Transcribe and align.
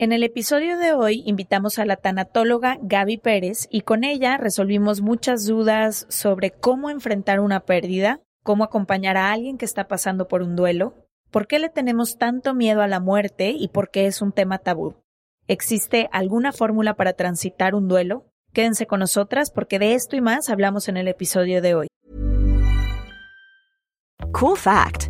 En 0.00 0.12
el 0.12 0.22
episodio 0.22 0.78
de 0.78 0.94
hoy 0.94 1.22
invitamos 1.26 1.78
a 1.78 1.84
la 1.84 1.96
tanatóloga 1.96 2.78
Gaby 2.80 3.18
Pérez 3.18 3.68
y 3.70 3.82
con 3.82 4.02
ella 4.02 4.38
resolvimos 4.38 5.02
muchas 5.02 5.44
dudas 5.44 6.06
sobre 6.08 6.52
cómo 6.52 6.88
enfrentar 6.88 7.38
una 7.38 7.60
pérdida, 7.60 8.22
cómo 8.42 8.64
acompañar 8.64 9.18
a 9.18 9.30
alguien 9.30 9.58
que 9.58 9.66
está 9.66 9.88
pasando 9.88 10.26
por 10.26 10.40
un 10.40 10.56
duelo, 10.56 10.94
por 11.30 11.46
qué 11.46 11.58
le 11.58 11.68
tenemos 11.68 12.16
tanto 12.16 12.54
miedo 12.54 12.80
a 12.80 12.88
la 12.88 12.98
muerte 12.98 13.50
y 13.50 13.68
por 13.68 13.90
qué 13.90 14.06
es 14.06 14.22
un 14.22 14.32
tema 14.32 14.56
tabú. 14.56 14.94
¿Existe 15.48 16.08
alguna 16.12 16.52
fórmula 16.52 16.94
para 16.94 17.12
transitar 17.12 17.74
un 17.74 17.86
duelo? 17.86 18.24
Quédense 18.54 18.86
con 18.86 19.00
nosotras 19.00 19.50
porque 19.50 19.78
de 19.78 19.92
esto 19.92 20.16
y 20.16 20.22
más 20.22 20.48
hablamos 20.48 20.88
en 20.88 20.96
el 20.96 21.08
episodio 21.08 21.60
de 21.60 21.74
hoy. 21.74 21.88
Cool 24.32 24.56
fact 24.56 25.09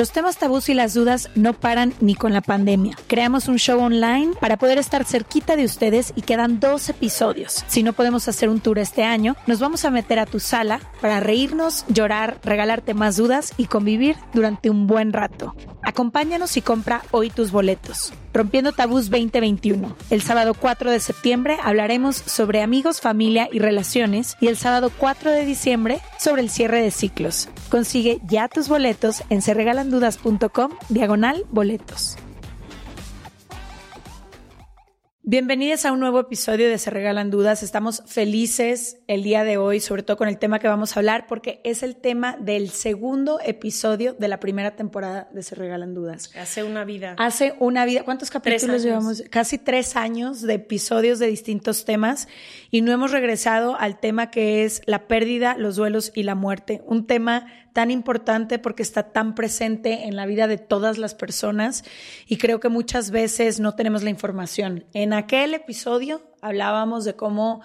Los 0.00 0.12
temas 0.12 0.38
tabús 0.38 0.70
y 0.70 0.72
las 0.72 0.94
dudas 0.94 1.28
no 1.34 1.52
paran 1.52 1.92
ni 2.00 2.14
con 2.14 2.32
la 2.32 2.40
pandemia. 2.40 2.96
Creamos 3.06 3.48
un 3.48 3.58
show 3.58 3.78
online 3.78 4.32
para 4.40 4.56
poder 4.56 4.78
estar 4.78 5.04
cerquita 5.04 5.56
de 5.56 5.66
ustedes 5.66 6.14
y 6.16 6.22
quedan 6.22 6.58
dos 6.58 6.88
episodios. 6.88 7.66
Si 7.66 7.82
no 7.82 7.92
podemos 7.92 8.26
hacer 8.26 8.48
un 8.48 8.60
tour 8.60 8.78
este 8.78 9.04
año, 9.04 9.36
nos 9.46 9.60
vamos 9.60 9.84
a 9.84 9.90
meter 9.90 10.18
a 10.18 10.24
tu 10.24 10.40
sala 10.40 10.80
para 11.02 11.20
reírnos, 11.20 11.84
llorar, 11.88 12.38
regalarte 12.42 12.94
más 12.94 13.18
dudas 13.18 13.52
y 13.58 13.66
convivir 13.66 14.16
durante 14.32 14.70
un 14.70 14.86
buen 14.86 15.12
rato. 15.12 15.54
Acompáñanos 15.82 16.56
y 16.56 16.62
compra 16.62 17.02
hoy 17.10 17.28
tus 17.28 17.52
boletos. 17.52 18.14
Rompiendo 18.32 18.72
Tabús 18.72 19.10
2021. 19.10 19.96
El 20.10 20.22
sábado 20.22 20.54
4 20.54 20.90
de 20.90 21.00
septiembre 21.00 21.58
hablaremos 21.62 22.16
sobre 22.16 22.62
amigos, 22.62 23.00
familia 23.00 23.48
y 23.50 23.58
relaciones 23.58 24.36
y 24.40 24.46
el 24.46 24.56
sábado 24.56 24.92
4 24.96 25.32
de 25.32 25.44
diciembre 25.44 26.00
sobre 26.18 26.42
el 26.42 26.50
cierre 26.50 26.80
de 26.80 26.90
ciclos. 26.90 27.48
Consigue 27.70 28.20
ya 28.28 28.48
tus 28.48 28.68
boletos 28.68 29.24
en 29.30 29.42
serregalandudas.com 29.90 30.70
diagonal 30.88 31.44
boletos. 31.50 32.16
Bienvenidos 35.22 35.84
a 35.84 35.92
un 35.92 36.00
nuevo 36.00 36.18
episodio 36.18 36.68
de 36.68 36.76
Se 36.78 36.90
Regalan 36.90 37.30
Dudas. 37.30 37.62
Estamos 37.62 38.02
felices 38.06 38.96
el 39.06 39.22
día 39.22 39.44
de 39.44 39.58
hoy, 39.58 39.78
sobre 39.78 40.02
todo 40.02 40.16
con 40.16 40.28
el 40.28 40.38
tema 40.38 40.58
que 40.58 40.66
vamos 40.66 40.96
a 40.96 41.00
hablar, 41.00 41.26
porque 41.28 41.60
es 41.62 41.84
el 41.84 41.94
tema 41.94 42.36
del 42.40 42.70
segundo 42.70 43.38
episodio 43.44 44.14
de 44.14 44.26
la 44.26 44.40
primera 44.40 44.74
temporada 44.74 45.28
de 45.32 45.44
Se 45.44 45.54
Regalan 45.54 45.94
Dudas. 45.94 46.32
Hace 46.36 46.64
una 46.64 46.84
vida. 46.84 47.14
Hace 47.18 47.54
una 47.60 47.84
vida. 47.84 48.02
¿Cuántos 48.02 48.30
capítulos 48.30 48.82
llevamos? 48.82 49.22
Casi 49.30 49.58
tres 49.58 49.94
años 49.94 50.42
de 50.42 50.54
episodios 50.54 51.20
de 51.20 51.28
distintos 51.28 51.84
temas 51.84 52.26
y 52.70 52.82
no 52.82 52.92
hemos 52.92 53.10
regresado 53.10 53.76
al 53.76 53.98
tema 53.98 54.30
que 54.30 54.64
es 54.64 54.82
la 54.86 55.08
pérdida, 55.08 55.56
los 55.56 55.76
duelos 55.76 56.12
y 56.14 56.22
la 56.22 56.34
muerte. 56.34 56.82
Un 56.86 57.06
tema 57.06 57.46
tan 57.72 57.90
importante 57.90 58.58
porque 58.58 58.82
está 58.82 59.12
tan 59.12 59.34
presente 59.34 60.06
en 60.06 60.16
la 60.16 60.26
vida 60.26 60.46
de 60.46 60.58
todas 60.58 60.98
las 60.98 61.14
personas 61.14 61.84
y 62.26 62.38
creo 62.38 62.60
que 62.60 62.68
muchas 62.68 63.10
veces 63.10 63.60
no 63.60 63.74
tenemos 63.74 64.02
la 64.02 64.10
información. 64.10 64.84
En 64.92 65.12
aquel 65.12 65.54
episodio 65.54 66.22
hablábamos 66.40 67.04
de 67.04 67.14
cómo 67.14 67.62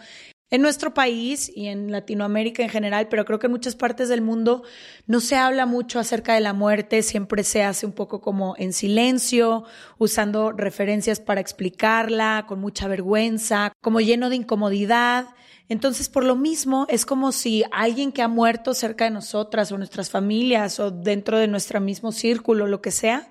en 0.52 0.62
nuestro 0.62 0.94
país 0.94 1.52
y 1.54 1.68
en 1.68 1.92
Latinoamérica 1.92 2.62
en 2.62 2.70
general, 2.70 3.08
pero 3.10 3.26
creo 3.26 3.40
que 3.40 3.48
en 3.48 3.52
muchas 3.52 3.76
partes 3.76 4.10
del 4.10 4.22
mundo 4.22 4.64
no 5.08 5.20
se 5.20 5.36
habla 5.36 5.66
mucho 5.66 6.00
acerca 6.00 6.36
de 6.36 6.40
la 6.40 6.54
muerte, 6.54 7.02
siempre 7.02 7.44
se 7.44 7.64
hace 7.64 7.86
un 7.86 7.94
poco 7.94 8.22
como 8.22 8.56
en 8.58 8.72
silencio, 8.72 9.64
usando 9.98 10.52
referencias 10.52 11.20
para 11.20 11.42
explicarla, 11.42 12.46
con 12.48 12.60
mucha 12.60 12.88
vergüenza, 12.88 13.74
como 13.82 14.02
lleno 14.02 14.30
de 14.30 14.36
incomodidad. 14.36 15.28
Entonces, 15.68 16.10
por 16.10 16.24
lo 16.24 16.36
mismo, 16.36 16.86
es 16.90 17.08
como 17.08 17.32
si 17.32 17.64
alguien 17.72 18.12
que 18.12 18.22
ha 18.22 18.28
muerto 18.28 18.76
cerca 18.76 19.06
de 19.06 19.12
nosotras 19.12 19.72
o 19.72 19.80
nuestras 19.80 20.12
familias 20.12 20.80
o 20.80 20.92
dentro 20.92 21.40
de 21.40 21.48
nuestro 21.48 21.82
mismo 21.82 22.12
círculo, 22.12 22.68
lo 22.68 22.82
que 22.82 22.92
sea, 22.92 23.30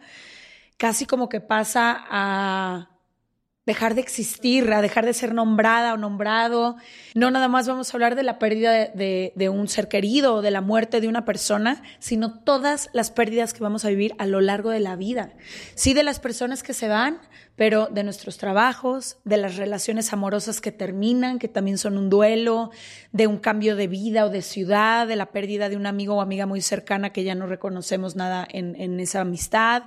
casi 0.76 1.06
como 1.06 1.28
que 1.28 1.40
pasa 1.40 2.04
a 2.10 2.93
dejar 3.66 3.94
de 3.94 4.02
existir, 4.02 4.70
a 4.72 4.82
dejar 4.82 5.06
de 5.06 5.14
ser 5.14 5.32
nombrada 5.32 5.94
o 5.94 5.96
nombrado. 5.96 6.76
No 7.14 7.30
nada 7.30 7.48
más 7.48 7.66
vamos 7.66 7.88
a 7.88 7.96
hablar 7.96 8.14
de 8.14 8.22
la 8.22 8.38
pérdida 8.38 8.72
de, 8.72 9.32
de, 9.34 9.48
un 9.48 9.68
ser 9.68 9.88
querido 9.88 10.36
o 10.36 10.42
de 10.42 10.50
la 10.50 10.60
muerte 10.60 11.00
de 11.00 11.08
una 11.08 11.24
persona, 11.24 11.82
sino 11.98 12.40
todas 12.40 12.90
las 12.92 13.10
pérdidas 13.10 13.54
que 13.54 13.62
vamos 13.62 13.84
a 13.84 13.88
vivir 13.88 14.14
a 14.18 14.26
lo 14.26 14.40
largo 14.40 14.70
de 14.70 14.80
la 14.80 14.96
vida. 14.96 15.32
Sí, 15.74 15.94
de 15.94 16.02
las 16.02 16.20
personas 16.20 16.62
que 16.62 16.74
se 16.74 16.88
van, 16.88 17.20
pero 17.56 17.86
de 17.86 18.04
nuestros 18.04 18.36
trabajos, 18.36 19.18
de 19.24 19.38
las 19.38 19.56
relaciones 19.56 20.12
amorosas 20.12 20.60
que 20.60 20.72
terminan, 20.72 21.38
que 21.38 21.48
también 21.48 21.78
son 21.78 21.96
un 21.96 22.10
duelo, 22.10 22.70
de 23.12 23.26
un 23.26 23.38
cambio 23.38 23.76
de 23.76 23.86
vida 23.86 24.26
o 24.26 24.30
de 24.30 24.42
ciudad, 24.42 25.06
de 25.06 25.16
la 25.16 25.26
pérdida 25.26 25.68
de 25.68 25.76
un 25.76 25.86
amigo 25.86 26.16
o 26.16 26.20
amiga 26.20 26.46
muy 26.46 26.60
cercana 26.60 27.10
que 27.10 27.24
ya 27.24 27.34
no 27.34 27.46
reconocemos 27.46 28.16
nada 28.16 28.46
en, 28.50 28.78
en 28.78 29.00
esa 29.00 29.22
amistad. 29.22 29.84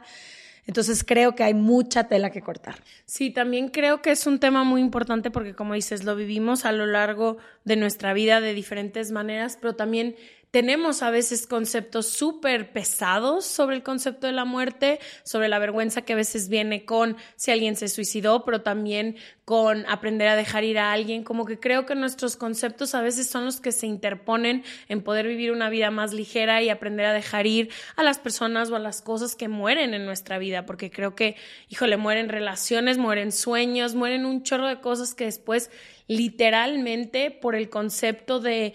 Entonces 0.68 1.04
creo 1.06 1.34
que 1.34 1.44
hay 1.44 1.54
mucha 1.54 2.10
tela 2.10 2.30
que 2.30 2.42
cortar. 2.42 2.76
Sí, 3.06 3.30
también 3.32 3.70
creo 3.70 4.02
que 4.02 4.12
es 4.12 4.28
un 4.28 4.40
tema 4.40 4.66
muy 4.66 4.82
importante 4.82 5.32
porque 5.32 5.56
como 5.56 5.74
dices, 5.74 6.04
lo 6.04 6.16
vivimos 6.16 6.66
a 6.66 6.74
lo 6.74 6.86
largo 6.86 7.38
de 7.64 7.78
nuestra 7.78 8.14
vida 8.14 8.42
de 8.42 8.54
diferentes 8.54 9.12
maneras, 9.12 9.58
pero 9.60 9.76
también 9.76 10.16
tenemos 10.52 11.03
a 11.03 11.12
veces 11.12 11.46
conceptos 11.46 12.08
súper 12.08 12.72
pesados 12.72 13.46
sobre 13.46 13.75
el 13.75 13.84
concepto 13.84 14.28
de 14.28 14.34
la 14.34 14.46
muerte, 14.46 15.00
sobre 15.24 15.50
la 15.50 15.60
vergüenza 15.60 16.04
que 16.04 16.13
a 16.13 16.16
veces 16.16 16.48
viene 16.48 16.86
con 16.86 17.18
si 17.36 17.51
alguien 17.51 17.75
se 17.75 17.89
suicidó, 17.89 18.45
pero 18.45 18.62
también 18.62 19.18
con 19.44 19.86
aprender 19.88 20.27
a 20.30 20.36
dejar 20.36 20.63
ir 20.63 20.80
a 20.80 20.94
alguien. 20.94 21.24
Como 21.24 21.45
que 21.45 21.60
creo 21.60 21.86
que 21.86 21.95
nuestros 21.95 22.38
conceptos 22.38 22.95
a 22.95 23.01
veces 23.01 23.30
son 23.30 23.45
los 23.45 23.60
que 23.60 23.72
se 23.72 23.88
interponen 23.88 24.63
en 24.88 25.04
poder 25.04 25.27
vivir 25.27 25.51
una 25.51 25.69
vida 25.69 25.92
más 25.92 26.13
ligera 26.13 26.62
y 26.62 26.69
aprender 26.69 27.06
a 27.06 27.13
dejar 27.13 27.45
ir 27.45 27.69
a 27.95 28.04
las 28.04 28.18
personas 28.18 28.69
o 28.69 28.75
a 28.77 28.80
las 28.80 29.01
cosas 29.01 29.36
que 29.36 29.50
mueren 29.50 29.94
en 29.94 30.06
nuestra 30.06 30.38
vida, 30.38 30.66
porque 30.66 30.89
creo 30.89 31.13
que, 31.13 31.36
híjole, 31.68 31.98
mueren 31.98 32.30
relaciones, 32.30 32.98
mueren 32.98 33.31
sueños, 33.31 33.95
mueren 33.95 34.25
un 34.25 34.44
chorro 34.44 34.68
de 34.68 34.80
cosas 34.80 35.13
que 35.13 35.25
después 35.25 35.69
literalmente 36.07 37.31
por 37.31 37.56
el 37.56 37.69
concepto 37.69 38.39
de 38.39 38.74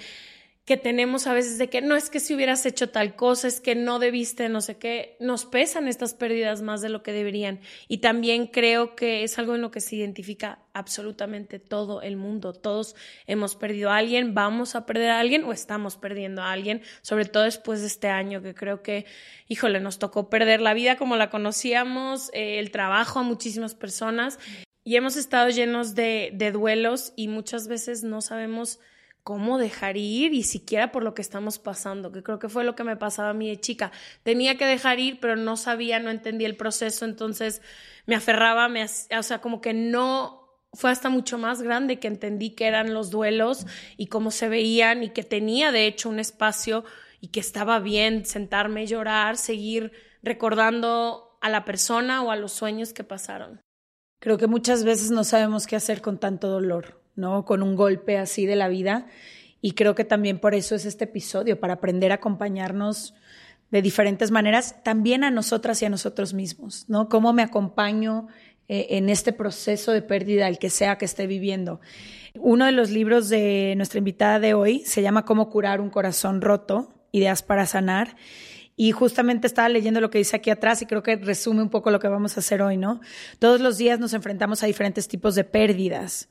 que 0.65 0.77
tenemos 0.77 1.27
a 1.27 1.35
veces 1.35 1.59
de 1.59 1.69
que 1.69 1.81
no 1.81 1.97
es 1.97 2.09
que 2.09 2.21
si 2.21 2.35
hubieras 2.35 2.65
hecho 2.67 2.89
tal 2.89 3.17
cosa, 3.17 3.49
es 3.49 3.61
que 3.61 3.75
no 3.75 3.99
debiste, 3.99 4.49
no 4.49 4.61
sé 4.61 4.79
qué, 4.79 5.17
nos 5.19 5.45
pesan 5.45 5.89
estas 5.89 6.15
pérdidas 6.15 6.63
más 6.63 6.81
de 6.81 6.89
lo 6.89 7.03
que 7.03 7.13
deberían. 7.13 7.61
Y 7.89 7.99
también 7.99 8.47
creo 8.47 8.95
que 8.95 9.25
es 9.25 9.39
algo 9.41 9.57
en 9.57 9.61
lo 9.61 9.73
que 9.73 9.81
se 9.81 9.97
identifica 9.97 10.61
absolutamente 10.73 11.59
todo 11.59 12.01
el 12.01 12.17
mundo. 12.17 12.53
Todos 12.53 12.95
hemos 13.27 13.57
perdido 13.57 13.91
a 13.91 13.97
alguien, 13.97 14.35
vamos 14.35 14.77
a 14.77 14.87
perder 14.87 15.11
a 15.11 15.19
alguien 15.19 15.43
o 15.45 15.53
estamos 15.53 15.97
perdiendo 15.97 16.43
a 16.43 16.53
alguien, 16.53 16.83
sobre 17.01 17.25
todo 17.25 17.43
después 17.43 17.81
de 17.81 17.89
este 17.89 18.07
año 18.07 18.41
que 18.41 18.55
creo 18.55 18.83
que, 18.83 19.05
híjole, 19.49 19.81
nos 19.81 19.99
tocó 19.99 20.31
perder 20.31 20.61
la 20.61 20.75
vida 20.75 20.97
como 20.97 21.17
la 21.17 21.29
conocíamos, 21.29 22.31
eh, 22.35 22.61
el 22.61 22.71
trabajo 22.71 23.19
a 23.19 23.25
muchísimas 23.25 23.75
personas 23.75 24.39
y 24.85 24.95
hemos 24.95 25.17
estado 25.17 25.51
llenos 25.51 25.97
de, 25.97 26.31
de 26.35 26.53
duelos 26.53 27.13
y 27.17 27.27
muchas 27.27 27.67
veces 27.67 28.05
no 28.05 28.21
sabemos 28.21 28.79
cómo 29.23 29.59
dejar 29.59 29.97
ir 29.97 30.35
y 30.35 30.43
siquiera 30.43 30.91
por 30.91 31.05
lo 31.05 31.15
que 31.15 31.23
estamos 31.23 31.59
pasando, 31.59 32.11
que 32.11 32.23
creo 32.23 32.39
que 32.39 32.49
fue 32.49 32.65
lo 32.65 32.75
que 32.75 32.85
me 32.85 32.97
pasaba 32.97 33.31
a 33.31 33.35
mí 33.35 33.49
de 33.49 33.61
chica. 33.61 33.93
Tenía 34.23 34.57
que 34.57 34.65
dejar 34.65 34.99
ir, 34.99 35.21
pero 35.21 35.37
no 35.37 35.57
sabía, 35.57 36.01
no 36.01 36.11
entendía 36.11 36.49
el 36.49 36.57
proceso, 36.57 37.05
entonces 37.05 37.63
me 38.07 38.17
aferraba, 38.17 38.69
me, 38.69 38.85
o 38.85 39.23
sea, 39.23 39.41
como 39.41 39.61
que 39.61 39.75
no 39.75 40.43
fue 40.73 40.91
hasta 40.91 41.09
mucho 41.09 41.39
más 41.39 41.63
grande 41.63 42.01
que 42.01 42.09
entendí 42.09 42.51
que 42.51 42.67
eran 42.67 42.95
los 42.95 43.11
duelos 43.11 43.67
y 43.97 44.07
cómo 44.07 44.31
se 44.31 44.49
veían 44.49 45.03
y 45.03 45.11
que 45.11 45.23
tenía 45.23 45.71
de 45.71 45.87
hecho 45.87 46.09
un 46.09 46.19
espacio 46.19 46.85
y 47.21 47.29
que 47.29 47.41
estaba 47.41 47.79
bien 47.79 48.25
sentarme, 48.25 48.87
llorar, 48.87 49.37
seguir 49.37 49.93
recordando 50.23 51.39
a 51.41 51.49
la 51.51 51.65
persona 51.65 52.23
o 52.23 52.31
a 52.31 52.37
los 52.37 52.53
sueños 52.53 52.93
que 52.93 53.05
pasaron. 53.05 53.61
Creo 54.21 54.39
que 54.39 54.47
muchas 54.47 54.85
veces 54.85 55.11
no 55.11 55.25
sabemos 55.25 55.67
qué 55.67 55.77
hacer 55.77 56.01
con 56.01 56.19
tanto 56.19 56.49
dolor. 56.49 57.02
¿No? 57.15 57.45
Con 57.45 57.63
un 57.63 57.77
golpe 57.77 58.19
así 58.19 58.47
de 58.47 58.57
la 58.57 58.69
vida. 58.69 59.07
Y 59.61 59.73
creo 59.73 59.95
que 59.95 60.05
también 60.05 60.39
por 60.39 60.55
eso 60.55 60.75
es 60.75 60.85
este 60.85 61.05
episodio, 61.05 61.61
para 61.61 61.75
aprender 61.75 62.13
a 62.13 62.17
acompañarnos 62.17 63.15
de 63.71 63.81
diferentes 63.81 64.31
maneras, 64.31 64.77
también 64.83 65.25
a 65.25 65.31
nosotras 65.31 65.81
y 65.81 65.87
a 65.87 65.89
nosotros 65.89 66.35
mismos, 66.35 66.85
¿no? 66.89 67.09
Cómo 67.09 67.33
me 67.33 67.43
acompaño 67.43 68.29
eh, 68.69 68.89
en 68.91 69.09
este 69.09 69.33
proceso 69.33 69.93
de 69.93 70.03
pérdida, 70.03 70.47
el 70.47 70.59
que 70.59 70.69
sea 70.69 70.99
que 70.99 71.07
esté 71.07 71.27
viviendo. 71.27 71.81
Uno 72.35 72.67
de 72.67 72.73
los 72.73 72.91
libros 72.91 73.29
de 73.29 73.73
nuestra 73.77 73.99
invitada 73.99 74.41
de 74.41 74.55
hoy 74.55 74.81
se 74.85 75.01
llama 75.01 75.25
Cómo 75.25 75.49
curar 75.49 75.81
un 75.81 75.91
corazón 75.91 76.43
roto, 76.43 76.93
ideas 77.13 77.43
para 77.43 77.65
sanar. 77.65 78.17
Y 78.77 78.93
justamente 78.93 79.47
estaba 79.47 79.69
leyendo 79.69 80.01
lo 80.01 80.11
que 80.11 80.19
dice 80.19 80.37
aquí 80.37 80.51
atrás 80.51 80.83
y 80.83 80.87
creo 80.87 81.03
que 81.03 81.17
resume 81.17 81.63
un 81.63 81.71
poco 81.71 81.91
lo 81.91 82.01
que 82.01 82.09
vamos 82.09 82.37
a 82.37 82.41
hacer 82.41 82.63
hoy, 82.63 82.77
¿no? 82.77 83.01
Todos 83.39 83.61
los 83.61 83.79
días 83.79 84.01
nos 84.01 84.13
enfrentamos 84.13 84.63
a 84.63 84.67
diferentes 84.67 85.09
tipos 85.09 85.35
de 85.35 85.45
pérdidas 85.45 86.29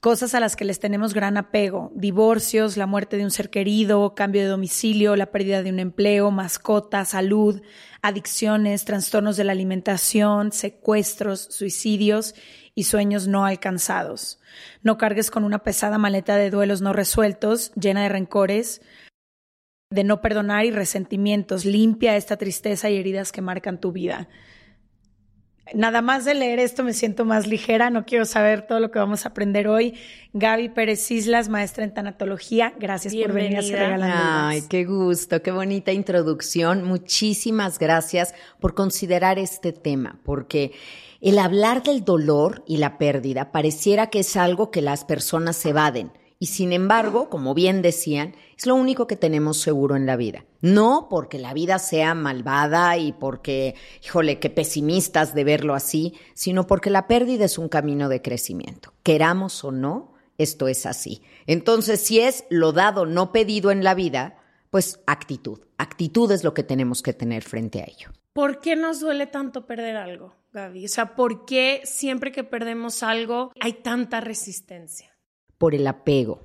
cosas 0.00 0.34
a 0.34 0.40
las 0.40 0.56
que 0.56 0.64
les 0.64 0.80
tenemos 0.80 1.12
gran 1.12 1.36
apego, 1.36 1.92
divorcios, 1.94 2.78
la 2.78 2.86
muerte 2.86 3.18
de 3.18 3.24
un 3.24 3.30
ser 3.30 3.50
querido, 3.50 4.14
cambio 4.14 4.40
de 4.40 4.48
domicilio, 4.48 5.14
la 5.14 5.30
pérdida 5.30 5.62
de 5.62 5.70
un 5.70 5.78
empleo, 5.78 6.30
mascota, 6.30 7.04
salud, 7.04 7.60
adicciones, 8.00 8.86
trastornos 8.86 9.36
de 9.36 9.44
la 9.44 9.52
alimentación, 9.52 10.52
secuestros, 10.52 11.40
suicidios 11.50 12.34
y 12.74 12.84
sueños 12.84 13.28
no 13.28 13.44
alcanzados. 13.44 14.40
No 14.82 14.96
cargues 14.96 15.30
con 15.30 15.44
una 15.44 15.60
pesada 15.60 15.98
maleta 15.98 16.36
de 16.36 16.50
duelos 16.50 16.80
no 16.80 16.94
resueltos, 16.94 17.72
llena 17.74 18.02
de 18.02 18.08
rencores, 18.08 18.80
de 19.90 20.04
no 20.04 20.22
perdonar 20.22 20.64
y 20.64 20.70
resentimientos. 20.70 21.66
Limpia 21.66 22.16
esta 22.16 22.38
tristeza 22.38 22.88
y 22.88 22.96
heridas 22.96 23.32
que 23.32 23.42
marcan 23.42 23.80
tu 23.80 23.92
vida 23.92 24.28
nada 25.74 26.02
más 26.02 26.24
de 26.24 26.34
leer 26.34 26.58
esto 26.58 26.84
me 26.84 26.92
siento 26.92 27.24
más 27.24 27.46
ligera, 27.46 27.90
no 27.90 28.04
quiero 28.04 28.24
saber 28.24 28.66
todo 28.66 28.80
lo 28.80 28.90
que 28.90 28.98
vamos 28.98 29.24
a 29.24 29.30
aprender 29.30 29.68
hoy. 29.68 29.94
Gaby 30.32 30.70
Pérez 30.70 31.10
Islas, 31.10 31.48
maestra 31.48 31.84
en 31.84 31.92
tanatología, 31.92 32.72
gracias 32.78 33.14
por 33.14 33.32
venir 33.32 33.58
a 33.58 33.60
regalando. 33.60 34.16
Ay, 34.16 34.62
qué 34.68 34.84
gusto, 34.84 35.42
qué 35.42 35.50
bonita 35.50 35.92
introducción. 35.92 36.84
Muchísimas 36.84 37.78
gracias 37.78 38.34
por 38.60 38.74
considerar 38.74 39.38
este 39.38 39.72
tema, 39.72 40.20
porque 40.24 40.72
el 41.20 41.38
hablar 41.38 41.82
del 41.82 42.04
dolor 42.04 42.62
y 42.66 42.76
la 42.78 42.98
pérdida 42.98 43.52
pareciera 43.52 44.08
que 44.08 44.20
es 44.20 44.36
algo 44.36 44.70
que 44.70 44.82
las 44.82 45.04
personas 45.04 45.64
evaden 45.66 46.12
y 46.42 46.46
sin 46.46 46.72
embargo, 46.72 47.28
como 47.28 47.52
bien 47.52 47.82
decían, 47.82 48.34
es 48.56 48.64
lo 48.64 48.74
único 48.74 49.06
que 49.06 49.14
tenemos 49.14 49.60
seguro 49.60 49.94
en 49.94 50.06
la 50.06 50.16
vida. 50.16 50.46
No 50.62 51.08
porque 51.10 51.38
la 51.38 51.52
vida 51.52 51.78
sea 51.78 52.14
malvada 52.14 52.96
y 52.96 53.12
porque, 53.12 53.74
híjole, 54.02 54.38
qué 54.38 54.48
pesimistas 54.48 55.34
de 55.34 55.44
verlo 55.44 55.74
así, 55.74 56.14
sino 56.32 56.66
porque 56.66 56.88
la 56.88 57.06
pérdida 57.06 57.44
es 57.44 57.58
un 57.58 57.68
camino 57.68 58.08
de 58.08 58.22
crecimiento. 58.22 58.94
Queramos 59.02 59.62
o 59.64 59.70
no, 59.70 60.14
esto 60.38 60.66
es 60.66 60.86
así. 60.86 61.20
Entonces, 61.46 62.00
si 62.00 62.20
es 62.20 62.46
lo 62.48 62.72
dado 62.72 63.04
no 63.04 63.32
pedido 63.32 63.70
en 63.70 63.84
la 63.84 63.92
vida, 63.92 64.38
pues 64.70 65.00
actitud. 65.06 65.60
Actitud 65.76 66.32
es 66.32 66.42
lo 66.42 66.54
que 66.54 66.62
tenemos 66.62 67.02
que 67.02 67.12
tener 67.12 67.42
frente 67.42 67.82
a 67.82 67.84
ello. 67.84 68.12
¿Por 68.32 68.60
qué 68.60 68.76
nos 68.76 69.00
duele 69.00 69.26
tanto 69.26 69.66
perder 69.66 69.98
algo, 69.98 70.36
Gaby? 70.54 70.86
O 70.86 70.88
sea, 70.88 71.14
¿por 71.16 71.44
qué 71.44 71.82
siempre 71.84 72.32
que 72.32 72.44
perdemos 72.44 73.02
algo 73.02 73.52
hay 73.60 73.74
tanta 73.74 74.22
resistencia? 74.22 75.09
Por 75.60 75.74
el 75.74 75.86
apego. 75.86 76.40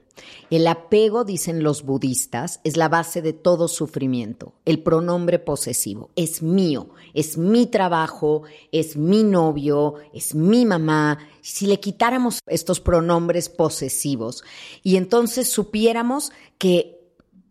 El 0.49 0.67
apego, 0.67 1.23
dicen 1.23 1.63
los 1.63 1.83
budistas, 1.83 2.59
es 2.65 2.75
la 2.75 2.89
base 2.89 3.21
de 3.21 3.31
todo 3.31 3.69
sufrimiento. 3.69 4.53
El 4.65 4.83
pronombre 4.83 5.39
posesivo 5.39 6.09
es 6.17 6.43
mío, 6.43 6.89
es 7.13 7.37
mi 7.37 7.65
trabajo, 7.65 8.43
es 8.73 8.97
mi 8.97 9.23
novio, 9.23 9.95
es 10.13 10.35
mi 10.35 10.65
mamá. 10.65 11.19
Si 11.41 11.65
le 11.65 11.79
quitáramos 11.79 12.39
estos 12.45 12.81
pronombres 12.81 13.47
posesivos 13.47 14.43
y 14.83 14.97
entonces 14.97 15.49
supiéramos 15.49 16.33
que 16.57 16.99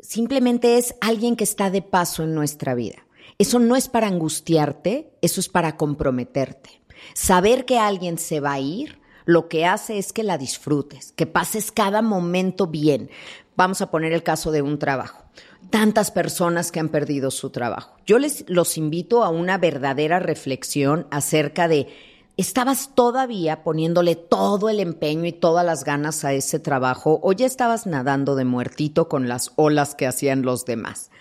simplemente 0.01 0.77
es 0.77 0.95
alguien 1.01 1.37
que 1.37 1.45
está 1.45 1.71
de 1.71 1.81
paso 1.81 2.25
en 2.25 2.35
nuestra 2.35 2.75
vida. 2.75 3.07
Eso 3.39 3.59
no 3.59 3.75
es 3.75 3.89
para 3.89 4.09
angustiarte, 4.09 5.15
eso 5.23 5.41
es 5.41 5.49
para 5.49 5.79
comprometerte. 5.79 6.83
Saber 7.15 7.65
que 7.65 7.79
alguien 7.79 8.19
se 8.19 8.41
va 8.41 8.53
a 8.53 8.61
ir 8.61 9.04
lo 9.25 9.49
que 9.49 9.67
hace 9.67 9.99
es 9.99 10.13
que 10.13 10.23
la 10.23 10.39
disfrutes, 10.39 11.13
que 11.13 11.27
pases 11.27 11.73
cada 11.73 12.03
momento 12.03 12.67
bien. 12.67 13.11
Vamos 13.57 13.81
a 13.81 13.91
poner 13.91 14.13
el 14.13 14.23
caso 14.23 14.51
de 14.51 14.63
un 14.63 14.79
trabajo. 14.79 15.25
Tantas 15.71 16.11
personas 16.11 16.71
que 16.71 16.81
han 16.81 16.89
perdido 16.89 17.31
su 17.31 17.51
trabajo. 17.51 17.97
Yo 18.07 18.19
les 18.19 18.49
los 18.49 18.77
invito 18.77 19.25
a 19.25 19.31
una 19.31 19.59
verdadera 19.59 20.19
reflexión 20.19 21.07
acerca 21.11 21.69
de 21.69 21.89
¿Estabas 22.37 22.91
todavía 22.97 23.63
poniéndole 23.63 24.17
todo 24.17 24.69
el 24.69 24.81
empeño 24.81 25.25
y 25.25 25.33
todas 25.33 25.65
las 25.65 25.85
ganas 25.85 26.25
a 26.25 26.33
ese 26.33 26.59
trabajo 26.59 27.21
o 27.23 27.33
ya 27.33 27.47
estabas 27.47 27.87
nadando 27.87 28.35
de 28.35 28.45
muertito 28.45 29.09
con 29.09 29.29
las 29.29 29.53
olas 29.55 29.95
que 29.95 30.09
hacían 30.09 30.43
los 30.43 30.65
demás? 30.65 31.13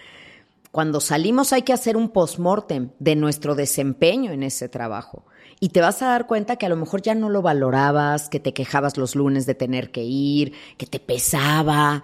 Cuando 0.71 0.99
salimos 0.99 1.53
hay 1.53 1.61
que 1.61 1.73
hacer 1.73 1.97
un 1.97 2.09
postmortem 2.09 2.89
de 2.97 3.15
nuestro 3.15 3.53
desempeño 3.53 4.31
en 4.31 4.41
ese 4.41 4.69
trabajo 4.69 5.23
y 5.63 5.69
te 5.69 5.79
vas 5.79 6.01
a 6.01 6.07
dar 6.07 6.27
cuenta 6.27 6.57
que 6.57 6.65
a 6.65 6.69
lo 6.69 6.75
mejor 6.75 7.01
ya 7.01 7.15
no 7.15 7.29
lo 7.29 7.41
valorabas, 7.41 8.27
que 8.27 8.41
te 8.41 8.53
quejabas 8.53 8.97
los 8.97 9.15
lunes 9.15 9.45
de 9.45 9.55
tener 9.55 9.91
que 9.91 10.03
ir, 10.03 10.51
que 10.75 10.85
te 10.85 10.99
pesaba. 10.99 12.03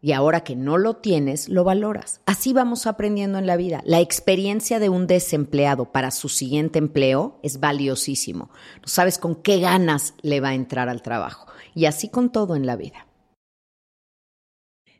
Y 0.00 0.12
ahora 0.12 0.44
que 0.44 0.54
no 0.54 0.78
lo 0.78 0.94
tienes, 0.94 1.48
lo 1.48 1.64
valoras. 1.64 2.20
Así 2.24 2.52
vamos 2.52 2.86
aprendiendo 2.86 3.36
en 3.36 3.48
la 3.48 3.56
vida. 3.56 3.82
La 3.84 3.98
experiencia 3.98 4.78
de 4.78 4.90
un 4.90 5.08
desempleado 5.08 5.90
para 5.90 6.12
su 6.12 6.28
siguiente 6.28 6.78
empleo 6.78 7.40
es 7.42 7.58
valiosísimo. 7.58 8.48
No 8.80 8.86
sabes 8.86 9.18
con 9.18 9.34
qué 9.34 9.58
ganas 9.58 10.14
le 10.22 10.38
va 10.38 10.50
a 10.50 10.54
entrar 10.54 10.88
al 10.88 11.02
trabajo. 11.02 11.48
Y 11.74 11.86
así 11.86 12.08
con 12.08 12.30
todo 12.30 12.54
en 12.54 12.64
la 12.64 12.76
vida. 12.76 13.08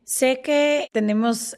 Sé 0.03 0.41
que 0.43 0.89
tenemos 0.93 1.57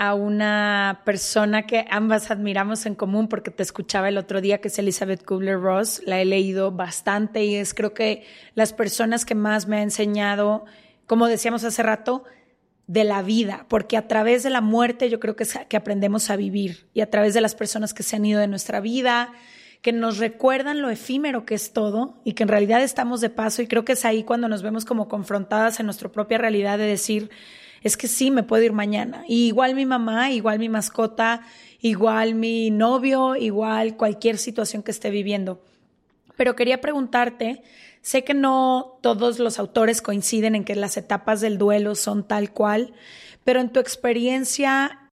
a 0.00 0.14
una 0.14 1.02
persona 1.04 1.66
que 1.66 1.84
ambas 1.90 2.30
admiramos 2.30 2.86
en 2.86 2.94
común 2.94 3.28
porque 3.28 3.50
te 3.50 3.62
escuchaba 3.62 4.08
el 4.08 4.16
otro 4.16 4.40
día, 4.40 4.58
que 4.58 4.68
es 4.68 4.78
Elizabeth 4.78 5.26
Kubler-Ross. 5.26 6.00
La 6.06 6.18
he 6.22 6.24
leído 6.24 6.72
bastante 6.72 7.44
y 7.44 7.56
es 7.56 7.74
creo 7.74 7.92
que 7.92 8.24
las 8.54 8.72
personas 8.72 9.26
que 9.26 9.34
más 9.34 9.68
me 9.68 9.76
ha 9.76 9.82
enseñado, 9.82 10.64
como 11.06 11.26
decíamos 11.26 11.64
hace 11.64 11.82
rato, 11.82 12.24
de 12.86 13.04
la 13.04 13.20
vida, 13.20 13.66
porque 13.68 13.98
a 13.98 14.08
través 14.08 14.42
de 14.42 14.48
la 14.48 14.62
muerte 14.62 15.10
yo 15.10 15.20
creo 15.20 15.36
que, 15.36 15.42
es 15.42 15.58
que 15.68 15.76
aprendemos 15.76 16.30
a 16.30 16.36
vivir 16.36 16.88
y 16.94 17.02
a 17.02 17.10
través 17.10 17.34
de 17.34 17.42
las 17.42 17.54
personas 17.54 17.92
que 17.92 18.02
se 18.02 18.16
han 18.16 18.24
ido 18.24 18.40
de 18.40 18.48
nuestra 18.48 18.80
vida, 18.80 19.34
que 19.82 19.92
nos 19.92 20.16
recuerdan 20.16 20.80
lo 20.80 20.88
efímero 20.88 21.44
que 21.44 21.54
es 21.54 21.74
todo 21.74 22.22
y 22.24 22.32
que 22.32 22.44
en 22.44 22.48
realidad 22.48 22.82
estamos 22.82 23.20
de 23.20 23.28
paso 23.28 23.60
y 23.60 23.66
creo 23.66 23.84
que 23.84 23.92
es 23.92 24.06
ahí 24.06 24.24
cuando 24.24 24.48
nos 24.48 24.62
vemos 24.62 24.86
como 24.86 25.08
confrontadas 25.08 25.78
en 25.78 25.84
nuestra 25.84 26.08
propia 26.08 26.38
realidad 26.38 26.78
de 26.78 26.86
decir, 26.86 27.30
es 27.82 27.96
que 27.96 28.08
sí, 28.08 28.30
me 28.30 28.42
puedo 28.42 28.62
ir 28.62 28.72
mañana. 28.72 29.24
igual 29.26 29.74
mi 29.74 29.86
mamá, 29.86 30.30
igual 30.30 30.58
mi 30.58 30.68
mascota, 30.68 31.42
igual 31.80 32.34
mi 32.34 32.70
novio, 32.70 33.36
igual 33.36 33.96
cualquier 33.96 34.38
situación 34.38 34.82
que 34.82 34.90
esté 34.90 35.10
viviendo. 35.10 35.62
Pero 36.36 36.56
quería 36.56 36.80
preguntarte, 36.80 37.62
sé 38.02 38.24
que 38.24 38.34
no 38.34 38.98
todos 39.02 39.38
los 39.38 39.58
autores 39.58 40.02
coinciden 40.02 40.54
en 40.54 40.64
que 40.64 40.74
las 40.74 40.96
etapas 40.96 41.40
del 41.40 41.58
duelo 41.58 41.94
son 41.94 42.26
tal 42.26 42.52
cual, 42.52 42.92
pero 43.44 43.60
en 43.60 43.70
tu 43.70 43.80
experiencia, 43.80 45.10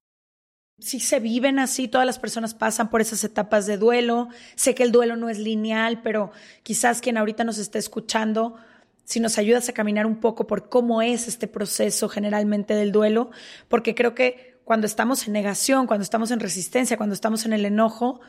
si 0.79 0.99
se 0.99 1.19
viven 1.19 1.59
así, 1.59 1.87
todas 1.87 2.05
las 2.05 2.19
personas 2.19 2.53
pasan 2.53 2.89
por 2.89 3.01
esas 3.01 3.23
etapas 3.23 3.65
de 3.65 3.77
duelo. 3.77 4.29
Sé 4.55 4.75
que 4.75 4.83
el 4.83 4.91
duelo 4.91 5.15
no 5.17 5.29
es 5.29 5.39
lineal, 5.39 6.01
pero 6.01 6.31
quizás 6.63 7.01
quien 7.01 7.17
ahorita 7.17 7.43
nos 7.43 7.57
esté 7.57 7.79
escuchando 7.79 8.55
si 9.09 9.19
nos 9.19 9.39
ayudas 9.39 9.67
a 9.67 9.73
caminar 9.73 10.05
un 10.05 10.17
poco 10.17 10.45
por 10.45 10.69
cómo 10.69 11.01
es 11.01 11.27
este 11.27 11.47
proceso 11.47 12.09
generalmente 12.09 12.75
del 12.75 12.91
duelo, 12.91 13.31
porque 13.67 13.95
creo 13.95 14.13
que 14.13 14.59
cuando 14.65 14.85
estamos 14.85 15.25
en 15.25 15.33
negación, 15.33 15.87
cuando 15.87 16.03
estamos 16.03 16.29
en 16.29 16.39
resistencia, 16.39 16.95
cuando 16.95 17.15
estamos 17.15 17.43
en 17.47 17.53
el 17.53 17.65
enojo, 17.65 18.21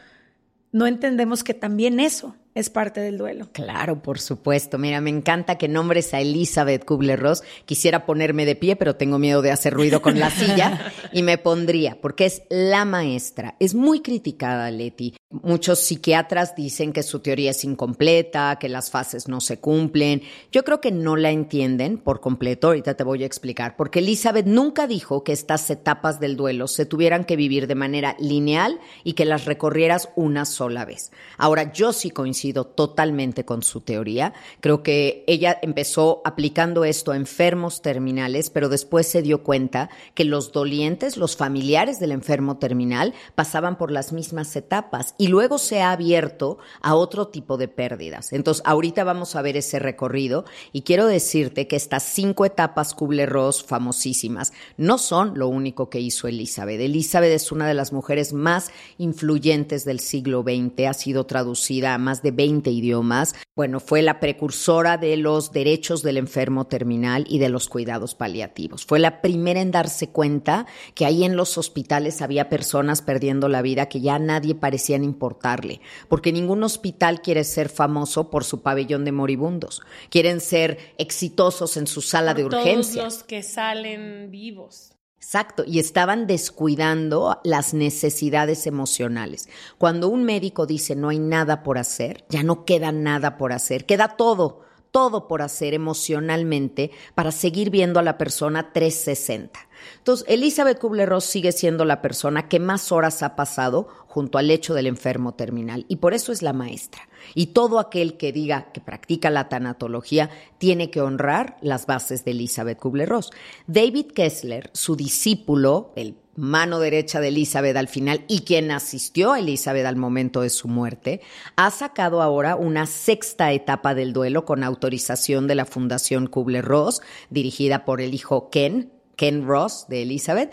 no 0.73 0.87
entendemos 0.87 1.45
que 1.45 1.53
también 1.53 2.01
eso 2.01 2.35
es 2.55 2.69
parte 2.69 3.01
del 3.01 3.17
duelo. 3.17 3.49
Claro, 3.53 4.03
por 4.03 4.19
supuesto. 4.19 4.77
Mira, 4.77 5.01
me 5.01 5.11
encanta 5.11 5.57
que 5.57 5.69
nombres 5.69 6.13
a 6.15 6.21
Elizabeth 6.21 6.85
Kubler-Ross. 6.85 7.45
Quisiera 7.65 8.07
ponerme 8.07 8.45
de 8.45 8.57
pie, 8.57 8.75
pero 8.75 8.97
tengo 8.97 9.19
miedo 9.19 9.41
de 9.41 9.53
hacer 9.53 9.73
ruido 9.73 10.03
con 10.03 10.19
la 10.19 10.31
silla 10.33 10.93
y 11.13 11.23
me 11.23 11.39
pondría, 11.39 11.99
porque 12.01 12.27
es 12.27 12.43
la 12.49 12.85
maestra. 12.85 13.55
Es 13.61 13.75
muy 13.75 14.01
criticada, 14.01 14.69
Leti. 14.73 15.15
Muchos 15.31 15.79
psiquiatras 15.79 16.57
dicen 16.57 16.93
que 16.93 17.05
su 17.05 17.21
teoría 17.21 17.53
es 17.53 17.63
incompleta, 17.63 18.57
que 18.59 18.69
las 18.69 18.91
fases 18.91 19.29
no 19.29 19.41
se 19.41 19.61
cumplen. 19.61 20.23
Yo 20.51 20.65
creo 20.65 20.81
que 20.81 20.91
no 20.91 21.17
la 21.17 21.31
entienden 21.31 21.99
por 21.99 22.21
completo. 22.21 22.67
Ahorita 22.67 22.95
te 22.95 23.05
voy 23.05 23.23
a 23.23 23.27
explicar. 23.27 23.77
Porque 23.77 24.01
Elizabeth 24.01 24.47
nunca 24.47 24.89
dijo 24.89 25.23
que 25.23 25.33
estas 25.33 25.71
etapas 25.71 26.19
del 26.19 26.37
duelo 26.37 26.67
se 26.67 26.85
tuvieran 26.85 27.25
que 27.25 27.37
vivir 27.37 27.69
de 27.69 27.77
manera 27.77 28.17
lineal 28.19 28.81
y 29.05 29.13
que 29.13 29.25
las 29.25 29.45
recorrieras 29.45 30.09
una 30.17 30.45
sola 30.45 30.85
vez. 30.85 31.13
Ahora, 31.39 31.73
yo 31.73 31.93
sí 31.93 32.11
coincido 32.11 32.40
totalmente 32.43 33.45
con 33.45 33.63
su 33.63 33.81
teoría. 33.81 34.33
Creo 34.61 34.83
que 34.83 35.25
ella 35.27 35.59
empezó 35.63 36.23
aplicando 36.25 36.85
esto 36.85 37.13
a 37.13 37.17
enfermos 37.17 37.83
terminales, 37.83 38.51
pero 38.51 38.69
después 38.69 39.07
se 39.07 39.23
dio 39.23 39.43
cuenta 39.43 39.91
que 40.15 40.25
los 40.25 40.53
dolientes, 40.53 41.17
los 41.17 41.37
familiares 41.37 42.01
del 42.01 42.13
enfermo 42.13 42.59
terminal, 42.59 43.15
pasaban 43.35 43.77
por 43.77 43.91
las 43.91 44.13
mismas 44.13 44.57
etapas 44.57 45.15
y 45.19 45.29
luego 45.29 45.59
se 45.59 45.83
ha 45.83 45.93
abierto 45.93 46.59
a 46.81 46.95
otro 46.95 47.29
tipo 47.29 47.57
de 47.57 47.69
pérdidas. 47.69 48.33
Entonces, 48.33 48.63
ahorita 48.67 49.05
vamos 49.05 49.37
a 49.37 49.43
ver 49.43 49.57
ese 49.57 49.79
recorrido 49.79 50.45
y 50.73 50.83
quiero 50.83 51.07
decirte 51.07 51.67
que 51.67 51.77
estas 51.77 52.03
cinco 52.03 52.45
etapas 52.45 52.95
Kubler-Ross 52.95 53.63
famosísimas 53.65 54.53
no 54.77 54.99
son 54.99 55.39
lo 55.39 55.49
único 55.49 55.91
que 55.91 56.01
hizo 56.01 56.29
Elizabeth. 56.29 56.81
Elizabeth 56.81 57.33
es 57.33 57.53
una 57.53 57.69
de 57.69 57.75
las 57.75 57.93
mujeres 57.93 58.33
más 58.33 58.71
influyentes 58.99 59.85
del 59.85 60.01
siglo 60.01 60.43
XX, 60.43 60.87
ha 60.87 60.95
sido 60.95 61.27
traducida 61.27 61.95
a 61.95 61.99
más 61.99 62.23
de 62.23 62.30
20 62.31 62.71
idiomas. 62.71 63.35
Bueno, 63.57 63.81
fue 63.81 64.03
la 64.03 64.21
precursora 64.21 64.97
de 64.97 65.17
los 65.17 65.53
derechos 65.53 66.03
del 66.03 66.17
enfermo 66.17 66.67
terminal 66.67 67.25
y 67.29 67.39
de 67.39 67.49
los 67.49 67.69
cuidados 67.69 68.15
paliativos. 68.15 68.85
Fue 68.85 68.99
la 68.99 69.21
primera 69.21 69.61
en 69.61 69.71
darse 69.71 70.11
cuenta 70.11 70.67
que 70.95 71.07
ahí 71.07 71.25
en 71.25 71.37
los 71.37 71.59
hospitales 71.59 72.23
había 72.23 72.49
personas 72.49 73.03
perdiendo 73.03 73.49
la 73.49 73.63
vida 73.63 73.89
que 73.89 74.01
ya 74.01 74.19
nadie 74.19 74.55
parecían 74.55 75.05
importarle, 75.05 75.81
porque 76.09 76.33
ningún 76.33 76.63
hospital 76.63 77.23
quiere 77.23 77.45
ser 77.45 77.69
famoso 77.69 78.31
por 78.31 78.45
su 78.45 78.63
pabellón 78.63 79.05
de 79.05 79.13
moribundos. 79.13 79.83
Quieren 80.09 80.41
ser 80.41 80.79
exitosos 80.99 81.77
en 81.77 81.87
su 81.87 82.01
sala 82.01 82.35
de 82.35 82.45
urgencia. 82.45 83.03
Todos 83.03 83.15
los 83.15 83.23
que 83.25 83.43
salen 83.43 84.31
vivos. 84.31 84.93
Exacto, 85.23 85.65
y 85.67 85.79
estaban 85.81 86.27
descuidando 86.27 87.41
las 87.45 87.75
necesidades 87.75 88.67
emocionales. 88.67 89.51
Cuando 89.77 90.09
un 90.09 90.25
médico 90.25 90.65
dice 90.65 90.97
no 90.97 91.11
hay 91.11 91.19
nada 91.19 91.63
por 91.63 91.77
hacer, 91.77 92.25
ya 92.31 92.43
no 92.43 92.65
queda 92.65 92.91
nada 92.91 93.37
por 93.37 93.53
hacer, 93.53 93.85
queda 93.85 94.17
todo, 94.17 94.63
todo 94.91 95.29
por 95.29 95.43
hacer 95.43 95.75
emocionalmente 95.75 96.91
para 97.15 97.33
seguir 97.33 97.71
viendo 97.71 98.01
a 98.01 98.03
la 98.03 98.19
persona 98.19 98.73
360. 98.73 99.59
Entonces, 99.99 100.27
Elizabeth 100.29 100.79
Kubler-Ross 100.79 101.25
sigue 101.25 101.53
siendo 101.53 101.85
la 101.85 102.03
persona 102.03 102.49
que 102.49 102.59
más 102.59 102.93
horas 102.93 103.23
ha 103.23 103.37
pasado 103.37 103.89
junto 104.07 104.39
al 104.39 104.49
lecho 104.49 104.75
del 104.75 104.87
enfermo 104.87 105.35
terminal 105.35 105.87
y 105.89 105.97
por 105.97 106.15
eso 106.15 106.33
es 106.33 106.43
la 106.43 106.53
maestra. 106.53 107.09
Y 107.35 107.49
todo 107.49 107.79
aquel 107.79 108.17
que 108.17 108.33
diga 108.33 108.73
que 108.73 108.81
practica 108.81 109.31
la 109.31 109.49
tanatología 109.49 110.31
tiene 110.59 110.91
que 110.91 111.01
honrar 111.01 111.57
las 111.61 111.87
bases 111.87 112.25
de 112.25 112.33
Elizabeth 112.33 112.79
Kubler-Ross. 112.79 113.31
David 113.67 114.13
Kessler, 114.13 114.71
su 114.73 114.97
discípulo, 114.97 115.93
el 115.97 116.15
mano 116.37 116.79
derecha 116.79 117.21
de 117.21 117.29
Elizabeth 117.29 117.77
al 117.77 117.89
final 117.89 118.25
y 118.29 118.41
quien 118.41 118.71
asistió 118.71 119.33
a 119.33 119.41
Elizabeth 119.41 119.87
al 119.87 119.97
momento 119.97 120.41
de 120.43 120.51
su 120.51 120.69
muerte, 120.69 121.21
ha 121.57 121.71
sacado 121.71 122.23
ahora 122.23 122.57
una 122.57 122.87
sexta 122.87 123.53
etapa 123.53 123.95
del 123.95 124.13
duelo 124.13 124.45
con 124.45 124.65
autorización 124.65 125.47
de 125.47 125.55
la 125.55 125.67
Fundación 125.67 126.27
Kubler-Ross, 126.27 127.03
dirigida 127.31 127.85
por 127.85 128.01
el 128.01 128.15
hijo 128.15 128.51
Ken, 128.51 128.93
Ken 129.17 129.47
Ross 129.47 129.87
de 129.89 130.03
Elizabeth. 130.03 130.53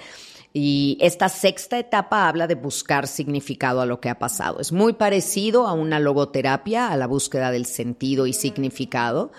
Y 0.53 0.97
esta 1.01 1.29
sexta 1.29 1.77
etapa 1.77 2.27
habla 2.27 2.47
de 2.47 2.55
buscar 2.55 3.07
significado 3.07 3.79
a 3.79 3.85
lo 3.85 3.99
que 3.99 4.09
ha 4.09 4.17
pasado. 4.17 4.59
Es 4.59 4.71
muy 4.71 4.93
parecido 4.93 5.67
a 5.67 5.73
una 5.73 5.99
logoterapia, 5.99 6.87
a 6.87 6.97
la 6.97 7.05
búsqueda 7.05 7.51
del 7.51 7.67
sentido 7.67 8.25
y 8.25 8.33
significado. 8.33 9.31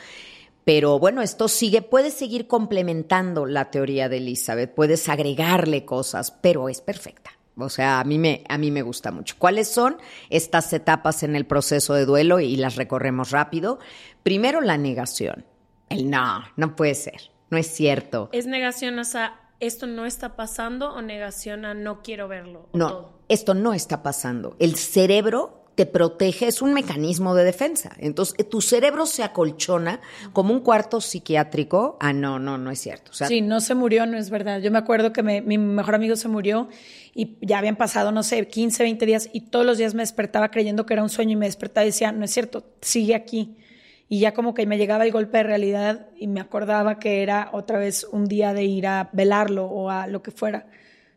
Pero 0.69 0.99
bueno, 0.99 1.23
esto 1.23 1.49
sigue, 1.49 1.81
puedes 1.81 2.13
seguir 2.13 2.47
complementando 2.47 3.47
la 3.47 3.71
teoría 3.71 4.11
de 4.11 4.19
Elizabeth, 4.19 4.75
puedes 4.75 5.09
agregarle 5.09 5.87
cosas, 5.87 6.31
pero 6.31 6.69
es 6.69 6.83
perfecta. 6.83 7.31
O 7.57 7.71
sea, 7.71 8.01
a 8.01 8.05
mí 8.05 8.19
me, 8.19 8.45
a 8.51 8.59
mí 8.59 8.71
me 8.71 8.83
gusta 8.83 9.11
mucho. 9.11 9.37
¿Cuáles 9.39 9.69
son 9.69 9.97
estas 10.29 10.71
etapas 10.75 11.23
en 11.23 11.37
el 11.37 11.47
proceso 11.47 11.95
de 11.95 12.05
duelo? 12.05 12.39
Y 12.39 12.57
las 12.57 12.77
recorremos 12.77 13.31
rápido. 13.31 13.79
Primero, 14.23 14.61
la 14.61 14.77
negación. 14.77 15.47
El 15.89 16.11
no, 16.11 16.45
no 16.57 16.77
puede 16.77 16.95
ser. 16.95 17.31
No 17.49 17.57
es 17.57 17.69
cierto. 17.69 18.29
¿Es 18.33 18.45
negación 18.45 18.99
a 18.99 19.41
esto 19.61 19.87
no 19.87 20.05
está 20.05 20.37
pasando 20.37 20.93
o 20.93 21.01
negación 21.01 21.65
a 21.65 21.73
no 21.73 22.03
quiero 22.03 22.29
verlo? 22.29 22.69
No, 22.75 23.15
esto 23.31 23.55
no 23.55 23.73
está 23.73 24.03
pasando. 24.03 24.55
El 24.59 24.77
cerebro 24.77 25.65
te 25.79 25.87
protege, 25.87 26.49
es 26.49 26.61
un 26.61 26.75
mecanismo 26.75 27.37
de 27.37 27.45
defensa. 27.45 27.93
Entonces, 27.99 28.35
eh, 28.37 28.43
tu 28.43 28.61
cerebro 28.61 29.07
se 29.07 29.23
acolchona 29.23 30.01
como 30.33 30.53
un 30.53 30.59
cuarto 30.59 31.01
psiquiátrico. 31.01 31.97
Ah, 32.01 32.13
no, 32.13 32.41
no, 32.41 32.59
no 32.59 32.73
es 32.73 32.81
cierto. 32.81 33.13
sí, 33.13 33.43
no 33.43 33.61
se 33.61 33.77
murió, 33.77 34.05
no 34.05 34.19
es 34.19 34.29
verdad. 34.29 34.61
Yo 34.61 34.73
me 34.73 34.79
acuerdo 34.79 35.13
que 35.13 35.23
mi 35.23 35.57
mejor 35.57 35.95
amigo 35.95 36.17
se 36.17 36.27
murió 36.27 36.69
y 37.15 37.37
ya 37.43 37.59
habían 37.59 37.77
pasado, 37.77 38.11
no 38.11 38.25
sé, 38.25 38.49
15, 38.49 38.83
20 38.83 39.07
días 39.07 39.31
y 39.33 39.43
todos 39.43 39.65
los 39.65 39.79
días 39.79 39.95
me 39.95 40.03
despertaba 40.03 40.51
creyendo 40.51 40.85
que 40.85 40.95
era 40.95 41.05
un 41.05 41.11
sueño 41.11 41.35
y 41.35 41.37
me 41.37 41.47
despertaba 41.47 41.85
y 41.85 41.91
decía, 41.91 42.11
no 42.11 42.25
es 42.25 42.33
cierto, 42.33 42.65
sigue 42.81 43.15
aquí 43.15 43.57
y 44.09 44.19
ya 44.19 44.35
como 44.35 44.55
que 44.55 44.67
me 44.67 44.79
llegaba 44.79 45.05
el 45.05 45.13
golpe 45.13 45.39
de 45.39 45.45
realidad 45.45 46.09
y 46.17 46.27
me 46.27 46.41
acordaba 46.41 46.99
que 46.99 47.23
era 47.23 47.51
otra 47.53 47.79
vez 47.79 48.03
un 48.11 48.27
día 48.27 48.53
de 48.53 48.65
ir 48.65 48.89
a 48.89 49.11
velarlo 49.13 49.67
o 49.67 49.91
a 49.91 50.09
lo 50.09 50.23
que 50.23 50.33
fuera. 50.33 50.67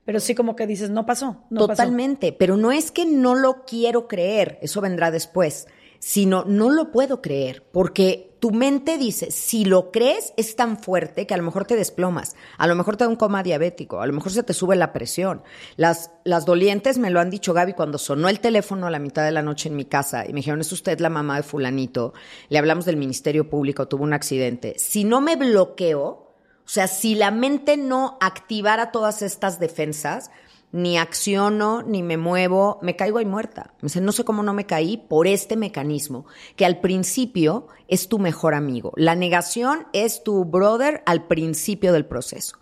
Pero 0.05 0.20
sí 0.20 0.36
como 0.36 0.55
que 0.55 0.67
dices, 0.67 0.89
no 0.89 1.05
pasó. 1.05 1.43
No 1.50 1.67
Totalmente, 1.67 2.34
pero 2.34 2.58
no 2.58 2.72
es 2.72 2.91
que 2.91 3.05
no 3.05 3.36
lo 3.36 3.65
quiero 3.65 4.08
creer, 4.08 4.58
eso 4.62 4.81
vendrá 4.81 5.12
después, 5.12 5.67
sino 6.00 6.43
no 6.46 6.70
lo 6.70 6.91
puedo 6.91 7.22
creer, 7.22 7.63
porque 7.72 8.31
tu 8.41 8.50
mente 8.50 8.98
dice, 8.98 9.29
si 9.29 9.65
lo 9.65 9.91
crees, 9.91 10.34
es 10.36 10.55
tan 10.55 10.79
fuerte 10.79 11.27
que 11.27 11.36
a 11.36 11.38
lo 11.38 11.43
mejor 11.43 11.65
te 11.65 11.75
desplomas, 11.75 12.36
a 12.58 12.65
lo 12.65 12.74
mejor 12.74 12.98
te 12.98 13.03
da 13.03 13.08
un 13.08 13.15
coma 13.15 13.43
diabético, 13.43 14.01
a 14.01 14.08
lo 14.08 14.13
mejor 14.13 14.31
se 14.31 14.41
te 14.41 14.53
sube 14.53 14.75
la 14.75 14.93
presión. 14.93 15.43
Las, 15.75 16.10
las 16.24 16.46
dolientes 16.46 16.98
me 16.98 17.12
lo 17.12 17.20
han 17.20 17.29
dicho 17.29 17.53
Gaby 17.53 17.74
cuando 17.74 18.00
sonó 18.00 18.29
el 18.29 18.39
teléfono 18.39 18.88
a 18.88 18.89
la 18.89 18.98
mitad 18.98 19.24
de 19.24 19.31
la 19.31 19.43
noche 19.43 19.70
en 19.70 19.75
mi 19.75 19.86
casa 19.86 20.25
y 20.25 20.29
me 20.29 20.39
dijeron, 20.39 20.60
es 20.60 20.72
usted 20.72 21.00
la 21.00 21.10
mamá 21.10 21.38
de 21.38 21.43
fulanito, 21.43 22.15
le 22.50 22.58
hablamos 22.58 22.86
del 22.86 22.98
Ministerio 22.98 23.48
Público, 23.48 23.88
tuvo 23.88 24.03
un 24.03 24.13
accidente. 24.13 24.74
Si 24.79 25.03
no 25.03 25.22
me 25.22 25.36
bloqueo, 25.36 26.30
sea, 26.74 26.88
si 26.88 27.16
la 27.16 27.32
mente 27.32 27.78
no 27.78 28.18
activara 28.22 28.92
todas 28.92 29.22
estas 29.22 29.60
defensas, 29.60 30.32
ni 30.72 30.98
acciono, 30.98 31.84
ni 31.84 32.01
me 32.01 32.18
muevo, 32.18 32.80
me 32.82 32.96
caigo 32.96 33.18
ahí 33.18 33.25
muerta. 33.25 33.74
Me 33.82 33.88
dice, 33.88 34.01
no 34.01 34.12
sé 34.12 34.24
cómo 34.24 34.42
no 34.42 34.54
me 34.54 34.66
caí 34.66 34.98
por 34.98 35.28
este 35.28 35.58
mecanismo, 35.58 36.25
que 36.56 36.66
al 36.66 36.80
principio 36.80 37.68
es 37.88 38.08
tu 38.08 38.20
mejor 38.20 38.54
amigo. 38.54 38.94
La 38.96 39.16
negación 39.16 39.88
es 39.92 40.24
tu 40.24 40.46
brother 40.46 41.04
al 41.06 41.28
principio 41.28 41.92
del 41.92 42.06
proceso. 42.06 42.58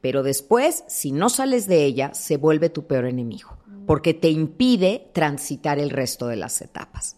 Pero 0.00 0.22
después, 0.22 0.84
si 0.88 1.12
no 1.12 1.30
sales 1.30 1.66
de 1.66 1.84
ella, 1.84 2.12
se 2.12 2.36
vuelve 2.36 2.68
tu 2.68 2.86
peor 2.86 3.06
enemigo, 3.06 3.56
porque 3.86 4.12
te 4.12 4.28
impide 4.28 5.10
transitar 5.14 5.78
el 5.78 5.88
resto 5.88 6.26
de 6.26 6.36
las 6.36 6.60
etapas. 6.60 7.16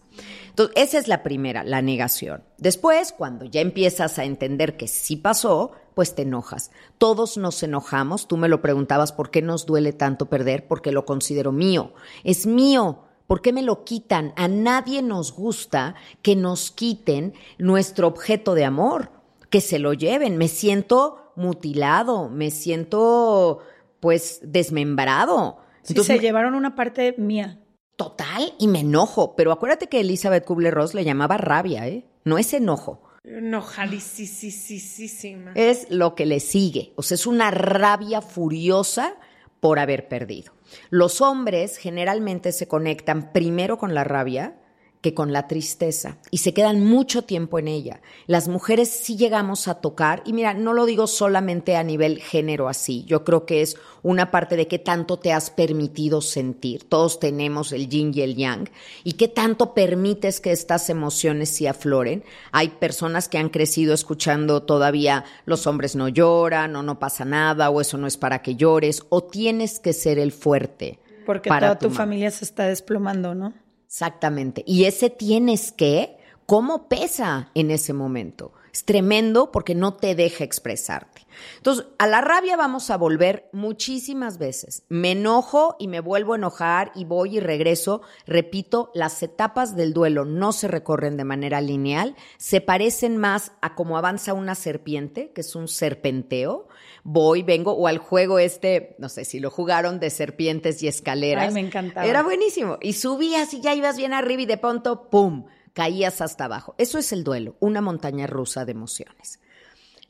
Entonces, 0.50 0.74
esa 0.76 0.98
es 0.98 1.08
la 1.08 1.24
primera, 1.24 1.64
la 1.64 1.82
negación. 1.82 2.44
Después, 2.58 3.12
cuando 3.12 3.44
ya 3.44 3.60
empiezas 3.60 4.20
a 4.20 4.24
entender 4.24 4.76
que 4.76 4.86
sí 4.86 5.16
pasó, 5.16 5.72
pues 5.96 6.14
te 6.14 6.22
enojas. 6.22 6.70
Todos 6.98 7.38
nos 7.38 7.62
enojamos. 7.62 8.28
Tú 8.28 8.36
me 8.36 8.50
lo 8.50 8.60
preguntabas, 8.60 9.12
¿por 9.12 9.30
qué 9.30 9.40
nos 9.40 9.64
duele 9.64 9.94
tanto 9.94 10.26
perder? 10.26 10.68
Porque 10.68 10.92
lo 10.92 11.06
considero 11.06 11.52
mío. 11.52 11.94
Es 12.22 12.44
mío. 12.44 13.04
¿Por 13.26 13.40
qué 13.40 13.54
me 13.54 13.62
lo 13.62 13.82
quitan? 13.82 14.34
A 14.36 14.46
nadie 14.46 15.00
nos 15.00 15.32
gusta 15.32 15.94
que 16.20 16.36
nos 16.36 16.70
quiten 16.70 17.32
nuestro 17.56 18.08
objeto 18.08 18.52
de 18.52 18.66
amor, 18.66 19.10
que 19.48 19.62
se 19.62 19.78
lo 19.78 19.94
lleven. 19.94 20.36
Me 20.36 20.48
siento 20.48 21.32
mutilado, 21.34 22.28
me 22.28 22.50
siento 22.50 23.60
pues 23.98 24.40
desmembrado. 24.42 25.60
Entonces, 25.88 26.16
se 26.18 26.22
llevaron 26.22 26.54
una 26.54 26.76
parte 26.76 27.14
mía. 27.16 27.58
Total, 27.96 28.52
y 28.58 28.68
me 28.68 28.80
enojo. 28.80 29.34
Pero 29.34 29.50
acuérdate 29.50 29.86
que 29.86 30.00
Elizabeth 30.00 30.44
Kubler-Ross 30.44 30.92
le 30.92 31.04
llamaba 31.04 31.38
rabia, 31.38 31.88
¿eh? 31.88 32.06
No 32.24 32.36
es 32.36 32.52
enojo. 32.52 33.05
Enojadísima. 33.26 35.52
Es 35.54 35.86
lo 35.90 36.14
que 36.14 36.26
le 36.26 36.40
sigue. 36.40 36.92
O 36.96 37.02
sea, 37.02 37.16
es 37.16 37.26
una 37.26 37.50
rabia 37.50 38.22
furiosa 38.22 39.14
por 39.60 39.78
haber 39.78 40.08
perdido. 40.08 40.52
Los 40.90 41.20
hombres 41.20 41.76
generalmente 41.76 42.52
se 42.52 42.68
conectan 42.68 43.32
primero 43.32 43.78
con 43.78 43.94
la 43.94 44.04
rabia 44.04 44.58
que 45.06 45.14
con 45.14 45.32
la 45.32 45.46
tristeza 45.46 46.18
y 46.32 46.38
se 46.38 46.52
quedan 46.52 46.84
mucho 46.84 47.22
tiempo 47.22 47.60
en 47.60 47.68
ella. 47.68 48.00
Las 48.26 48.48
mujeres 48.48 48.88
sí 48.90 49.16
llegamos 49.16 49.68
a 49.68 49.76
tocar, 49.76 50.20
y 50.26 50.32
mira, 50.32 50.52
no 50.52 50.72
lo 50.72 50.84
digo 50.84 51.06
solamente 51.06 51.76
a 51.76 51.84
nivel 51.84 52.18
género 52.18 52.68
así, 52.68 53.04
yo 53.04 53.22
creo 53.22 53.46
que 53.46 53.62
es 53.62 53.76
una 54.02 54.32
parte 54.32 54.56
de 54.56 54.66
qué 54.66 54.80
tanto 54.80 55.16
te 55.16 55.32
has 55.32 55.50
permitido 55.50 56.20
sentir. 56.20 56.88
Todos 56.88 57.20
tenemos 57.20 57.70
el 57.70 57.88
yin 57.88 58.10
y 58.16 58.22
el 58.22 58.34
yang, 58.34 58.68
y 59.04 59.12
qué 59.12 59.28
tanto 59.28 59.74
permites 59.74 60.40
que 60.40 60.50
estas 60.50 60.90
emociones 60.90 61.50
se 61.50 61.68
afloren. 61.68 62.24
Hay 62.50 62.70
personas 62.70 63.28
que 63.28 63.38
han 63.38 63.50
crecido 63.50 63.94
escuchando 63.94 64.64
todavía 64.64 65.24
los 65.44 65.68
hombres 65.68 65.94
no 65.94 66.08
lloran, 66.08 66.74
o 66.74 66.82
no 66.82 66.98
pasa 66.98 67.24
nada, 67.24 67.70
o 67.70 67.80
eso 67.80 67.96
no 67.96 68.08
es 68.08 68.16
para 68.16 68.42
que 68.42 68.56
llores, 68.56 69.04
o 69.08 69.22
tienes 69.22 69.78
que 69.78 69.92
ser 69.92 70.18
el 70.18 70.32
fuerte. 70.32 70.98
Porque 71.24 71.48
toda 71.48 71.78
tu 71.78 71.90
familia 71.90 72.32
se 72.32 72.44
está 72.44 72.66
desplomando, 72.66 73.36
¿no? 73.36 73.54
Exactamente. 73.86 74.64
Y 74.66 74.84
ese 74.84 75.10
tienes 75.10 75.72
que, 75.72 76.18
¿cómo 76.44 76.88
pesa 76.88 77.50
en 77.54 77.70
ese 77.70 77.92
momento? 77.92 78.52
Es 78.76 78.84
tremendo 78.84 79.52
porque 79.52 79.74
no 79.74 79.94
te 79.94 80.14
deja 80.14 80.44
expresarte. 80.44 81.26
Entonces, 81.56 81.86
a 81.96 82.06
la 82.06 82.20
rabia 82.20 82.58
vamos 82.58 82.90
a 82.90 82.98
volver 82.98 83.48
muchísimas 83.54 84.36
veces. 84.36 84.82
Me 84.90 85.12
enojo 85.12 85.76
y 85.78 85.88
me 85.88 86.00
vuelvo 86.00 86.34
a 86.34 86.36
enojar 86.36 86.92
y 86.94 87.06
voy 87.06 87.38
y 87.38 87.40
regreso. 87.40 88.02
Repito, 88.26 88.90
las 88.92 89.22
etapas 89.22 89.76
del 89.76 89.94
duelo 89.94 90.26
no 90.26 90.52
se 90.52 90.68
recorren 90.68 91.16
de 91.16 91.24
manera 91.24 91.62
lineal, 91.62 92.16
se 92.36 92.60
parecen 92.60 93.16
más 93.16 93.52
a 93.62 93.74
cómo 93.74 93.96
avanza 93.96 94.34
una 94.34 94.54
serpiente, 94.54 95.32
que 95.32 95.40
es 95.40 95.56
un 95.56 95.68
serpenteo. 95.68 96.68
Voy, 97.02 97.42
vengo, 97.42 97.72
o 97.72 97.86
al 97.86 97.96
juego 97.96 98.38
este, 98.38 98.94
no 98.98 99.08
sé 99.08 99.24
si 99.24 99.40
lo 99.40 99.50
jugaron 99.50 100.00
de 100.00 100.10
serpientes 100.10 100.82
y 100.82 100.88
escaleras. 100.88 101.48
Ay, 101.48 101.54
me 101.54 101.60
encantaba. 101.60 102.06
Era 102.06 102.22
buenísimo. 102.22 102.76
Y 102.82 102.92
subías 102.92 103.54
y 103.54 103.62
ya 103.62 103.74
ibas 103.74 103.96
bien 103.96 104.12
arriba 104.12 104.42
y 104.42 104.46
de 104.46 104.58
pronto, 104.58 105.08
¡pum! 105.08 105.46
Caías 105.76 106.22
hasta 106.22 106.46
abajo. 106.46 106.74
Eso 106.78 106.98
es 106.98 107.12
el 107.12 107.22
duelo, 107.22 107.54
una 107.60 107.82
montaña 107.82 108.26
rusa 108.26 108.64
de 108.64 108.72
emociones. 108.72 109.40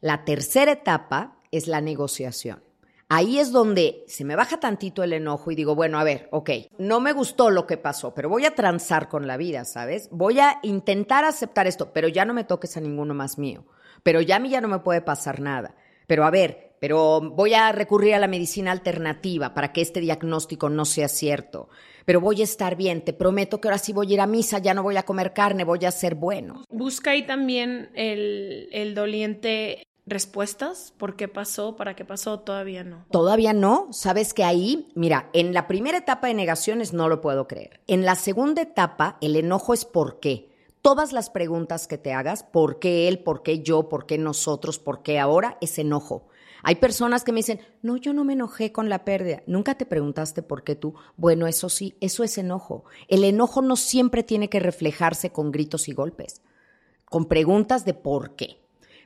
La 0.00 0.24
tercera 0.24 0.70
etapa 0.70 1.38
es 1.50 1.66
la 1.66 1.80
negociación. 1.80 2.62
Ahí 3.08 3.40
es 3.40 3.50
donde 3.50 4.04
se 4.06 4.24
me 4.24 4.36
baja 4.36 4.60
tantito 4.60 5.02
el 5.02 5.12
enojo 5.12 5.50
y 5.50 5.56
digo, 5.56 5.74
bueno, 5.74 5.98
a 5.98 6.04
ver, 6.04 6.28
ok, 6.30 6.50
no 6.78 7.00
me 7.00 7.12
gustó 7.12 7.50
lo 7.50 7.66
que 7.66 7.78
pasó, 7.78 8.14
pero 8.14 8.28
voy 8.28 8.44
a 8.44 8.54
transar 8.54 9.08
con 9.08 9.26
la 9.26 9.36
vida, 9.36 9.64
¿sabes? 9.64 10.08
Voy 10.12 10.38
a 10.38 10.60
intentar 10.62 11.24
aceptar 11.24 11.66
esto, 11.66 11.92
pero 11.92 12.06
ya 12.06 12.24
no 12.24 12.32
me 12.32 12.44
toques 12.44 12.76
a 12.76 12.80
ninguno 12.80 13.14
más 13.14 13.36
mío. 13.36 13.64
Pero 14.04 14.20
ya 14.20 14.36
a 14.36 14.40
mí 14.40 14.50
ya 14.50 14.60
no 14.60 14.68
me 14.68 14.78
puede 14.78 15.02
pasar 15.02 15.40
nada. 15.40 15.74
Pero 16.06 16.24
a 16.24 16.30
ver, 16.30 16.65
pero 16.86 17.20
voy 17.20 17.52
a 17.52 17.72
recurrir 17.72 18.14
a 18.14 18.20
la 18.20 18.28
medicina 18.28 18.70
alternativa 18.70 19.54
para 19.54 19.72
que 19.72 19.80
este 19.80 19.98
diagnóstico 19.98 20.70
no 20.70 20.84
sea 20.84 21.08
cierto. 21.08 21.68
Pero 22.04 22.20
voy 22.20 22.42
a 22.42 22.44
estar 22.44 22.76
bien, 22.76 23.04
te 23.04 23.12
prometo 23.12 23.60
que 23.60 23.66
ahora 23.66 23.78
sí 23.78 23.92
voy 23.92 24.12
a 24.12 24.14
ir 24.14 24.20
a 24.20 24.28
misa, 24.28 24.60
ya 24.60 24.72
no 24.72 24.84
voy 24.84 24.96
a 24.96 25.02
comer 25.02 25.32
carne, 25.32 25.64
voy 25.64 25.84
a 25.84 25.90
ser 25.90 26.14
bueno. 26.14 26.62
Busca 26.70 27.10
ahí 27.10 27.26
también 27.26 27.90
el, 27.96 28.68
el 28.70 28.94
doliente 28.94 29.88
respuestas, 30.06 30.94
por 30.96 31.16
qué 31.16 31.26
pasó, 31.26 31.74
para 31.74 31.96
qué 31.96 32.04
pasó, 32.04 32.38
todavía 32.38 32.84
no. 32.84 33.04
Todavía 33.10 33.52
no, 33.52 33.88
sabes 33.90 34.32
que 34.32 34.44
ahí, 34.44 34.92
mira, 34.94 35.28
en 35.32 35.54
la 35.54 35.66
primera 35.66 35.98
etapa 35.98 36.28
de 36.28 36.34
negaciones 36.34 36.92
no 36.92 37.08
lo 37.08 37.20
puedo 37.20 37.48
creer. 37.48 37.80
En 37.88 38.04
la 38.04 38.14
segunda 38.14 38.62
etapa, 38.62 39.18
el 39.20 39.34
enojo 39.34 39.74
es 39.74 39.84
por 39.84 40.20
qué. 40.20 40.52
Todas 40.82 41.12
las 41.12 41.30
preguntas 41.30 41.88
que 41.88 41.98
te 41.98 42.12
hagas, 42.12 42.44
por 42.44 42.78
qué 42.78 43.08
él, 43.08 43.24
por 43.24 43.42
qué 43.42 43.60
yo, 43.64 43.88
por 43.88 44.06
qué 44.06 44.18
nosotros, 44.18 44.78
por 44.78 45.02
qué 45.02 45.18
ahora, 45.18 45.58
es 45.60 45.80
enojo. 45.80 46.28
Hay 46.68 46.74
personas 46.74 47.22
que 47.22 47.30
me 47.30 47.38
dicen, 47.38 47.60
no, 47.80 47.96
yo 47.96 48.12
no 48.12 48.24
me 48.24 48.32
enojé 48.32 48.72
con 48.72 48.88
la 48.88 49.04
pérdida. 49.04 49.44
Nunca 49.46 49.76
te 49.76 49.86
preguntaste 49.86 50.42
por 50.42 50.64
qué 50.64 50.74
tú. 50.74 50.96
Bueno, 51.16 51.46
eso 51.46 51.68
sí, 51.68 51.94
eso 52.00 52.24
es 52.24 52.38
enojo. 52.38 52.82
El 53.06 53.22
enojo 53.22 53.62
no 53.62 53.76
siempre 53.76 54.24
tiene 54.24 54.48
que 54.48 54.58
reflejarse 54.58 55.30
con 55.30 55.52
gritos 55.52 55.86
y 55.86 55.92
golpes, 55.92 56.42
con 57.04 57.26
preguntas 57.26 57.84
de 57.84 57.94
por 57.94 58.34
qué. 58.34 58.56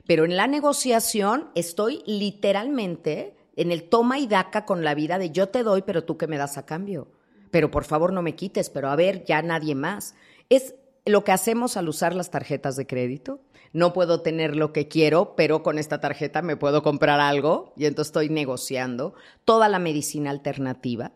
Pero 0.07 0.25
en 0.25 0.37
la 0.37 0.47
negociación 0.47 1.51
estoy 1.53 2.01
literalmente 2.07 3.35
en 3.55 3.71
el 3.71 3.83
toma 3.83 4.17
y 4.17 4.25
daca 4.25 4.65
con 4.65 4.83
la 4.83 4.95
vida 4.95 5.19
de 5.19 5.29
yo 5.29 5.49
te 5.49 5.61
doy, 5.61 5.83
pero 5.83 6.03
tú 6.03 6.17
que 6.17 6.25
me 6.25 6.39
das 6.39 6.57
a 6.57 6.65
cambio. 6.65 7.09
Pero 7.51 7.69
por 7.69 7.83
favor 7.83 8.11
no 8.11 8.23
me 8.23 8.33
quites, 8.33 8.71
pero 8.71 8.89
a 8.89 8.95
ver, 8.95 9.23
ya 9.23 9.39
nadie 9.43 9.75
más. 9.75 10.15
Es 10.49 10.73
lo 11.05 11.23
que 11.23 11.31
hacemos 11.31 11.77
al 11.77 11.89
usar 11.89 12.15
las 12.15 12.31
tarjetas 12.31 12.75
de 12.75 12.87
crédito. 12.87 13.39
No 13.73 13.93
puedo 13.93 14.21
tener 14.21 14.55
lo 14.55 14.73
que 14.73 14.87
quiero, 14.87 15.35
pero 15.35 15.63
con 15.63 15.77
esta 15.77 16.01
tarjeta 16.01 16.41
me 16.41 16.57
puedo 16.57 16.83
comprar 16.83 17.19
algo 17.19 17.73
y 17.77 17.85
entonces 17.85 18.09
estoy 18.09 18.29
negociando 18.29 19.13
toda 19.45 19.69
la 19.69 19.79
medicina 19.79 20.29
alternativa. 20.29 21.13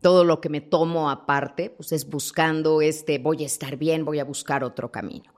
Todo 0.00 0.24
lo 0.24 0.40
que 0.40 0.48
me 0.48 0.62
tomo 0.62 1.10
aparte, 1.10 1.68
pues 1.68 1.92
es 1.92 2.08
buscando 2.08 2.80
este, 2.80 3.18
voy 3.18 3.42
a 3.42 3.46
estar 3.46 3.76
bien, 3.76 4.06
voy 4.06 4.18
a 4.18 4.24
buscar 4.24 4.64
otro 4.64 4.90
camino. 4.90 5.30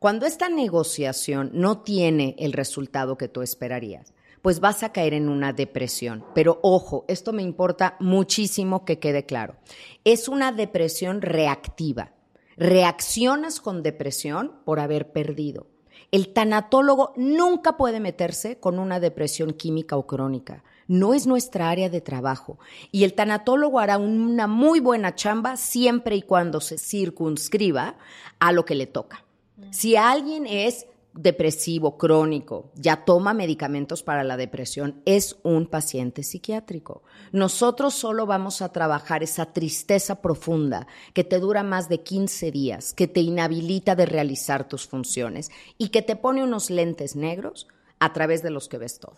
Cuando 0.00 0.26
esta 0.26 0.48
negociación 0.48 1.50
no 1.54 1.82
tiene 1.82 2.34
el 2.38 2.52
resultado 2.52 3.16
que 3.16 3.28
tú 3.28 3.42
esperarías, 3.42 4.12
pues 4.42 4.60
vas 4.60 4.82
a 4.82 4.92
caer 4.92 5.14
en 5.14 5.28
una 5.28 5.52
depresión. 5.52 6.24
Pero 6.34 6.58
ojo, 6.62 7.04
esto 7.08 7.32
me 7.32 7.42
importa 7.42 7.96
muchísimo 8.00 8.84
que 8.84 8.98
quede 8.98 9.24
claro. 9.24 9.56
Es 10.04 10.28
una 10.28 10.52
depresión 10.52 11.22
reactiva. 11.22 12.12
Reaccionas 12.56 13.60
con 13.60 13.82
depresión 13.82 14.52
por 14.64 14.80
haber 14.80 15.12
perdido. 15.12 15.66
El 16.10 16.32
tanatólogo 16.32 17.12
nunca 17.16 17.76
puede 17.76 18.00
meterse 18.00 18.58
con 18.58 18.78
una 18.78 18.98
depresión 18.98 19.52
química 19.52 19.96
o 19.96 20.06
crónica. 20.06 20.64
No 20.86 21.12
es 21.12 21.26
nuestra 21.26 21.68
área 21.68 21.90
de 21.90 22.00
trabajo. 22.00 22.58
Y 22.90 23.04
el 23.04 23.12
tanatólogo 23.12 23.78
hará 23.78 23.98
una 23.98 24.46
muy 24.46 24.80
buena 24.80 25.14
chamba 25.14 25.56
siempre 25.58 26.16
y 26.16 26.22
cuando 26.22 26.60
se 26.62 26.78
circunscriba 26.78 27.96
a 28.38 28.52
lo 28.52 28.64
que 28.64 28.74
le 28.74 28.86
toca. 28.86 29.24
Si 29.70 29.96
alguien 29.96 30.46
es 30.46 30.86
depresivo 31.14 31.96
crónico, 31.96 32.70
ya 32.74 33.04
toma 33.04 33.34
medicamentos 33.34 34.02
para 34.02 34.24
la 34.24 34.36
depresión, 34.36 35.02
es 35.04 35.36
un 35.42 35.66
paciente 35.66 36.22
psiquiátrico. 36.22 37.02
Nosotros 37.32 37.94
solo 37.94 38.26
vamos 38.26 38.62
a 38.62 38.70
trabajar 38.70 39.22
esa 39.22 39.52
tristeza 39.52 40.20
profunda 40.20 40.86
que 41.14 41.24
te 41.24 41.38
dura 41.38 41.62
más 41.62 41.88
de 41.88 42.02
15 42.02 42.50
días, 42.50 42.92
que 42.92 43.08
te 43.08 43.20
inhabilita 43.20 43.96
de 43.96 44.06
realizar 44.06 44.68
tus 44.68 44.86
funciones 44.86 45.50
y 45.76 45.88
que 45.88 46.02
te 46.02 46.16
pone 46.16 46.44
unos 46.44 46.70
lentes 46.70 47.16
negros 47.16 47.68
a 47.98 48.12
través 48.12 48.42
de 48.42 48.50
los 48.50 48.68
que 48.68 48.78
ves 48.78 49.00
todo. 49.00 49.16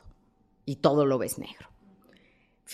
Y 0.65 0.77
todo 0.77 1.05
lo 1.05 1.19
ves 1.19 1.39
negro. 1.39 1.69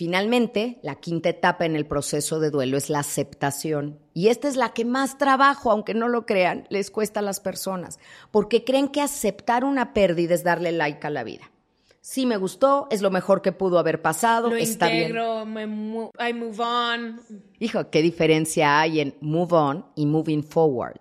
Finalmente, 0.00 0.78
la 0.82 0.96
quinta 0.96 1.30
etapa 1.30 1.64
en 1.64 1.74
el 1.74 1.87
proceso 1.87 2.38
de 2.38 2.50
duelo 2.50 2.76
es 2.76 2.90
la 2.90 2.98
aceptación. 2.98 3.98
Y 4.12 4.28
esta 4.28 4.46
es 4.46 4.54
la 4.56 4.74
que 4.74 4.85
más 4.85 5.16
trabajo, 5.16 5.70
aunque 5.70 5.94
no 5.94 6.09
lo 6.09 6.26
crean, 6.26 6.66
les 6.68 6.90
cuesta 6.90 7.20
a 7.20 7.22
las 7.22 7.40
personas, 7.40 7.98
porque 8.30 8.62
creen 8.62 8.88
que 8.88 9.00
aceptar 9.00 9.64
una 9.64 9.94
pérdida 9.94 10.35
es 10.35 10.44
darle 10.44 10.72
like 10.72 11.06
a 11.06 11.09
la 11.09 11.24
vida. 11.24 11.50
Sí 12.02 12.26
me 12.26 12.37
gustó, 12.37 12.88
es 12.90 13.00
lo 13.00 13.11
mejor 13.11 13.40
que 13.40 13.52
pudo 13.52 13.78
haber 13.78 14.02
pasado, 14.02 14.50
Lo 14.50 14.56
está 14.56 14.92
integro, 14.92 15.46
me 15.46 15.66
mu- 15.66 16.11
I 16.20 16.35
move 16.35 16.62
on. 16.62 17.22
Hijo, 17.59 17.88
¿qué 17.88 18.02
diferencia 18.02 18.78
hay 18.78 19.00
en 19.00 19.16
move 19.22 19.56
on 19.56 19.87
y 19.94 20.04
moving 20.04 20.44
forward? 20.44 21.00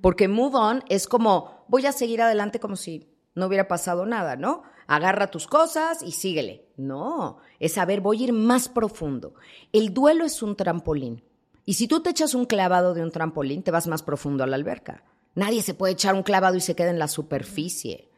Porque 0.00 0.28
move 0.28 0.56
on 0.56 0.84
es 0.88 1.08
como 1.08 1.64
voy 1.66 1.84
a 1.86 1.90
seguir 1.90 2.22
adelante 2.22 2.60
como 2.60 2.76
si 2.76 3.08
no 3.34 3.46
hubiera 3.46 3.66
pasado 3.66 4.06
nada, 4.06 4.36
¿no? 4.36 4.62
Agarra 4.86 5.30
tus 5.30 5.46
cosas 5.46 6.02
y 6.02 6.12
síguele. 6.12 6.66
No, 6.76 7.38
es 7.58 7.72
saber, 7.72 8.00
voy 8.00 8.20
a 8.20 8.24
ir 8.24 8.32
más 8.32 8.68
profundo. 8.68 9.34
El 9.72 9.92
duelo 9.92 10.24
es 10.24 10.42
un 10.42 10.56
trampolín. 10.56 11.22
Y 11.64 11.74
si 11.74 11.88
tú 11.88 12.00
te 12.00 12.10
echas 12.10 12.34
un 12.34 12.46
clavado 12.46 12.94
de 12.94 13.02
un 13.02 13.10
trampolín, 13.10 13.62
te 13.62 13.72
vas 13.72 13.88
más 13.88 14.02
profundo 14.02 14.44
a 14.44 14.46
la 14.46 14.56
alberca. 14.56 15.02
Nadie 15.34 15.62
se 15.62 15.74
puede 15.74 15.94
echar 15.94 16.14
un 16.14 16.22
clavado 16.22 16.56
y 16.56 16.60
se 16.60 16.76
queda 16.76 16.90
en 16.90 16.98
la 16.98 17.08
superficie. 17.08 18.08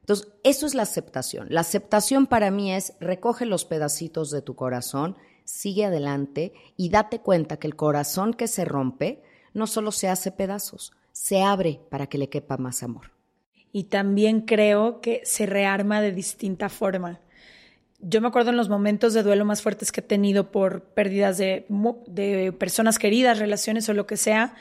Entonces, 0.00 0.28
eso 0.42 0.66
es 0.66 0.74
la 0.74 0.82
aceptación. 0.84 1.48
La 1.50 1.62
aceptación 1.62 2.26
para 2.26 2.50
mí 2.50 2.72
es 2.72 2.94
recoge 3.00 3.46
los 3.46 3.64
pedacitos 3.64 4.30
de 4.30 4.42
tu 4.42 4.54
corazón, 4.54 5.16
sigue 5.44 5.86
adelante 5.86 6.52
y 6.76 6.90
date 6.90 7.20
cuenta 7.20 7.58
que 7.58 7.66
el 7.66 7.76
corazón 7.76 8.34
que 8.34 8.48
se 8.48 8.64
rompe 8.64 9.22
no 9.54 9.66
solo 9.66 9.92
se 9.92 10.08
hace 10.08 10.30
pedazos, 10.30 10.92
se 11.12 11.42
abre 11.42 11.80
para 11.90 12.06
que 12.06 12.18
le 12.18 12.28
quepa 12.28 12.58
más 12.58 12.82
amor. 12.82 13.17
Y 13.72 13.84
también 13.84 14.42
creo 14.42 15.00
que 15.00 15.20
se 15.24 15.46
rearma 15.46 16.00
de 16.00 16.12
distinta 16.12 16.68
forma. 16.68 17.20
Yo 18.00 18.20
me 18.20 18.28
acuerdo 18.28 18.50
en 18.50 18.56
los 18.56 18.68
momentos 18.68 19.12
de 19.12 19.22
duelo 19.22 19.44
más 19.44 19.62
fuertes 19.62 19.90
que 19.90 20.00
he 20.00 20.04
tenido 20.04 20.50
por 20.50 20.82
pérdidas 20.82 21.36
de, 21.36 21.66
de 22.06 22.52
personas 22.52 22.98
queridas, 22.98 23.38
relaciones 23.38 23.88
o 23.88 23.94
lo 23.94 24.06
que 24.06 24.16
sea, 24.16 24.54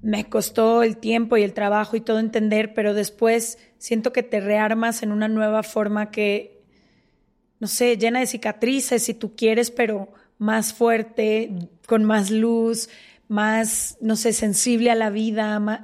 me 0.00 0.28
costó 0.28 0.82
el 0.82 0.96
tiempo 0.96 1.36
y 1.36 1.42
el 1.42 1.52
trabajo 1.52 1.96
y 1.96 2.00
todo 2.00 2.20
entender, 2.20 2.74
pero 2.74 2.94
después 2.94 3.58
siento 3.78 4.12
que 4.12 4.22
te 4.22 4.40
rearmas 4.40 5.02
en 5.02 5.12
una 5.12 5.28
nueva 5.28 5.62
forma 5.62 6.10
que, 6.10 6.62
no 7.58 7.66
sé, 7.66 7.96
llena 7.96 8.20
de 8.20 8.26
cicatrices 8.26 9.02
si 9.02 9.14
tú 9.14 9.34
quieres, 9.34 9.70
pero 9.70 10.12
más 10.38 10.72
fuerte, 10.72 11.50
con 11.86 12.04
más 12.04 12.30
luz, 12.30 12.88
más, 13.26 13.98
no 14.00 14.14
sé, 14.14 14.32
sensible 14.32 14.90
a 14.90 14.94
la 14.94 15.10
vida. 15.10 15.82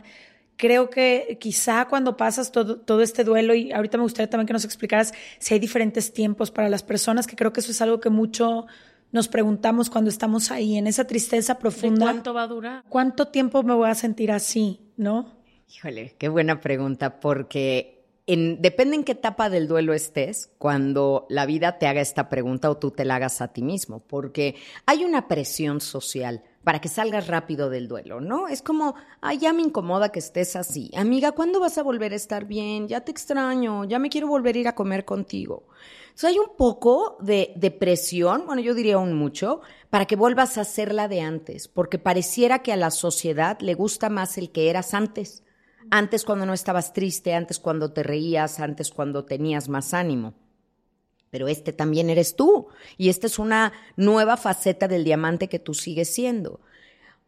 Creo 0.57 0.89
que 0.91 1.37
quizá 1.41 1.87
cuando 1.87 2.17
pasas 2.17 2.53
todo, 2.53 2.79
todo 2.79 3.03
este 3.03 3.25
duelo, 3.25 3.55
y 3.55 3.73
ahorita 3.73 3.99
me 3.99 4.05
gustaría 4.05 4.31
también 4.31 4.47
que 4.47 4.53
nos 4.53 4.65
explicaras 4.65 5.13
si 5.39 5.55
hay 5.55 5.61
diferentes 5.61 6.13
tiempos 6.13 6.51
para 6.51 6.69
las 6.69 6.83
personas, 6.83 7.27
que 7.27 7.37
creo 7.37 7.53
que 7.53 7.61
eso 7.61 7.73
es 7.73 7.83
algo 7.83 8.01
que 8.01 8.11
mucho 8.11 8.67
nos 9.13 9.29
preguntamos 9.29 9.91
cuando 9.91 10.11
estamos 10.11 10.51
ahí, 10.51 10.77
en 10.77 10.87
esa 10.87 11.07
tristeza 11.07 11.55
¿De 11.55 11.61
profunda. 11.61 12.07
cuánto 12.07 12.35
va 12.35 12.43
a 12.43 12.47
durar? 12.49 12.85
¿Cuánto 12.89 13.29
tiempo 13.29 13.63
me 13.63 13.75
voy 13.75 13.89
a 13.89 13.95
sentir 13.95 14.33
así? 14.33 14.81
¿no? 14.97 15.33
Híjole, 15.75 16.15
qué 16.19 16.29
buena 16.29 16.61
pregunta, 16.61 17.21
porque 17.21 18.05
en, 18.27 18.63
depende 18.63 18.97
en 18.97 19.05
qué 19.05 19.13
etapa 19.13 19.51
del 19.51 19.69
duelo 19.69 19.93
estés 19.93 20.51
cuando 20.59 21.27
la 21.29 21.47
vida 21.47 21.79
te 21.79 21.87
haga 21.87 22.01
esta 22.01 22.29
pregunta 22.29 22.71
o 22.71 22.77
tú 22.77 22.91
te 22.91 23.05
la 23.05 23.17
hagas 23.17 23.41
a 23.41 23.49
ti 23.49 23.63
mismo, 23.63 24.01
porque 24.01 24.57
hay 24.87 25.05
una 25.05 25.29
presión 25.29 25.81
social 25.81 26.43
para 26.65 26.81
que 26.81 26.89
salgas 26.89 27.29
rápido 27.29 27.69
del 27.69 27.87
duelo, 27.87 28.21
¿no? 28.21 28.49
Es 28.49 28.63
como, 28.63 28.95
ay, 29.21 29.39
ya 29.39 29.53
me 29.53 29.63
incomoda 29.63 30.11
que 30.11 30.19
estés 30.19 30.57
así. 30.57 30.91
Amiga, 30.97 31.33
¿cuándo 31.33 31.61
vas 31.61 31.77
a 31.77 31.83
volver 31.83 32.13
a 32.13 32.17
estar 32.17 32.47
bien? 32.47 32.89
Ya 32.89 33.03
te 33.03 33.13
extraño, 33.13 33.85
ya 33.85 33.99
me 33.99 34.09
quiero 34.09 34.27
volver 34.27 34.57
a 34.57 34.59
ir 34.59 34.69
a 34.69 34.75
comer 34.75 35.05
contigo. 35.05 35.69
Entonces 36.05 36.31
hay 36.31 36.39
un 36.39 36.57
poco 36.57 37.19
de, 37.21 37.53
de 37.57 37.71
presión, 37.71 38.47
bueno, 38.47 38.63
yo 38.63 38.75
diría 38.75 38.99
un 38.99 39.15
mucho, 39.15 39.61
para 39.91 40.07
que 40.07 40.17
vuelvas 40.17 40.57
a 40.59 40.65
ser 40.65 40.95
la 40.95 41.07
de 41.07 41.21
antes, 41.21 41.69
porque 41.69 41.99
pareciera 41.99 42.61
que 42.61 42.73
a 42.73 42.77
la 42.77 42.91
sociedad 42.91 43.59
le 43.61 43.75
gusta 43.75 44.09
más 44.09 44.39
el 44.39 44.51
que 44.51 44.71
eras 44.71 44.95
antes. 44.95 45.43
Antes 45.91 46.25
cuando 46.25 46.47
no 46.47 46.55
estabas 46.55 46.95
triste, 46.95 47.35
antes 47.35 47.59
cuando 47.59 47.93
te 47.93 48.03
reías, 48.03 48.59
antes 48.59 48.91
cuando 48.91 49.27
tenías 49.27 49.69
más 49.69 49.93
ánimo 49.93 50.35
pero 51.35 51.49
este 51.49 51.73
también 51.73 52.11
eres 52.11 52.37
tú. 52.37 52.69
Y 52.97 53.09
esta 53.09 53.27
es 53.27 53.41
una 53.41 53.73
nueva 53.97 54.37
faceta 54.37 54.87
del 54.87 55.03
diamante 55.03 55.49
que 55.49 55.59
tú 55.59 55.75
sigues 55.75 56.15
siendo. 56.15 56.61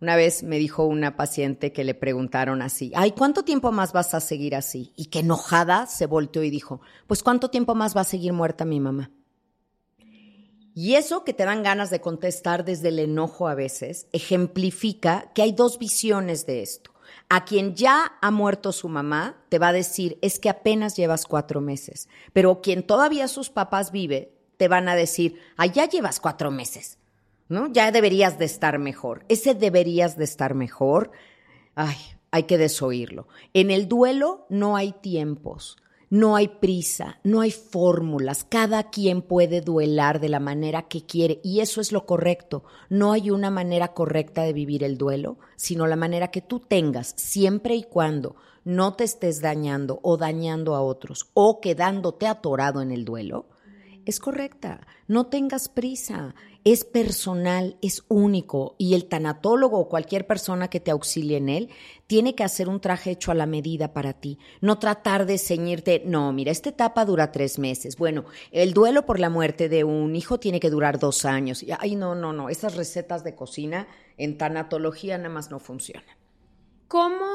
Una 0.00 0.14
vez 0.14 0.44
me 0.44 0.58
dijo 0.58 0.84
una 0.84 1.16
paciente 1.16 1.72
que 1.72 1.82
le 1.82 1.92
preguntaron 1.92 2.62
así, 2.62 2.92
ay, 2.94 3.10
¿cuánto 3.10 3.42
tiempo 3.42 3.72
más 3.72 3.92
vas 3.92 4.14
a 4.14 4.20
seguir 4.20 4.54
así? 4.54 4.92
Y 4.94 5.06
que 5.06 5.18
enojada 5.18 5.86
se 5.86 6.06
volteó 6.06 6.44
y 6.44 6.50
dijo, 6.50 6.80
pues 7.08 7.24
¿cuánto 7.24 7.50
tiempo 7.50 7.74
más 7.74 7.96
va 7.96 8.02
a 8.02 8.04
seguir 8.04 8.32
muerta 8.32 8.64
mi 8.64 8.78
mamá? 8.78 9.10
Y 10.72 10.94
eso 10.94 11.24
que 11.24 11.34
te 11.34 11.44
dan 11.44 11.64
ganas 11.64 11.90
de 11.90 12.00
contestar 12.00 12.64
desde 12.64 12.90
el 12.90 13.00
enojo 13.00 13.48
a 13.48 13.56
veces, 13.56 14.06
ejemplifica 14.12 15.32
que 15.34 15.42
hay 15.42 15.50
dos 15.50 15.80
visiones 15.80 16.46
de 16.46 16.62
esto. 16.62 16.92
A 17.28 17.44
quien 17.44 17.74
ya 17.74 18.12
ha 18.20 18.30
muerto 18.30 18.72
su 18.72 18.88
mamá, 18.88 19.36
te 19.48 19.58
va 19.58 19.68
a 19.68 19.72
decir, 19.72 20.18
es 20.22 20.38
que 20.38 20.48
apenas 20.48 20.96
llevas 20.96 21.26
cuatro 21.26 21.60
meses. 21.60 22.08
Pero 22.32 22.60
quien 22.60 22.82
todavía 22.82 23.28
sus 23.28 23.50
papás 23.50 23.92
vive, 23.92 24.32
te 24.56 24.68
van 24.68 24.88
a 24.88 24.96
decir, 24.96 25.40
allá 25.56 25.86
llevas 25.86 26.20
cuatro 26.20 26.50
meses, 26.50 26.98
¿no? 27.48 27.72
Ya 27.72 27.90
deberías 27.92 28.38
de 28.38 28.44
estar 28.44 28.78
mejor. 28.78 29.24
Ese 29.28 29.54
deberías 29.54 30.16
de 30.16 30.24
estar 30.24 30.54
mejor, 30.54 31.10
ay, 31.74 31.96
hay 32.30 32.44
que 32.44 32.58
desoírlo. 32.58 33.28
En 33.54 33.70
el 33.70 33.88
duelo 33.88 34.46
no 34.48 34.76
hay 34.76 34.92
tiempos. 34.92 35.76
No 36.08 36.36
hay 36.36 36.46
prisa, 36.46 37.18
no 37.24 37.40
hay 37.40 37.50
fórmulas, 37.50 38.44
cada 38.44 38.90
quien 38.90 39.22
puede 39.22 39.60
duelar 39.60 40.20
de 40.20 40.28
la 40.28 40.38
manera 40.38 40.82
que 40.82 41.04
quiere 41.04 41.40
y 41.42 41.60
eso 41.60 41.80
es 41.80 41.90
lo 41.90 42.06
correcto. 42.06 42.62
No 42.88 43.10
hay 43.10 43.30
una 43.30 43.50
manera 43.50 43.88
correcta 43.88 44.42
de 44.42 44.52
vivir 44.52 44.84
el 44.84 44.98
duelo, 44.98 45.38
sino 45.56 45.88
la 45.88 45.96
manera 45.96 46.30
que 46.30 46.42
tú 46.42 46.60
tengas, 46.60 47.12
siempre 47.16 47.74
y 47.74 47.82
cuando 47.82 48.36
no 48.62 48.94
te 48.94 49.02
estés 49.02 49.40
dañando 49.40 49.98
o 50.02 50.16
dañando 50.16 50.76
a 50.76 50.80
otros 50.80 51.28
o 51.34 51.60
quedándote 51.60 52.28
atorado 52.28 52.82
en 52.82 52.92
el 52.92 53.04
duelo, 53.04 53.46
es 54.04 54.20
correcta. 54.20 54.86
No 55.08 55.26
tengas 55.26 55.68
prisa 55.68 56.36
es 56.66 56.84
personal, 56.84 57.76
es 57.80 58.02
único 58.08 58.74
y 58.76 58.94
el 58.94 59.06
tanatólogo 59.06 59.78
o 59.78 59.88
cualquier 59.88 60.26
persona 60.26 60.66
que 60.66 60.80
te 60.80 60.90
auxilie 60.90 61.36
en 61.36 61.48
él 61.48 61.70
tiene 62.08 62.34
que 62.34 62.42
hacer 62.42 62.68
un 62.68 62.80
traje 62.80 63.12
hecho 63.12 63.30
a 63.30 63.36
la 63.36 63.46
medida 63.46 63.92
para 63.92 64.14
ti, 64.14 64.40
no 64.60 64.80
tratar 64.80 65.26
de 65.26 65.38
ceñirte, 65.38 66.02
no, 66.04 66.32
mira, 66.32 66.50
esta 66.50 66.70
etapa 66.70 67.04
dura 67.04 67.30
tres 67.30 67.60
meses, 67.60 67.96
bueno, 67.96 68.24
el 68.50 68.74
duelo 68.74 69.06
por 69.06 69.20
la 69.20 69.30
muerte 69.30 69.68
de 69.68 69.84
un 69.84 70.16
hijo 70.16 70.40
tiene 70.40 70.58
que 70.58 70.68
durar 70.68 70.98
dos 70.98 71.24
años, 71.24 71.64
ay, 71.78 71.94
no, 71.94 72.16
no, 72.16 72.32
no, 72.32 72.48
esas 72.48 72.74
recetas 72.74 73.22
de 73.22 73.36
cocina 73.36 73.86
en 74.16 74.36
tanatología 74.36 75.18
nada 75.18 75.30
más 75.30 75.52
no 75.52 75.60
funcionan. 75.60 76.16
¿Cómo, 76.88 77.26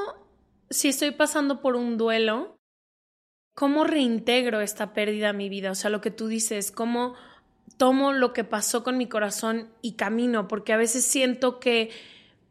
si 0.70 0.90
estoy 0.90 1.12
pasando 1.12 1.62
por 1.62 1.78
un 1.78 1.98
duelo, 1.98 2.58
cómo 3.56 3.86
reintegro 3.86 4.60
esta 4.60 4.92
pérdida 4.92 5.30
a 5.30 5.34
mi 5.34 5.48
vida? 5.48 5.72
O 5.72 5.76
sea, 5.76 5.90
lo 5.90 6.02
que 6.02 6.12
tú 6.12 6.28
dices, 6.28 6.74
¿cómo 6.74 7.14
tomo 7.78 8.14
lo 8.14 8.34
que 8.34 8.44
pasó 8.44 8.84
con 8.84 8.98
mi 8.98 9.08
corazón 9.08 9.70
y 9.82 9.94
camino, 9.94 10.48
porque 10.48 10.74
a 10.74 10.78
veces 10.78 11.06
siento 11.06 11.60
que 11.60 11.90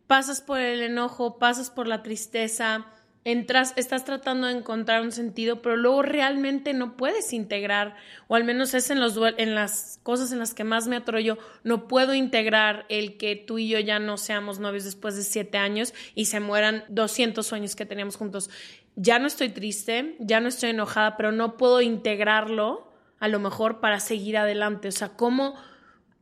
pasas 0.06 0.40
por 0.40 0.58
el 0.58 0.82
enojo, 0.82 1.38
pasas 1.38 1.70
por 1.70 1.86
la 1.86 2.02
tristeza, 2.02 2.86
entras, 3.24 3.74
estás 3.76 4.04
tratando 4.04 4.46
de 4.46 4.54
encontrar 4.54 5.02
un 5.02 5.12
sentido, 5.12 5.60
pero 5.62 5.76
luego 5.76 6.02
realmente 6.02 6.72
no 6.72 6.96
puedes 6.96 7.32
integrar, 7.32 7.94
o 8.28 8.34
al 8.34 8.44
menos 8.44 8.74
es 8.74 8.90
en, 8.90 8.98
las 8.98 10.00
cosas 10.02 10.32
en 10.32 10.38
las 10.38 10.54
que 10.54 10.64
más 10.64 10.88
me 10.88 10.96
atoro 10.96 11.20
yo, 11.20 11.36
no 11.62 11.86
puedo 11.86 12.14
integrar 12.14 12.86
el 12.88 13.18
que 13.18 13.36
tú 13.36 13.58
y 13.58 13.68
yo 13.68 13.78
ya 13.78 13.98
no 13.98 14.16
seamos 14.16 14.58
novios 14.58 14.84
después 14.84 15.16
de 15.16 15.22
siete 15.22 15.58
años 15.58 15.94
y 16.14 16.26
se 16.26 16.40
mueran 16.40 16.84
200 16.88 17.46
sueños 17.46 17.76
que 17.76 17.86
teníamos 17.86 18.16
juntos. 18.16 18.50
Ya 18.96 19.18
no 19.18 19.26
estoy 19.26 19.50
triste, 19.50 20.16
ya 20.18 20.40
no 20.40 20.48
estoy 20.48 20.70
enojada, 20.70 21.16
pero 21.16 21.30
no 21.30 21.56
puedo 21.56 21.80
integrarlo 21.80 22.89
a 23.20 23.28
lo 23.28 23.38
mejor 23.38 23.80
para 23.80 24.00
seguir 24.00 24.36
adelante. 24.36 24.88
O 24.88 24.92
sea, 24.92 25.10
¿cómo? 25.10 25.54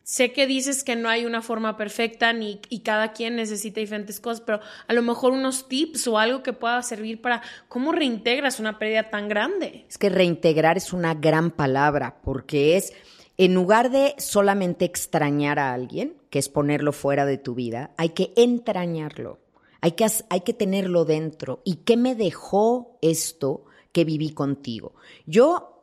Sé 0.03 0.33
que 0.33 0.47
dices 0.47 0.85
que 0.85 0.97
no 0.97 1.09
hay 1.09 1.27
una 1.27 1.43
forma 1.43 1.77
perfecta 1.77 2.33
ni, 2.33 2.61
y 2.71 2.81
cada 2.81 3.13
quien 3.13 3.37
necesita 3.37 3.81
diferentes 3.81 4.21
cosas, 4.21 4.41
pero 4.41 4.61
a 4.87 4.93
lo 4.95 5.03
mejor 5.03 5.33
unos 5.33 5.69
tips 5.69 6.09
o 6.09 6.19
algo 6.19 6.43
que 6.43 6.55
pueda 6.55 6.83
servir 6.83 7.21
para 7.21 7.43
cómo 7.69 7.93
reintegras 7.93 8.59
una 8.59 8.79
pérdida 8.79 9.11
tan 9.11 9.29
grande. 9.29 9.85
Es 9.87 9.99
que 9.99 10.09
reintegrar 10.09 10.79
es 10.79 10.95
una 10.95 11.15
gran 11.15 11.51
palabra 11.51 12.21
porque 12.23 12.79
es, 12.79 12.95
en 13.37 13.53
lugar 13.53 13.91
de 13.91 14.15
solamente 14.17 14.87
extrañar 14.87 15.59
a 15.59 15.75
alguien, 15.75 16.15
que 16.31 16.39
es 16.39 16.49
ponerlo 16.49 16.93
fuera 16.93 17.27
de 17.27 17.37
tu 17.37 17.55
vida, 17.55 17.91
hay 17.99 18.09
que 18.09 18.33
entrañarlo, 18.37 19.39
hay 19.83 19.93
que, 19.93 20.07
hay 20.31 20.41
que 20.41 20.55
tenerlo 20.55 21.05
dentro. 21.05 21.61
¿Y 21.65 21.77
qué 21.85 21.99
me 21.99 22.15
dejó 22.15 22.99
esto 23.03 23.67
que 23.93 24.07
viví 24.07 24.33
contigo? 24.33 24.95
Yo 25.27 25.78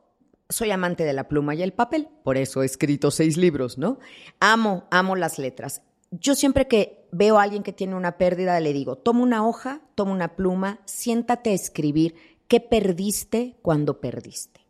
soy 0.50 0.72
amante 0.72 1.04
de 1.04 1.14
la 1.14 1.28
pluma 1.28 1.56
y 1.56 1.64
el 1.64 1.74
papel, 1.74 2.08
por 2.24 2.38
eso 2.38 2.62
he 2.62 2.66
escrito 2.66 3.12
seis 3.12 3.38
libros, 3.38 3.78
¿no? 3.78 4.00
Amo, 4.40 4.86
amo 4.92 5.16
las 5.16 5.40
letras. 5.40 5.82
Yo 6.12 6.36
siempre 6.36 6.68
que 6.68 7.08
veo 7.12 7.40
a 7.40 7.44
alguien 7.44 7.64
que 7.64 7.74
tiene 7.74 7.96
una 7.96 8.18
pérdida, 8.18 8.60
le 8.60 8.74
digo, 8.74 8.98
toma 8.98 9.24
una 9.24 9.48
hoja, 9.48 9.82
toma 9.96 10.12
una 10.12 10.36
pluma, 10.36 10.80
siéntate 10.86 11.50
a 11.50 11.54
escribir 11.54 12.16
qué 12.48 12.60
perdiste 12.60 13.58
cuando 13.62 14.00
perdiste. 14.00 14.62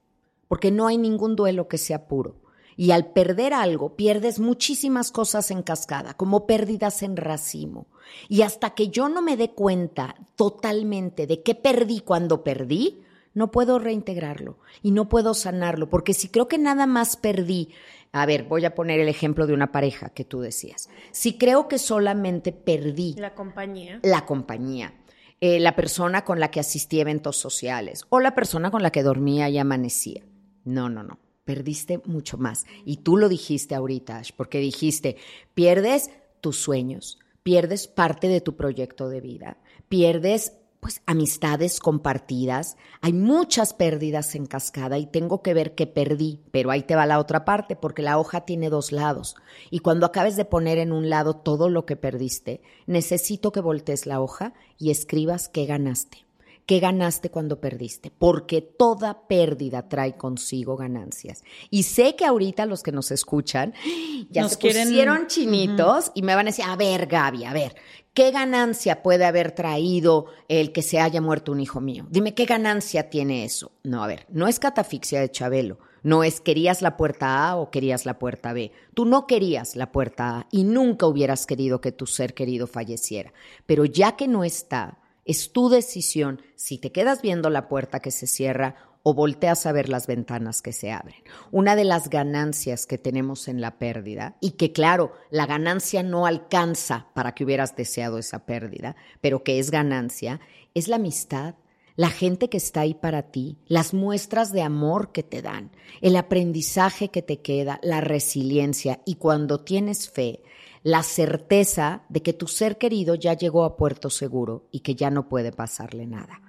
Porque 0.47 0.71
no 0.71 0.87
hay 0.87 0.97
ningún 0.97 1.35
duelo 1.35 1.67
que 1.67 1.77
sea 1.77 2.07
puro. 2.07 2.41
Y 2.77 2.91
al 2.91 3.11
perder 3.13 3.53
algo, 3.53 3.95
pierdes 3.95 4.39
muchísimas 4.39 5.11
cosas 5.11 5.49
en 5.49 5.63
cascada, 5.63 6.13
como 6.13 6.45
pérdidas 6.45 7.03
en 7.03 7.15
racimo. 7.15 7.87
Y 8.27 8.41
hasta 8.41 8.71
que 8.71 8.89
yo 8.89 9.09
no 9.09 9.21
me 9.21 9.37
dé 9.37 9.51
cuenta 9.51 10.15
totalmente 10.35 11.25
de 11.25 11.41
qué 11.41 11.55
perdí 11.55 12.01
cuando 12.01 12.43
perdí, 12.43 13.01
no 13.35 13.51
puedo 13.51 13.77
reintegrarlo 13.77 14.57
y 14.81 14.89
no 14.89 15.07
puedo 15.07 15.35
sanarlo, 15.35 15.89
porque 15.89 16.15
si 16.15 16.29
creo 16.29 16.47
que 16.47 16.57
nada 16.57 16.87
más 16.87 17.17
perdí, 17.17 17.69
a 18.11 18.25
ver, 18.25 18.43
voy 18.45 18.65
a 18.65 18.73
poner 18.73 18.99
el 18.99 19.09
ejemplo 19.09 19.45
de 19.45 19.53
una 19.53 19.71
pareja 19.71 20.09
que 20.09 20.25
tú 20.25 20.39
decías, 20.39 20.89
si 21.11 21.37
creo 21.37 21.67
que 21.67 21.77
solamente 21.77 22.51
perdí 22.51 23.13
la 23.19 23.35
compañía, 23.35 23.99
la 24.01 24.25
compañía, 24.25 24.95
eh, 25.41 25.59
la 25.59 25.75
persona 25.75 26.23
con 26.23 26.39
la 26.39 26.49
que 26.49 26.61
asistí 26.61 26.97
a 26.97 27.01
eventos 27.01 27.37
sociales 27.37 28.05
o 28.09 28.19
la 28.19 28.33
persona 28.33 28.71
con 28.71 28.81
la 28.81 28.91
que 28.91 29.03
dormía 29.03 29.49
y 29.49 29.57
amanecía. 29.57 30.23
No, 30.63 30.89
no, 30.89 31.03
no, 31.03 31.19
perdiste 31.43 32.01
mucho 32.05 32.37
más. 32.37 32.65
Y 32.85 32.97
tú 32.97 33.17
lo 33.17 33.29
dijiste 33.29 33.75
ahorita, 33.75 34.21
porque 34.37 34.59
dijiste, 34.59 35.17
pierdes 35.53 36.09
tus 36.41 36.57
sueños, 36.57 37.19
pierdes 37.43 37.87
parte 37.87 38.29
de 38.29 38.41
tu 38.41 38.55
proyecto 38.55 39.09
de 39.09 39.19
vida, 39.21 39.57
pierdes 39.89 40.53
pues 40.85 41.01
amistades 41.07 41.79
compartidas. 41.79 42.77
Hay 43.01 43.11
muchas 43.11 43.73
pérdidas 43.73 44.35
en 44.35 44.45
cascada 44.45 44.99
y 44.99 45.07
tengo 45.07 45.41
que 45.41 45.55
ver 45.55 45.73
qué 45.73 45.87
perdí, 45.87 46.41
pero 46.51 46.69
ahí 46.69 46.83
te 46.83 46.95
va 46.95 47.07
la 47.07 47.17
otra 47.17 47.43
parte 47.43 47.75
porque 47.75 48.03
la 48.03 48.19
hoja 48.19 48.41
tiene 48.41 48.69
dos 48.69 48.91
lados 48.91 49.35
y 49.71 49.79
cuando 49.79 50.05
acabes 50.05 50.35
de 50.35 50.45
poner 50.45 50.77
en 50.77 50.91
un 50.91 51.09
lado 51.09 51.37
todo 51.37 51.69
lo 51.69 51.87
que 51.87 51.95
perdiste, 51.95 52.61
necesito 52.85 53.51
que 53.51 53.61
voltees 53.61 54.05
la 54.05 54.21
hoja 54.21 54.53
y 54.77 54.91
escribas 54.91 55.49
qué 55.49 55.65
ganaste. 55.65 56.19
¿Qué 56.67 56.79
ganaste 56.79 57.29
cuando 57.29 57.59
perdiste? 57.59 58.11
Porque 58.11 58.61
toda 58.61 59.27
pérdida 59.27 59.87
trae 59.87 60.17
consigo 60.17 60.75
ganancias. 60.75 61.43
Y 61.69 61.83
sé 61.83 62.15
que 62.15 62.25
ahorita 62.25 62.65
los 62.65 62.81
que 62.81 62.91
nos 62.91 63.11
escuchan 63.11 63.73
ya 64.31 64.49
se 64.49 64.57
pusieron 64.57 65.27
chinitos 65.27 66.11
y 66.15 66.23
me 66.23 66.33
van 66.33 66.47
a 66.47 66.49
decir, 66.49 66.65
a 66.65 66.75
ver, 66.75 67.05
Gaby, 67.05 67.45
a 67.45 67.53
ver, 67.53 67.75
¿qué 68.15 68.31
ganancia 68.31 69.03
puede 69.03 69.25
haber 69.25 69.51
traído 69.51 70.25
el 70.47 70.71
que 70.71 70.81
se 70.81 70.99
haya 70.99 71.21
muerto 71.21 71.51
un 71.51 71.59
hijo 71.59 71.81
mío? 71.81 72.07
Dime, 72.09 72.33
¿qué 72.33 72.45
ganancia 72.45 73.11
tiene 73.11 73.45
eso? 73.45 73.73
No, 73.83 74.03
a 74.03 74.07
ver, 74.07 74.25
no 74.29 74.47
es 74.47 74.57
catafixia 74.57 75.19
de 75.19 75.29
Chabelo. 75.29 75.77
No 76.01 76.23
es 76.23 76.39
querías 76.39 76.83
la 76.83 76.97
puerta 76.97 77.49
A 77.49 77.55
o 77.57 77.71
querías 77.71 78.05
la 78.05 78.19
puerta 78.19 78.53
B. 78.53 78.71
Tú 78.93 79.05
no 79.05 79.25
querías 79.25 79.75
la 79.75 79.91
puerta 79.91 80.37
A 80.37 80.47
y 80.51 80.63
nunca 80.63 81.07
hubieras 81.07 81.45
querido 81.45 81.81
que 81.81 81.91
tu 81.91 82.05
ser 82.05 82.33
querido 82.33 82.67
falleciera. 82.67 83.33
Pero 83.65 83.85
ya 83.85 84.15
que 84.15 84.27
no 84.27 84.43
está, 84.43 84.99
es 85.25 85.51
tu 85.51 85.67
decisión 85.69 86.41
si 86.55 86.77
te 86.77 86.91
quedas 86.91 87.23
viendo 87.23 87.49
la 87.49 87.67
puerta 87.67 87.99
que 87.99 88.11
se 88.11 88.27
cierra 88.27 88.75
o 89.07 89.13
volteas 89.13 89.67
a 89.67 89.71
ver 89.71 89.87
las 89.87 90.07
ventanas 90.07 90.63
que 90.63 90.73
se 90.73 90.91
abren. 90.91 91.21
Una 91.51 91.75
de 91.75 91.83
las 91.83 92.09
ganancias 92.09 92.87
que 92.87 92.97
tenemos 92.97 93.47
en 93.47 93.61
la 93.61 93.77
pérdida, 93.77 94.35
y 94.41 94.53
que 94.53 94.71
claro, 94.71 95.11
la 95.29 95.45
ganancia 95.45 96.01
no 96.01 96.25
alcanza 96.25 97.05
para 97.13 97.35
que 97.35 97.43
hubieras 97.43 97.75
deseado 97.75 98.17
esa 98.17 98.47
pérdida, 98.47 98.95
pero 99.21 99.43
que 99.43 99.59
es 99.59 99.69
ganancia, 99.69 100.39
es 100.73 100.87
la 100.87 100.95
amistad, 100.95 101.53
la 101.95 102.09
gente 102.09 102.49
que 102.49 102.57
está 102.57 102.79
ahí 102.81 102.95
para 102.95 103.29
ti, 103.29 103.59
las 103.67 103.93
muestras 103.93 104.51
de 104.51 104.63
amor 104.63 105.11
que 105.11 105.21
te 105.21 105.43
dan, 105.43 105.69
el 106.01 106.15
aprendizaje 106.15 107.09
que 107.09 107.21
te 107.21 107.41
queda, 107.41 107.79
la 107.83 108.01
resiliencia 108.01 109.01
y 109.05 109.15
cuando 109.15 109.63
tienes 109.63 110.09
fe, 110.09 110.41
la 110.81 111.03
certeza 111.03 112.05
de 112.09 112.23
que 112.23 112.33
tu 112.33 112.47
ser 112.47 112.79
querido 112.79 113.13
ya 113.13 113.35
llegó 113.35 113.65
a 113.65 113.77
puerto 113.77 114.09
seguro 114.09 114.67
y 114.71 114.79
que 114.79 114.95
ya 114.95 115.11
no 115.11 115.29
puede 115.29 115.51
pasarle 115.51 116.07
nada. 116.07 116.41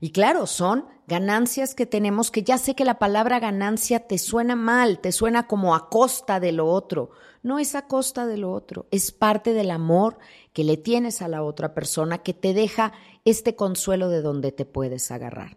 Y 0.00 0.10
claro, 0.10 0.46
son 0.46 0.86
ganancias 1.08 1.74
que 1.74 1.86
tenemos 1.86 2.30
que 2.30 2.42
ya 2.42 2.58
sé 2.58 2.74
que 2.74 2.84
la 2.84 2.98
palabra 2.98 3.40
ganancia 3.40 4.00
te 4.00 4.18
suena 4.18 4.54
mal, 4.54 5.00
te 5.00 5.10
suena 5.10 5.46
como 5.46 5.74
a 5.74 5.88
costa 5.88 6.38
de 6.38 6.52
lo 6.52 6.66
otro. 6.66 7.10
No 7.42 7.58
es 7.58 7.74
a 7.74 7.86
costa 7.86 8.26
de 8.26 8.36
lo 8.36 8.52
otro, 8.52 8.86
es 8.90 9.10
parte 9.10 9.54
del 9.54 9.70
amor 9.70 10.18
que 10.52 10.64
le 10.64 10.76
tienes 10.76 11.22
a 11.22 11.28
la 11.28 11.42
otra 11.42 11.74
persona 11.74 12.18
que 12.18 12.34
te 12.34 12.52
deja 12.52 12.92
este 13.24 13.56
consuelo 13.56 14.08
de 14.08 14.22
donde 14.22 14.52
te 14.52 14.64
puedes 14.64 15.10
agarrar. 15.10 15.56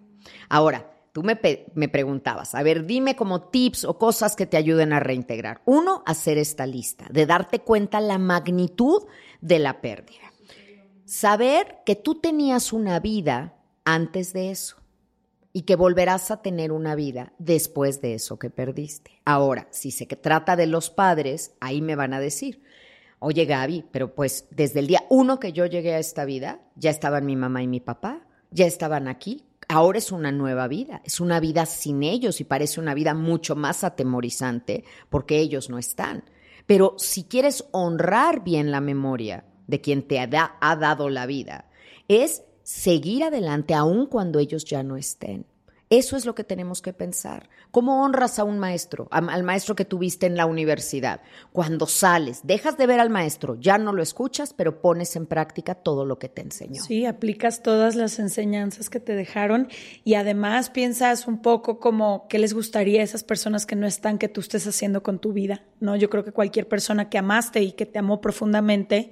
Ahora, 0.49 0.91
tú 1.11 1.21
me, 1.23 1.39
me 1.75 1.89
preguntabas, 1.89 2.55
a 2.55 2.63
ver, 2.63 2.85
dime 2.85 3.15
como 3.15 3.49
tips 3.49 3.85
o 3.85 3.97
cosas 3.97 4.35
que 4.35 4.45
te 4.45 4.57
ayuden 4.57 4.93
a 4.93 4.99
reintegrar. 4.99 5.61
Uno, 5.65 6.01
hacer 6.05 6.37
esta 6.37 6.65
lista, 6.65 7.07
de 7.11 7.25
darte 7.25 7.59
cuenta 7.59 7.99
la 7.99 8.17
magnitud 8.17 9.03
de 9.41 9.59
la 9.59 9.81
pérdida. 9.81 10.31
Saber 11.05 11.79
que 11.85 11.95
tú 11.95 12.15
tenías 12.21 12.71
una 12.71 12.99
vida 12.99 13.60
antes 13.85 14.33
de 14.33 14.51
eso 14.51 14.77
y 15.53 15.63
que 15.63 15.75
volverás 15.75 16.31
a 16.31 16.41
tener 16.41 16.71
una 16.71 16.95
vida 16.95 17.33
después 17.37 18.01
de 18.01 18.13
eso 18.13 18.39
que 18.39 18.49
perdiste. 18.49 19.19
Ahora, 19.25 19.67
si 19.71 19.91
se 19.91 20.05
trata 20.05 20.55
de 20.55 20.67
los 20.67 20.89
padres, 20.89 21.53
ahí 21.59 21.81
me 21.81 21.95
van 21.95 22.13
a 22.13 22.19
decir, 22.19 22.61
oye 23.19 23.45
Gaby, 23.45 23.85
pero 23.91 24.15
pues 24.15 24.47
desde 24.51 24.79
el 24.79 24.87
día 24.87 25.03
uno 25.09 25.39
que 25.39 25.53
yo 25.53 25.65
llegué 25.65 25.93
a 25.93 25.99
esta 25.99 26.25
vida, 26.25 26.61
ya 26.75 26.89
estaban 26.89 27.25
mi 27.25 27.35
mamá 27.35 27.61
y 27.63 27.67
mi 27.67 27.79
papá, 27.79 28.25
ya 28.51 28.65
estaban 28.65 29.07
aquí, 29.07 29.45
ahora 29.67 29.97
es 29.97 30.11
una 30.11 30.31
nueva 30.31 30.67
vida, 30.67 31.01
es 31.05 31.19
una 31.19 31.39
vida 31.39 31.65
sin 31.65 32.03
ellos 32.03 32.39
y 32.41 32.45
parece 32.45 32.79
una 32.79 32.93
vida 32.93 33.13
mucho 33.13 33.55
más 33.55 33.83
atemorizante 33.83 34.83
porque 35.09 35.39
ellos 35.39 35.69
no 35.69 35.77
están. 35.77 36.23
Pero 36.65 36.95
si 36.97 37.25
quieres 37.25 37.65
honrar 37.71 38.43
bien 38.43 38.71
la 38.71 38.81
memoria 38.81 39.45
de 39.67 39.81
quien 39.81 40.07
te 40.07 40.19
ha, 40.19 40.57
ha 40.59 40.75
dado 40.75 41.09
la 41.09 41.25
vida, 41.25 41.69
es 42.07 42.43
seguir 42.71 43.25
adelante 43.25 43.73
aun 43.73 44.05
cuando 44.05 44.39
ellos 44.39 44.63
ya 44.63 44.81
no 44.81 44.95
estén. 44.95 45.45
Eso 45.89 46.15
es 46.15 46.25
lo 46.25 46.35
que 46.35 46.45
tenemos 46.45 46.81
que 46.81 46.93
pensar. 46.93 47.49
¿Cómo 47.69 48.01
honras 48.01 48.39
a 48.39 48.45
un 48.45 48.59
maestro, 48.59 49.09
al 49.11 49.43
maestro 49.43 49.75
que 49.75 49.83
tuviste 49.83 50.25
en 50.25 50.37
la 50.37 50.45
universidad? 50.45 51.19
Cuando 51.51 51.85
sales, 51.85 52.39
dejas 52.45 52.77
de 52.77 52.87
ver 52.87 53.01
al 53.01 53.09
maestro, 53.09 53.57
ya 53.59 53.77
no 53.77 53.91
lo 53.91 54.01
escuchas, 54.01 54.53
pero 54.53 54.81
pones 54.81 55.17
en 55.17 55.25
práctica 55.25 55.75
todo 55.75 56.05
lo 56.05 56.17
que 56.17 56.29
te 56.29 56.43
enseñó. 56.43 56.81
Sí, 56.81 57.05
aplicas 57.05 57.61
todas 57.61 57.95
las 57.95 58.19
enseñanzas 58.19 58.89
que 58.89 59.01
te 59.01 59.15
dejaron 59.15 59.67
y 60.05 60.13
además 60.13 60.69
piensas 60.69 61.27
un 61.27 61.41
poco 61.41 61.81
como 61.81 62.25
qué 62.29 62.39
les 62.39 62.53
gustaría 62.53 63.01
a 63.01 63.03
esas 63.03 63.25
personas 63.25 63.65
que 63.65 63.75
no 63.75 63.85
están 63.85 64.17
que 64.17 64.29
tú 64.29 64.39
estés 64.39 64.65
haciendo 64.67 65.03
con 65.03 65.19
tu 65.19 65.33
vida, 65.33 65.65
¿no? 65.81 65.97
Yo 65.97 66.09
creo 66.09 66.23
que 66.23 66.31
cualquier 66.31 66.69
persona 66.69 67.09
que 67.09 67.17
amaste 67.17 67.63
y 67.63 67.73
que 67.73 67.85
te 67.85 67.99
amó 67.99 68.21
profundamente, 68.21 69.11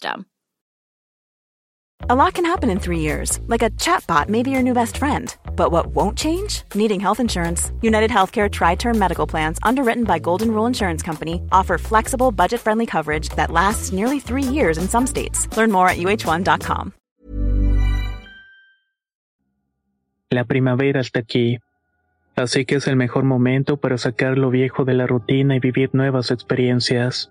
system. 0.00 0.26
A 2.08 2.14
lot 2.14 2.32
can 2.34 2.46
happen 2.46 2.70
in 2.70 2.80
three 2.80 3.00
years, 3.00 3.38
like 3.46 3.62
a 3.62 3.70
chatbot 3.78 4.28
may 4.28 4.42
be 4.42 4.50
your 4.50 4.62
new 4.62 4.72
best 4.72 4.96
friend. 4.96 5.36
But 5.54 5.70
what 5.70 5.94
won't 5.94 6.16
change? 6.18 6.62
Needing 6.74 7.00
health 7.00 7.20
insurance. 7.20 7.72
United 7.82 8.10
Healthcare 8.10 8.48
Tri 8.50 8.76
Term 8.76 8.98
Medical 8.98 9.26
Plans, 9.26 9.58
underwritten 9.62 10.04
by 10.04 10.18
Golden 10.18 10.50
Rule 10.50 10.66
Insurance 10.66 11.02
Company, 11.02 11.42
offer 11.52 11.78
flexible, 11.78 12.32
budget 12.32 12.60
friendly 12.60 12.86
coverage 12.86 13.28
that 13.36 13.50
lasts 13.50 13.92
nearly 13.92 14.18
three 14.20 14.42
years 14.42 14.78
in 14.78 14.88
some 14.88 15.06
states. 15.06 15.46
Learn 15.56 15.70
more 15.70 15.88
at 15.88 15.98
uh1.com. 15.98 16.92
La 20.32 20.44
primavera 20.44 21.00
está 21.00 21.20
aquí. 21.20 21.58
Así 22.36 22.64
que 22.64 22.76
es 22.76 22.86
el 22.86 22.96
mejor 22.96 23.24
momento 23.24 23.76
para 23.76 23.98
sacar 23.98 24.38
lo 24.38 24.50
viejo 24.50 24.84
de 24.84 24.94
la 24.94 25.06
rutina 25.06 25.56
y 25.56 25.60
vivir 25.60 25.90
nuevas 25.92 26.30
experiencias. 26.30 27.30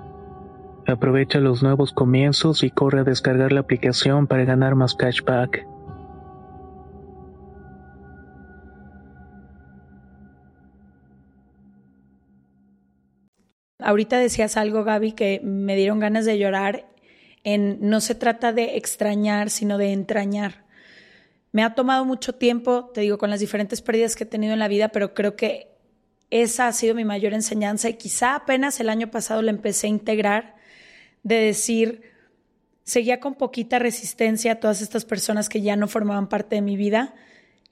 Aprovecha 0.91 1.39
los 1.39 1.63
nuevos 1.63 1.93
comienzos 1.93 2.63
y 2.63 2.69
corre 2.69 2.99
a 2.99 3.03
descargar 3.03 3.53
la 3.53 3.61
aplicación 3.61 4.27
para 4.27 4.43
ganar 4.43 4.75
más 4.75 4.93
cashback. 4.93 5.65
Ahorita 13.79 14.19
decías 14.19 14.57
algo, 14.57 14.83
Gaby, 14.83 15.13
que 15.13 15.41
me 15.43 15.75
dieron 15.75 15.99
ganas 15.99 16.25
de 16.25 16.37
llorar. 16.37 16.85
En 17.43 17.79
no 17.81 18.01
se 18.01 18.13
trata 18.13 18.53
de 18.53 18.77
extrañar, 18.77 19.49
sino 19.49 19.77
de 19.77 19.93
entrañar. 19.93 20.65
Me 21.51 21.63
ha 21.63 21.73
tomado 21.73 22.05
mucho 22.05 22.35
tiempo, 22.35 22.91
te 22.93 23.01
digo, 23.01 23.17
con 23.17 23.29
las 23.29 23.39
diferentes 23.39 23.81
pérdidas 23.81 24.15
que 24.15 24.25
he 24.25 24.27
tenido 24.27 24.53
en 24.53 24.59
la 24.59 24.67
vida, 24.67 24.89
pero 24.89 25.13
creo 25.13 25.35
que 25.35 25.69
esa 26.29 26.67
ha 26.67 26.73
sido 26.73 26.95
mi 26.95 27.05
mayor 27.05 27.33
enseñanza 27.33 27.89
y 27.89 27.95
quizá 27.95 28.35
apenas 28.35 28.79
el 28.79 28.89
año 28.89 29.09
pasado 29.09 29.41
la 29.41 29.51
empecé 29.51 29.87
a 29.87 29.89
integrar 29.89 30.60
de 31.23 31.35
decir, 31.35 32.01
seguía 32.83 33.19
con 33.19 33.35
poquita 33.35 33.79
resistencia 33.79 34.53
a 34.53 34.59
todas 34.59 34.81
estas 34.81 35.05
personas 35.05 35.49
que 35.49 35.61
ya 35.61 35.75
no 35.75 35.87
formaban 35.87 36.27
parte 36.27 36.55
de 36.55 36.61
mi 36.61 36.75
vida, 36.75 37.13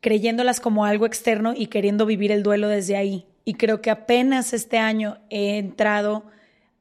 creyéndolas 0.02 0.60
como 0.60 0.86
algo 0.86 1.06
externo 1.06 1.54
y 1.56 1.68
queriendo 1.68 2.06
vivir 2.06 2.32
el 2.32 2.44
duelo 2.44 2.68
desde 2.68 2.96
ahí. 2.96 3.26
Y 3.46 3.56
creo 3.56 3.82
que 3.82 3.90
apenas 3.90 4.54
este 4.54 4.78
año 4.78 5.18
he 5.30 5.58
entrado 5.58 6.26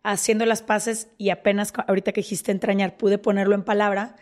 haciendo 0.02 0.46
las 0.46 0.62
paces 0.62 1.09
y 1.18 1.31
apenas 1.31 1.72
ahorita 1.87 2.12
que 2.12 2.20
dijiste 2.20 2.52
entrañar 2.52 2.96
pude 2.96 3.18
ponerlo 3.18 3.54
en 3.54 3.64
palabra, 3.64 4.16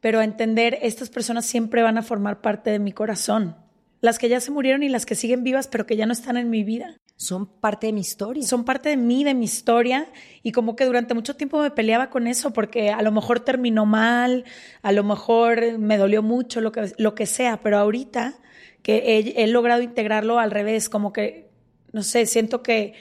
pero 0.00 0.20
a 0.20 0.24
entender 0.24 0.78
estas 0.82 1.10
personas 1.10 1.46
siempre 1.46 1.82
van 1.82 1.98
a 1.98 2.02
formar 2.02 2.40
parte 2.40 2.70
de 2.70 2.78
mi 2.78 2.92
corazón, 2.92 3.56
las 4.00 4.18
que 4.18 4.28
ya 4.28 4.40
se 4.40 4.50
murieron 4.50 4.82
y 4.82 4.88
las 4.88 5.06
que 5.06 5.14
siguen 5.14 5.44
vivas 5.44 5.68
pero 5.68 5.86
que 5.86 5.96
ya 5.96 6.06
no 6.06 6.12
están 6.12 6.36
en 6.36 6.50
mi 6.50 6.64
vida. 6.64 6.96
Son 7.16 7.46
parte 7.46 7.86
de 7.86 7.92
mi 7.92 8.00
historia. 8.00 8.42
Son 8.42 8.64
parte 8.64 8.88
de 8.88 8.96
mí, 8.96 9.22
de 9.22 9.34
mi 9.34 9.44
historia. 9.44 10.08
Y 10.42 10.52
como 10.52 10.74
que 10.74 10.84
durante 10.84 11.14
mucho 11.14 11.36
tiempo 11.36 11.60
me 11.60 11.70
peleaba 11.70 12.10
con 12.10 12.26
eso 12.26 12.52
porque 12.52 12.90
a 12.90 13.02
lo 13.02 13.12
mejor 13.12 13.40
terminó 13.40 13.86
mal, 13.86 14.44
a 14.82 14.92
lo 14.92 15.04
mejor 15.04 15.78
me 15.78 15.96
dolió 15.96 16.22
mucho, 16.22 16.60
lo 16.60 16.72
que, 16.72 16.92
lo 16.98 17.14
que 17.14 17.26
sea. 17.26 17.60
Pero 17.62 17.78
ahorita 17.78 18.34
que 18.82 19.18
he, 19.18 19.44
he 19.44 19.46
logrado 19.46 19.80
integrarlo 19.82 20.38
al 20.38 20.50
revés, 20.50 20.88
como 20.88 21.12
que, 21.12 21.50
no 21.92 22.02
sé, 22.02 22.26
siento 22.26 22.62
que 22.62 22.94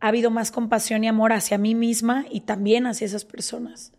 ha 0.00 0.08
habido 0.08 0.30
más 0.30 0.50
compasión 0.50 1.04
y 1.04 1.08
amor 1.08 1.32
hacia 1.32 1.58
mí 1.58 1.74
misma 1.74 2.24
y 2.30 2.40
también 2.40 2.86
hacia 2.86 3.04
esas 3.04 3.26
personas. 3.26 3.92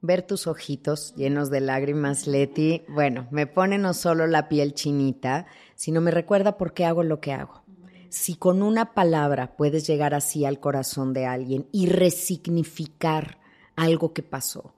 Ver 0.00 0.22
tus 0.22 0.46
ojitos 0.46 1.14
llenos 1.14 1.50
de 1.50 1.60
lágrimas, 1.60 2.26
Leti, 2.26 2.84
bueno, 2.88 3.28
me 3.30 3.46
pone 3.46 3.78
no 3.78 3.92
solo 3.92 4.26
la 4.26 4.48
piel 4.48 4.72
chinita, 4.72 5.46
sino 5.74 6.00
me 6.00 6.12
recuerda 6.12 6.56
por 6.56 6.72
qué 6.72 6.86
hago 6.86 7.02
lo 7.02 7.20
que 7.20 7.32
hago 7.32 7.67
si 8.08 8.34
con 8.36 8.62
una 8.62 8.94
palabra 8.94 9.56
puedes 9.56 9.86
llegar 9.86 10.14
así 10.14 10.44
al 10.44 10.60
corazón 10.60 11.12
de 11.12 11.26
alguien 11.26 11.66
y 11.72 11.86
resignificar 11.86 13.38
algo 13.76 14.12
que 14.12 14.22
pasó. 14.22 14.74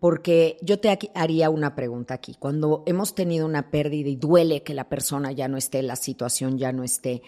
Porque 0.00 0.58
yo 0.62 0.78
te 0.78 0.96
haría 1.14 1.50
una 1.50 1.74
pregunta 1.74 2.14
aquí. 2.14 2.36
Cuando 2.38 2.84
hemos 2.86 3.14
tenido 3.14 3.46
una 3.46 3.70
pérdida 3.70 4.08
y 4.08 4.16
duele 4.16 4.62
que 4.62 4.74
la 4.74 4.88
persona 4.88 5.32
ya 5.32 5.48
no 5.48 5.56
esté, 5.56 5.82
la 5.82 5.96
situación 5.96 6.56
ya 6.56 6.72
no 6.72 6.84
esté, 6.84 7.22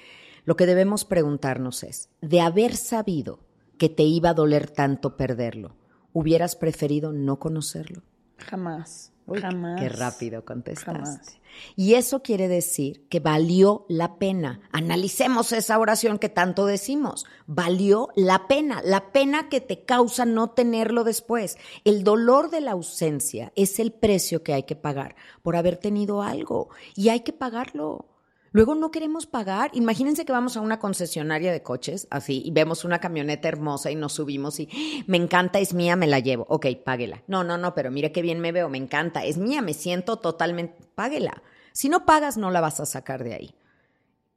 lo 0.44 0.56
que 0.56 0.66
debemos 0.66 1.04
preguntarnos 1.04 1.82
es, 1.82 2.08
de 2.20 2.40
haber 2.40 2.76
sabido 2.76 3.40
que 3.76 3.88
te 3.88 4.04
iba 4.04 4.30
a 4.30 4.34
doler 4.34 4.70
tanto 4.70 5.16
perderlo, 5.16 5.74
¿hubieras 6.12 6.54
preferido 6.54 7.12
no 7.12 7.38
conocerlo? 7.38 8.02
Jamás. 8.38 9.12
Jamás. 9.38 9.80
Qué 9.80 9.88
rápido 9.88 10.44
contestaste. 10.44 11.40
Y 11.76 11.94
eso 11.94 12.22
quiere 12.22 12.48
decir 12.48 13.06
que 13.08 13.20
valió 13.20 13.84
la 13.88 14.18
pena. 14.18 14.60
Analicemos 14.72 15.52
esa 15.52 15.78
oración 15.78 16.18
que 16.18 16.28
tanto 16.28 16.66
decimos. 16.66 17.26
Valió 17.46 18.08
la 18.14 18.46
pena, 18.48 18.80
la 18.84 19.12
pena 19.12 19.48
que 19.48 19.60
te 19.60 19.84
causa 19.84 20.24
no 20.24 20.50
tenerlo 20.50 21.04
después. 21.04 21.58
El 21.84 22.04
dolor 22.04 22.50
de 22.50 22.60
la 22.60 22.72
ausencia 22.72 23.52
es 23.56 23.78
el 23.78 23.92
precio 23.92 24.42
que 24.42 24.54
hay 24.54 24.62
que 24.62 24.76
pagar 24.76 25.16
por 25.42 25.56
haber 25.56 25.76
tenido 25.76 26.22
algo 26.22 26.70
y 26.94 27.08
hay 27.08 27.20
que 27.20 27.32
pagarlo. 27.32 28.06
Luego 28.52 28.74
no 28.74 28.90
queremos 28.90 29.26
pagar. 29.26 29.70
Imagínense 29.74 30.24
que 30.24 30.32
vamos 30.32 30.56
a 30.56 30.60
una 30.60 30.80
concesionaria 30.80 31.52
de 31.52 31.62
coches, 31.62 32.08
así, 32.10 32.42
y 32.44 32.50
vemos 32.50 32.84
una 32.84 32.98
camioneta 32.98 33.46
hermosa 33.46 33.90
y 33.90 33.94
nos 33.94 34.14
subimos 34.14 34.58
y 34.58 35.04
me 35.06 35.16
encanta, 35.16 35.60
es 35.60 35.72
mía, 35.72 35.94
me 35.94 36.08
la 36.08 36.18
llevo. 36.18 36.46
Ok, 36.48 36.66
páguela. 36.84 37.22
No, 37.28 37.44
no, 37.44 37.58
no, 37.58 37.74
pero 37.74 37.90
mire 37.90 38.10
qué 38.10 38.22
bien 38.22 38.40
me 38.40 38.50
veo, 38.50 38.68
me 38.68 38.78
encanta, 38.78 39.24
es 39.24 39.38
mía, 39.38 39.62
me 39.62 39.74
siento 39.74 40.16
totalmente, 40.16 40.74
páguela. 40.94 41.42
Si 41.72 41.88
no 41.88 42.04
pagas, 42.04 42.36
no 42.36 42.50
la 42.50 42.60
vas 42.60 42.80
a 42.80 42.86
sacar 42.86 43.22
de 43.22 43.34
ahí. 43.34 43.54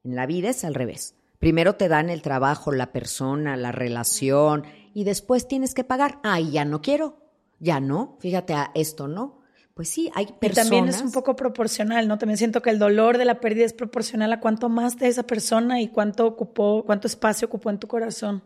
En 0.03 0.15
la 0.15 0.27
vida 0.27 0.49
es 0.49 0.63
al 0.63 0.75
revés. 0.75 1.15
Primero 1.39 1.75
te 1.75 1.87
dan 1.87 2.09
el 2.09 2.21
trabajo, 2.21 2.71
la 2.71 2.91
persona, 2.91 3.57
la 3.57 3.71
relación, 3.71 4.63
y 4.93 5.05
después 5.05 5.47
tienes 5.47 5.73
que 5.73 5.83
pagar. 5.83 6.19
Ay, 6.23 6.51
ya 6.51 6.65
no 6.65 6.81
quiero. 6.81 7.17
Ya 7.59 7.79
no. 7.79 8.17
Fíjate, 8.19 8.53
a 8.53 8.71
esto 8.75 9.07
no 9.07 9.42
pues 9.73 9.89
sí, 9.89 10.11
hay 10.13 10.27
personas. 10.27 10.67
Y 10.67 10.69
también 10.69 10.87
es 10.87 11.01
un 11.01 11.11
poco 11.11 11.35
proporcional, 11.35 12.07
¿no? 12.07 12.17
También 12.17 12.37
siento 12.37 12.61
que 12.61 12.69
el 12.69 12.79
dolor 12.79 13.17
de 13.17 13.25
la 13.25 13.39
pérdida 13.39 13.65
es 13.65 13.73
proporcional 13.73 14.31
a 14.31 14.39
cuánto 14.39 14.69
más 14.69 14.97
de 14.99 15.07
esa 15.07 15.23
persona 15.23 15.81
y 15.81 15.87
cuánto 15.87 16.27
ocupó, 16.27 16.83
cuánto 16.85 17.07
espacio 17.07 17.47
ocupó 17.47 17.69
en 17.71 17.79
tu 17.79 17.87
corazón. 17.87 18.43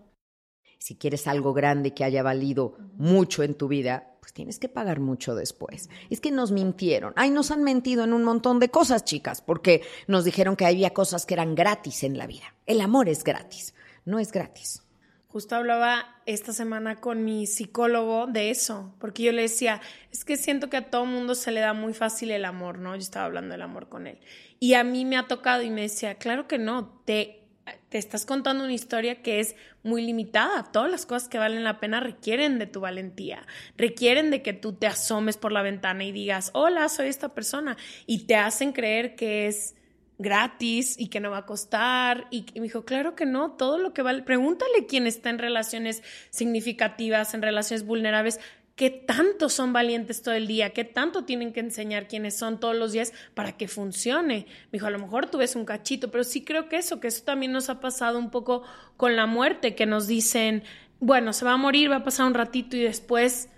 Si 0.80 0.96
quieres 0.96 1.28
algo 1.28 1.54
grande 1.54 1.94
que 1.94 2.04
haya 2.04 2.24
valido 2.24 2.78
mucho 2.96 3.44
en 3.44 3.56
tu 3.56 3.68
vida, 3.68 4.16
pues 4.22 4.32
tienes 4.32 4.60
que 4.60 4.70
pagar 4.70 5.00
mucho 5.00 5.36
después. 5.36 5.90
Es 6.10 6.22
que 6.22 6.32
nos 6.32 6.52
mintieron. 6.52 7.14
Ay, 7.16 7.30
nos 7.30 7.52
han 7.52 7.64
mentido 7.64 8.04
en 8.04 8.14
un 8.14 8.24
montón 8.24 8.60
de 8.60 8.70
cosas, 8.70 9.04
chicas, 9.04 9.42
porque 9.42 9.82
nos 10.08 10.24
dijeron 10.24 10.56
que 10.56 10.66
había 10.66 10.94
cosas 10.94 11.26
que 11.26 11.34
eran 11.34 11.56
gratis 11.56 12.04
en 12.04 12.18
la 12.18 12.28
vida. 12.28 12.56
El 12.66 12.80
amor 12.80 13.10
es 13.10 13.24
gratis, 13.24 13.74
no 14.06 14.20
es 14.20 14.32
gratis. 14.32 14.84
Justo 15.30 15.56
hablaba 15.56 16.22
esta 16.26 16.54
semana 16.54 16.96
con 16.96 17.26
mi 17.26 17.48
psicólogo 17.48 18.28
de 18.28 18.50
eso, 18.50 18.96
porque 19.00 19.24
yo 19.24 19.34
le 19.34 19.42
decía, 19.42 19.82
es 20.12 20.24
que 20.24 20.38
siento 20.38 20.70
que 20.70 20.78
a 20.78 20.90
todo 20.90 21.06
mundo 21.06 21.36
se 21.36 21.52
le 21.52 21.60
da 21.60 21.74
muy 21.74 21.94
fácil 21.94 22.32
el 22.32 22.46
amor, 22.46 22.80
¿no? 22.80 22.96
Yo 22.96 23.02
estaba 23.02 23.26
hablando 23.26 23.52
del 23.52 23.62
amor 23.62 23.90
con 23.90 24.08
él. 24.08 24.20
Y 24.60 24.76
a 24.76 24.86
mí 24.86 25.04
me 25.04 25.18
ha 25.18 25.28
tocado 25.28 25.64
y 25.64 25.70
me 25.70 25.82
decía, 25.82 26.16
claro 26.16 26.48
que 26.48 26.58
no, 26.58 27.02
te, 27.04 27.44
te 27.90 27.98
estás 27.98 28.26
contando 28.26 28.64
una 28.64 28.74
historia 28.74 29.22
que 29.22 29.42
es 29.42 29.56
muy 29.84 30.02
limitada. 30.02 30.72
Todas 30.72 30.90
las 30.90 31.06
cosas 31.06 31.28
que 31.28 31.38
valen 31.38 31.66
la 31.66 31.82
pena 31.82 32.00
requieren 32.00 32.58
de 32.58 32.68
tu 32.68 32.80
valentía, 32.80 33.46
requieren 33.76 34.32
de 34.32 34.42
que 34.42 34.54
tú 34.54 34.74
te 34.74 34.88
asomes 34.88 35.36
por 35.36 35.52
la 35.52 35.62
ventana 35.62 36.06
y 36.06 36.14
digas, 36.14 36.52
hola, 36.54 36.88
soy 36.88 37.08
esta 37.08 37.34
persona, 37.34 37.76
y 38.06 38.28
te 38.28 38.36
hacen 38.36 38.72
creer 38.72 39.16
que 39.16 39.48
es 39.48 39.77
gratis 40.18 40.96
y 40.98 41.08
que 41.08 41.20
no 41.20 41.32
va 41.32 41.40
a 41.40 41.46
costar. 41.46 42.28
Y, 42.32 42.46
me 42.56 42.62
dijo, 42.62 42.86
claro 42.86 43.16
que 43.16 43.26
no, 43.26 43.52
todo 43.52 43.78
lo 43.78 43.94
que 43.94 44.02
vale. 44.02 44.24
Pregúntale 44.24 44.86
quién 44.88 45.08
está 45.08 45.30
en 45.30 45.40
relaciones 45.40 46.04
significativas, 46.30 47.34
en 47.34 47.42
relaciones 47.42 47.86
vulnerables, 47.86 48.40
qué 48.76 48.90
tanto 48.90 49.50
son 49.50 49.74
valientes 49.74 50.22
todo 50.22 50.36
el 50.36 50.48
día, 50.48 50.70
qué 50.72 50.84
tanto 50.84 51.26
tienen 51.26 51.52
que 51.52 51.60
enseñar 51.60 52.08
quiénes 52.08 52.38
son 52.38 52.60
todos 52.60 52.76
los 52.76 52.92
días 52.92 53.14
para 53.34 53.58
que 53.58 53.68
funcione. 53.68 54.46
Me 54.66 54.74
dijo, 54.74 54.88
a 54.88 54.92
lo 54.92 55.00
mejor 55.00 55.30
tú 55.30 55.40
ves 55.40 55.56
un 55.56 55.66
cachito, 55.66 56.12
pero 56.12 56.24
sí 56.24 56.44
creo 56.44 56.70
que 56.70 56.78
eso, 56.78 57.00
que 57.00 57.08
eso 57.08 57.24
también 57.24 57.52
nos 57.52 57.70
ha 57.70 57.80
pasado 57.80 58.20
un 58.20 58.30
poco 58.30 58.64
con 58.96 59.16
la 59.16 59.26
muerte, 59.26 59.76
que 59.76 59.86
nos 59.86 60.08
dicen, 60.08 60.64
bueno, 61.00 61.34
se 61.34 61.46
va 61.46 61.54
a 61.54 61.58
morir, 61.58 61.92
va 61.92 61.98
a 61.98 62.04
pasar 62.04 62.28
un 62.28 62.34
ratito 62.34 62.76
y 62.76 62.82
después 62.82 63.50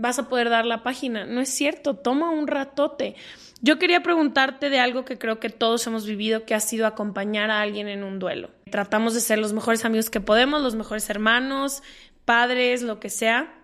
vas 0.00 0.18
a 0.18 0.28
poder 0.28 0.48
dar 0.48 0.66
la 0.66 0.82
página. 0.82 1.26
No 1.26 1.40
es 1.40 1.48
cierto, 1.50 1.94
toma 1.94 2.30
un 2.30 2.46
ratote. 2.46 3.14
Yo 3.60 3.78
quería 3.78 4.02
preguntarte 4.02 4.70
de 4.70 4.80
algo 4.80 5.04
que 5.04 5.18
creo 5.18 5.38
que 5.38 5.50
todos 5.50 5.86
hemos 5.86 6.06
vivido, 6.06 6.46
que 6.46 6.54
ha 6.54 6.60
sido 6.60 6.86
acompañar 6.86 7.50
a 7.50 7.60
alguien 7.60 7.88
en 7.88 8.02
un 8.02 8.18
duelo. 8.18 8.50
Tratamos 8.70 9.12
de 9.14 9.20
ser 9.20 9.38
los 9.38 9.52
mejores 9.52 9.84
amigos 9.84 10.08
que 10.08 10.20
podemos, 10.20 10.62
los 10.62 10.74
mejores 10.74 11.10
hermanos, 11.10 11.82
padres, 12.24 12.82
lo 12.82 13.00
que 13.00 13.10
sea. 13.10 13.54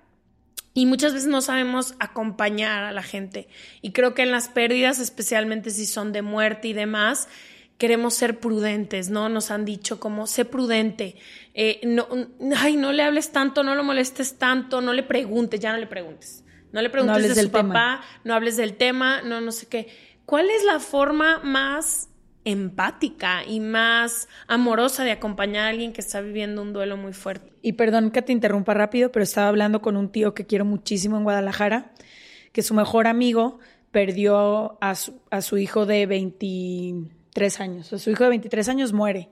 Y 0.75 0.85
muchas 0.85 1.14
veces 1.14 1.29
no 1.29 1.40
sabemos 1.40 1.94
acompañar 1.99 2.85
a 2.85 2.92
la 2.92 3.03
gente. 3.03 3.49
Y 3.81 3.92
creo 3.92 4.12
que 4.12 4.22
en 4.22 4.31
las 4.31 4.49
pérdidas, 4.49 4.99
especialmente 4.99 5.70
si 5.70 5.87
son 5.87 6.12
de 6.12 6.20
muerte 6.20 6.68
y 6.68 6.75
demás, 6.75 7.29
queremos 7.79 8.15
ser 8.15 8.41
prudentes, 8.41 9.11
¿no? 9.11 9.29
Nos 9.29 9.51
han 9.51 9.65
dicho 9.65 10.01
como, 10.01 10.27
sé 10.27 10.45
prudente, 10.45 11.17
eh, 11.55 11.81
no, 11.85 12.09
ay, 12.57 12.77
no 12.77 12.93
le 12.93 13.03
hables 13.03 13.33
tanto, 13.33 13.62
no 13.62 13.75
lo 13.75 13.85
molestes 13.85 14.39
tanto, 14.39 14.81
no 14.81 14.93
le 14.93 15.03
preguntes, 15.03 15.61
ya 15.61 15.73
no 15.73 15.79
le 15.79 15.87
preguntes. 15.87 16.45
No 16.73 16.83
le 16.83 16.91
preguntes 16.91 17.35
de 17.35 17.43
su 17.43 17.51
papá, 17.51 18.03
no 18.25 18.35
hables 18.35 18.57
del 18.57 18.75
tema, 18.75 19.23
no, 19.23 19.41
no 19.41 19.53
sé 19.53 19.67
qué. 19.67 19.89
¿Cuál 20.27 20.51
es 20.51 20.65
la 20.65 20.81
forma 20.81 21.39
más 21.43 22.11
empática 22.45 23.45
y 23.45 23.61
más 23.61 24.29
amorosa 24.47 25.05
de 25.05 25.12
acompañar 25.12 25.67
a 25.67 25.69
alguien 25.69 25.93
que 25.93 26.01
está 26.01 26.21
viviendo 26.21 26.61
un 26.61 26.73
duelo 26.73 26.97
muy 26.97 27.12
fuerte? 27.12 27.53
Y 27.62 27.73
perdón 27.75 28.11
que 28.11 28.23
te 28.23 28.33
interrumpa 28.33 28.75
rápido, 28.75 29.11
pero 29.11 29.23
estaba 29.23 29.49
hablando 29.49 29.81
con 29.81 29.97
un 29.97 30.11
tío 30.11 30.35
que 30.35 30.47
quiero 30.47 30.65
muchísimo 30.65 31.17
en 31.17 31.25
Guadalajara, 31.25 31.93
que 32.53 32.62
su 32.62 32.75
mejor 32.75 33.07
amigo 33.07 33.59
perdió 33.91 34.77
a 34.83 34.95
su, 34.97 35.23
a 35.31 35.41
su 35.41 35.57
hijo 35.59 35.87
de 35.87 36.07
23 37.37 37.61
años. 37.61 37.87
su 38.03 38.11
hijo 38.11 38.25
de 38.25 38.31
23 38.31 38.68
años 38.68 38.92
muere. 38.92 39.29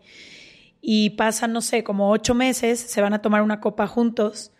Y 0.81 1.11
pasan, 1.11 1.53
no 1.53 1.62
sé, 1.62 1.83
como 1.83 2.11
ocho 2.11 2.35
meses, 2.35 2.79
se 2.79 3.01
van 3.01 3.14
a 3.14 3.23
tomar 3.23 3.43
una 3.43 3.61
copa 3.61 3.87
juntos 3.87 4.53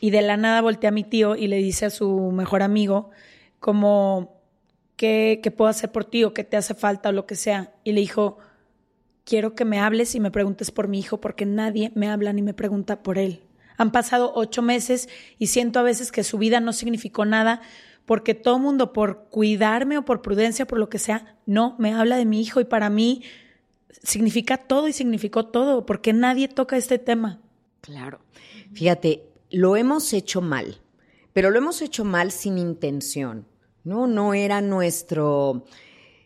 y 0.00 0.10
de 0.10 0.22
la 0.22 0.36
nada 0.36 0.60
voltea 0.60 0.88
a 0.88 0.92
mi 0.92 1.04
tío 1.04 1.36
y 1.36 1.46
le 1.46 1.58
dice 1.58 1.86
a 1.86 1.90
su 1.90 2.32
mejor 2.32 2.62
amigo 2.62 3.10
como, 3.60 4.40
¿qué, 4.96 5.40
¿qué, 5.40 5.52
puedo 5.52 5.70
hacer 5.70 5.92
por 5.92 6.04
ti 6.04 6.24
o 6.24 6.34
qué 6.34 6.42
te 6.42 6.56
hace 6.56 6.74
falta 6.74 7.10
o 7.10 7.12
lo 7.12 7.26
que 7.26 7.36
sea? 7.36 7.72
Y 7.84 7.92
le 7.92 8.00
dijo, 8.00 8.38
quiero 9.24 9.54
que 9.54 9.64
me 9.64 9.78
hables 9.78 10.16
y 10.16 10.20
me 10.20 10.32
preguntes 10.32 10.72
por 10.72 10.88
mi 10.88 10.98
hijo 10.98 11.20
porque 11.20 11.46
nadie 11.46 11.92
me 11.94 12.08
habla 12.08 12.32
ni 12.32 12.42
me 12.42 12.54
pregunta 12.54 13.04
por 13.04 13.18
él. 13.18 13.42
Han 13.76 13.92
pasado 13.92 14.32
ocho 14.34 14.62
meses 14.62 15.08
y 15.38 15.46
siento 15.46 15.78
a 15.78 15.84
veces 15.84 16.10
que 16.10 16.24
su 16.24 16.38
vida 16.38 16.58
no 16.58 16.72
significó 16.72 17.24
nada 17.24 17.62
porque 18.06 18.34
todo 18.34 18.58
mundo 18.58 18.92
por 18.92 19.28
cuidarme 19.30 19.98
o 19.98 20.04
por 20.04 20.22
prudencia, 20.22 20.66
por 20.66 20.78
lo 20.78 20.88
que 20.88 20.98
sea, 20.98 21.38
no 21.46 21.76
me 21.78 21.92
habla 21.92 22.16
de 22.16 22.24
mi 22.24 22.40
hijo 22.40 22.60
y 22.60 22.64
para 22.64 22.90
mí 22.90 23.22
significa 24.02 24.56
todo 24.56 24.88
y 24.88 24.92
significó 24.92 25.46
todo 25.46 25.86
porque 25.86 26.12
nadie 26.12 26.48
toca 26.48 26.76
este 26.76 26.98
tema. 26.98 27.40
Claro. 27.80 28.20
Fíjate, 28.72 29.28
lo 29.50 29.76
hemos 29.76 30.12
hecho 30.12 30.40
mal, 30.40 30.80
pero 31.32 31.50
lo 31.50 31.58
hemos 31.58 31.82
hecho 31.82 32.04
mal 32.04 32.32
sin 32.32 32.58
intención, 32.58 33.46
¿no? 33.84 34.06
No 34.06 34.34
era 34.34 34.60
nuestro 34.60 35.64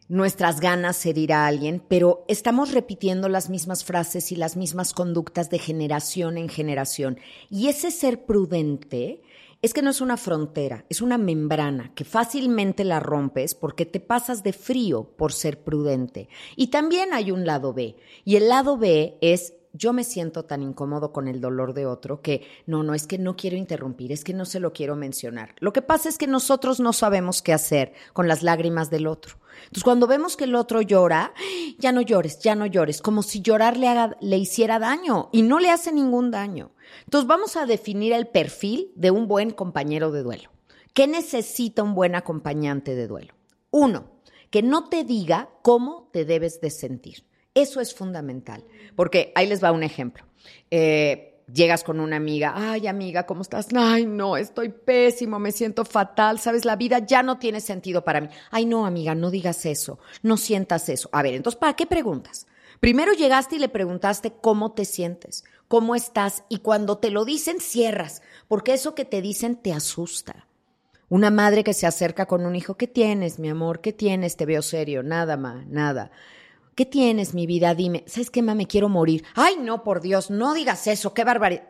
nuestras 0.08 0.60
ganas 0.60 1.04
herir 1.04 1.32
a 1.32 1.46
alguien, 1.46 1.82
pero 1.88 2.24
estamos 2.28 2.72
repitiendo 2.72 3.28
las 3.28 3.50
mismas 3.50 3.84
frases 3.84 4.30
y 4.30 4.36
las 4.36 4.56
mismas 4.56 4.92
conductas 4.92 5.50
de 5.50 5.58
generación 5.58 6.38
en 6.38 6.48
generación. 6.48 7.18
Y 7.50 7.68
ese 7.68 7.90
ser 7.90 8.24
prudente 8.24 9.22
es 9.66 9.74
que 9.74 9.82
no 9.82 9.90
es 9.90 10.00
una 10.00 10.16
frontera, 10.16 10.84
es 10.88 11.00
una 11.02 11.18
membrana 11.18 11.92
que 11.94 12.04
fácilmente 12.04 12.84
la 12.84 13.00
rompes 13.00 13.54
porque 13.54 13.84
te 13.84 14.00
pasas 14.00 14.42
de 14.42 14.52
frío 14.52 15.04
por 15.16 15.32
ser 15.32 15.62
prudente. 15.62 16.28
Y 16.54 16.68
también 16.68 17.12
hay 17.12 17.30
un 17.30 17.44
lado 17.44 17.74
B. 17.74 17.96
Y 18.24 18.36
el 18.36 18.48
lado 18.48 18.78
B 18.78 19.18
es 19.20 19.54
yo 19.72 19.92
me 19.92 20.04
siento 20.04 20.44
tan 20.44 20.62
incómodo 20.62 21.12
con 21.12 21.28
el 21.28 21.40
dolor 21.40 21.74
de 21.74 21.86
otro 21.86 22.22
que 22.22 22.46
no, 22.66 22.82
no 22.82 22.94
es 22.94 23.06
que 23.06 23.18
no 23.18 23.36
quiero 23.36 23.56
interrumpir, 23.56 24.12
es 24.12 24.24
que 24.24 24.32
no 24.32 24.44
se 24.44 24.60
lo 24.60 24.72
quiero 24.72 24.96
mencionar. 24.96 25.54
Lo 25.58 25.72
que 25.72 25.82
pasa 25.82 26.08
es 26.08 26.16
que 26.16 26.26
nosotros 26.26 26.80
no 26.80 26.92
sabemos 26.92 27.42
qué 27.42 27.52
hacer 27.52 27.92
con 28.12 28.28
las 28.28 28.42
lágrimas 28.42 28.88
del 28.88 29.06
otro. 29.06 29.36
Entonces, 29.64 29.84
cuando 29.84 30.06
vemos 30.06 30.36
que 30.36 30.44
el 30.44 30.54
otro 30.54 30.80
llora, 30.80 31.32
ya 31.78 31.92
no 31.92 32.00
llores, 32.00 32.38
ya 32.38 32.54
no 32.54 32.66
llores, 32.66 33.02
como 33.02 33.22
si 33.22 33.40
llorar 33.40 33.76
le, 33.76 33.88
haga, 33.88 34.16
le 34.20 34.38
hiciera 34.38 34.78
daño 34.78 35.28
y 35.32 35.42
no 35.42 35.58
le 35.58 35.70
hace 35.70 35.92
ningún 35.92 36.30
daño. 36.30 36.70
Entonces, 37.04 37.28
vamos 37.28 37.56
a 37.56 37.66
definir 37.66 38.12
el 38.12 38.26
perfil 38.26 38.92
de 38.94 39.10
un 39.10 39.28
buen 39.28 39.50
compañero 39.50 40.10
de 40.12 40.22
duelo. 40.22 40.50
¿Qué 40.94 41.06
necesita 41.06 41.82
un 41.82 41.94
buen 41.94 42.14
acompañante 42.14 42.94
de 42.94 43.06
duelo? 43.06 43.34
Uno, 43.70 44.10
que 44.50 44.62
no 44.62 44.88
te 44.88 45.04
diga 45.04 45.50
cómo 45.62 46.08
te 46.12 46.24
debes 46.24 46.60
de 46.60 46.70
sentir. 46.70 47.24
Eso 47.54 47.80
es 47.80 47.94
fundamental, 47.94 48.64
porque 48.94 49.32
ahí 49.34 49.46
les 49.46 49.62
va 49.62 49.72
un 49.72 49.82
ejemplo. 49.82 50.24
Eh, 50.70 51.42
llegas 51.52 51.84
con 51.84 52.00
una 52.00 52.16
amiga, 52.16 52.52
ay 52.54 52.86
amiga, 52.86 53.24
¿cómo 53.26 53.42
estás? 53.42 53.68
Ay, 53.74 54.06
no, 54.06 54.36
estoy 54.36 54.70
pésimo, 54.70 55.38
me 55.38 55.52
siento 55.52 55.84
fatal, 55.84 56.38
sabes, 56.38 56.64
la 56.64 56.76
vida 56.76 56.98
ya 56.98 57.22
no 57.22 57.38
tiene 57.38 57.60
sentido 57.60 58.04
para 58.04 58.20
mí. 58.20 58.28
Ay, 58.50 58.66
no, 58.66 58.86
amiga, 58.86 59.14
no 59.14 59.30
digas 59.30 59.64
eso, 59.66 59.98
no 60.22 60.36
sientas 60.36 60.88
eso. 60.88 61.08
A 61.12 61.22
ver, 61.22 61.34
entonces, 61.34 61.58
¿para 61.58 61.74
qué 61.74 61.86
preguntas? 61.86 62.46
Primero 62.80 63.12
llegaste 63.12 63.56
y 63.56 63.58
le 63.58 63.68
preguntaste 63.68 64.32
cómo 64.40 64.72
te 64.72 64.84
sientes, 64.84 65.44
cómo 65.68 65.94
estás, 65.94 66.44
y 66.48 66.58
cuando 66.58 66.98
te 66.98 67.10
lo 67.10 67.24
dicen, 67.24 67.60
cierras, 67.60 68.22
porque 68.48 68.74
eso 68.74 68.94
que 68.94 69.04
te 69.04 69.22
dicen 69.22 69.56
te 69.56 69.72
asusta. 69.72 70.46
Una 71.08 71.30
madre 71.30 71.62
que 71.62 71.74
se 71.74 71.86
acerca 71.86 72.26
con 72.26 72.44
un 72.44 72.56
hijo, 72.56 72.76
¿qué 72.76 72.88
tienes, 72.88 73.38
mi 73.38 73.48
amor? 73.48 73.80
¿Qué 73.80 73.92
tienes? 73.92 74.36
Te 74.36 74.46
veo 74.46 74.62
serio, 74.62 75.02
nada, 75.02 75.36
ma, 75.36 75.64
nada. 75.68 76.10
¿Qué 76.74 76.84
tienes, 76.84 77.32
mi 77.32 77.46
vida? 77.46 77.74
Dime, 77.74 78.04
¿sabes 78.06 78.30
qué, 78.30 78.42
ma? 78.42 78.54
Me 78.54 78.66
quiero 78.66 78.88
morir. 78.88 79.24
Ay, 79.34 79.56
no, 79.60 79.84
por 79.84 80.00
Dios, 80.00 80.30
no 80.30 80.52
digas 80.52 80.86
eso, 80.86 81.14
qué 81.14 81.24
barbaridad. 81.24 81.68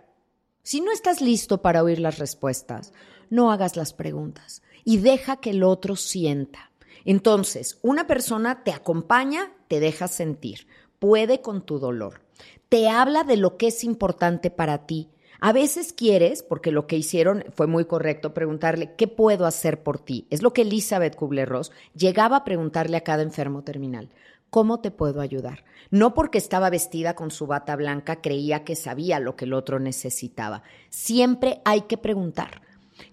Si 0.62 0.80
no 0.80 0.90
estás 0.90 1.20
listo 1.20 1.62
para 1.62 1.82
oír 1.82 2.00
las 2.00 2.18
respuestas, 2.18 2.92
no 3.30 3.52
hagas 3.52 3.76
las 3.76 3.92
preguntas 3.92 4.62
y 4.84 4.98
deja 4.98 5.36
que 5.36 5.50
el 5.50 5.62
otro 5.62 5.96
sienta. 5.96 6.72
Entonces, 7.04 7.78
una 7.82 8.08
persona 8.08 8.64
te 8.64 8.72
acompaña, 8.72 9.52
te 9.68 9.78
deja 9.78 10.08
sentir, 10.08 10.66
puede 10.98 11.40
con 11.40 11.64
tu 11.64 11.78
dolor, 11.78 12.22
te 12.68 12.88
habla 12.88 13.24
de 13.24 13.36
lo 13.36 13.56
que 13.56 13.68
es 13.68 13.84
importante 13.84 14.50
para 14.50 14.86
ti. 14.86 15.08
A 15.40 15.52
veces 15.52 15.92
quieres, 15.92 16.42
porque 16.42 16.72
lo 16.72 16.86
que 16.86 16.96
hicieron 16.96 17.44
fue 17.54 17.66
muy 17.66 17.84
correcto, 17.84 18.32
preguntarle, 18.32 18.94
¿qué 18.96 19.06
puedo 19.06 19.46
hacer 19.46 19.82
por 19.82 19.98
ti? 19.98 20.26
Es 20.30 20.42
lo 20.42 20.52
que 20.52 20.62
Elizabeth 20.62 21.14
Kubler-Ross 21.14 21.72
llegaba 21.94 22.38
a 22.38 22.44
preguntarle 22.44 22.96
a 22.96 23.04
cada 23.04 23.22
enfermo 23.22 23.62
terminal. 23.62 24.10
¿Cómo 24.50 24.80
te 24.80 24.90
puedo 24.90 25.20
ayudar? 25.20 25.64
No 25.90 26.14
porque 26.14 26.38
estaba 26.38 26.70
vestida 26.70 27.14
con 27.14 27.30
su 27.30 27.46
bata 27.46 27.76
blanca 27.76 28.22
creía 28.22 28.64
que 28.64 28.76
sabía 28.76 29.20
lo 29.20 29.36
que 29.36 29.44
el 29.44 29.52
otro 29.52 29.78
necesitaba. 29.78 30.62
Siempre 30.88 31.60
hay 31.64 31.82
que 31.82 31.98
preguntar, 31.98 32.62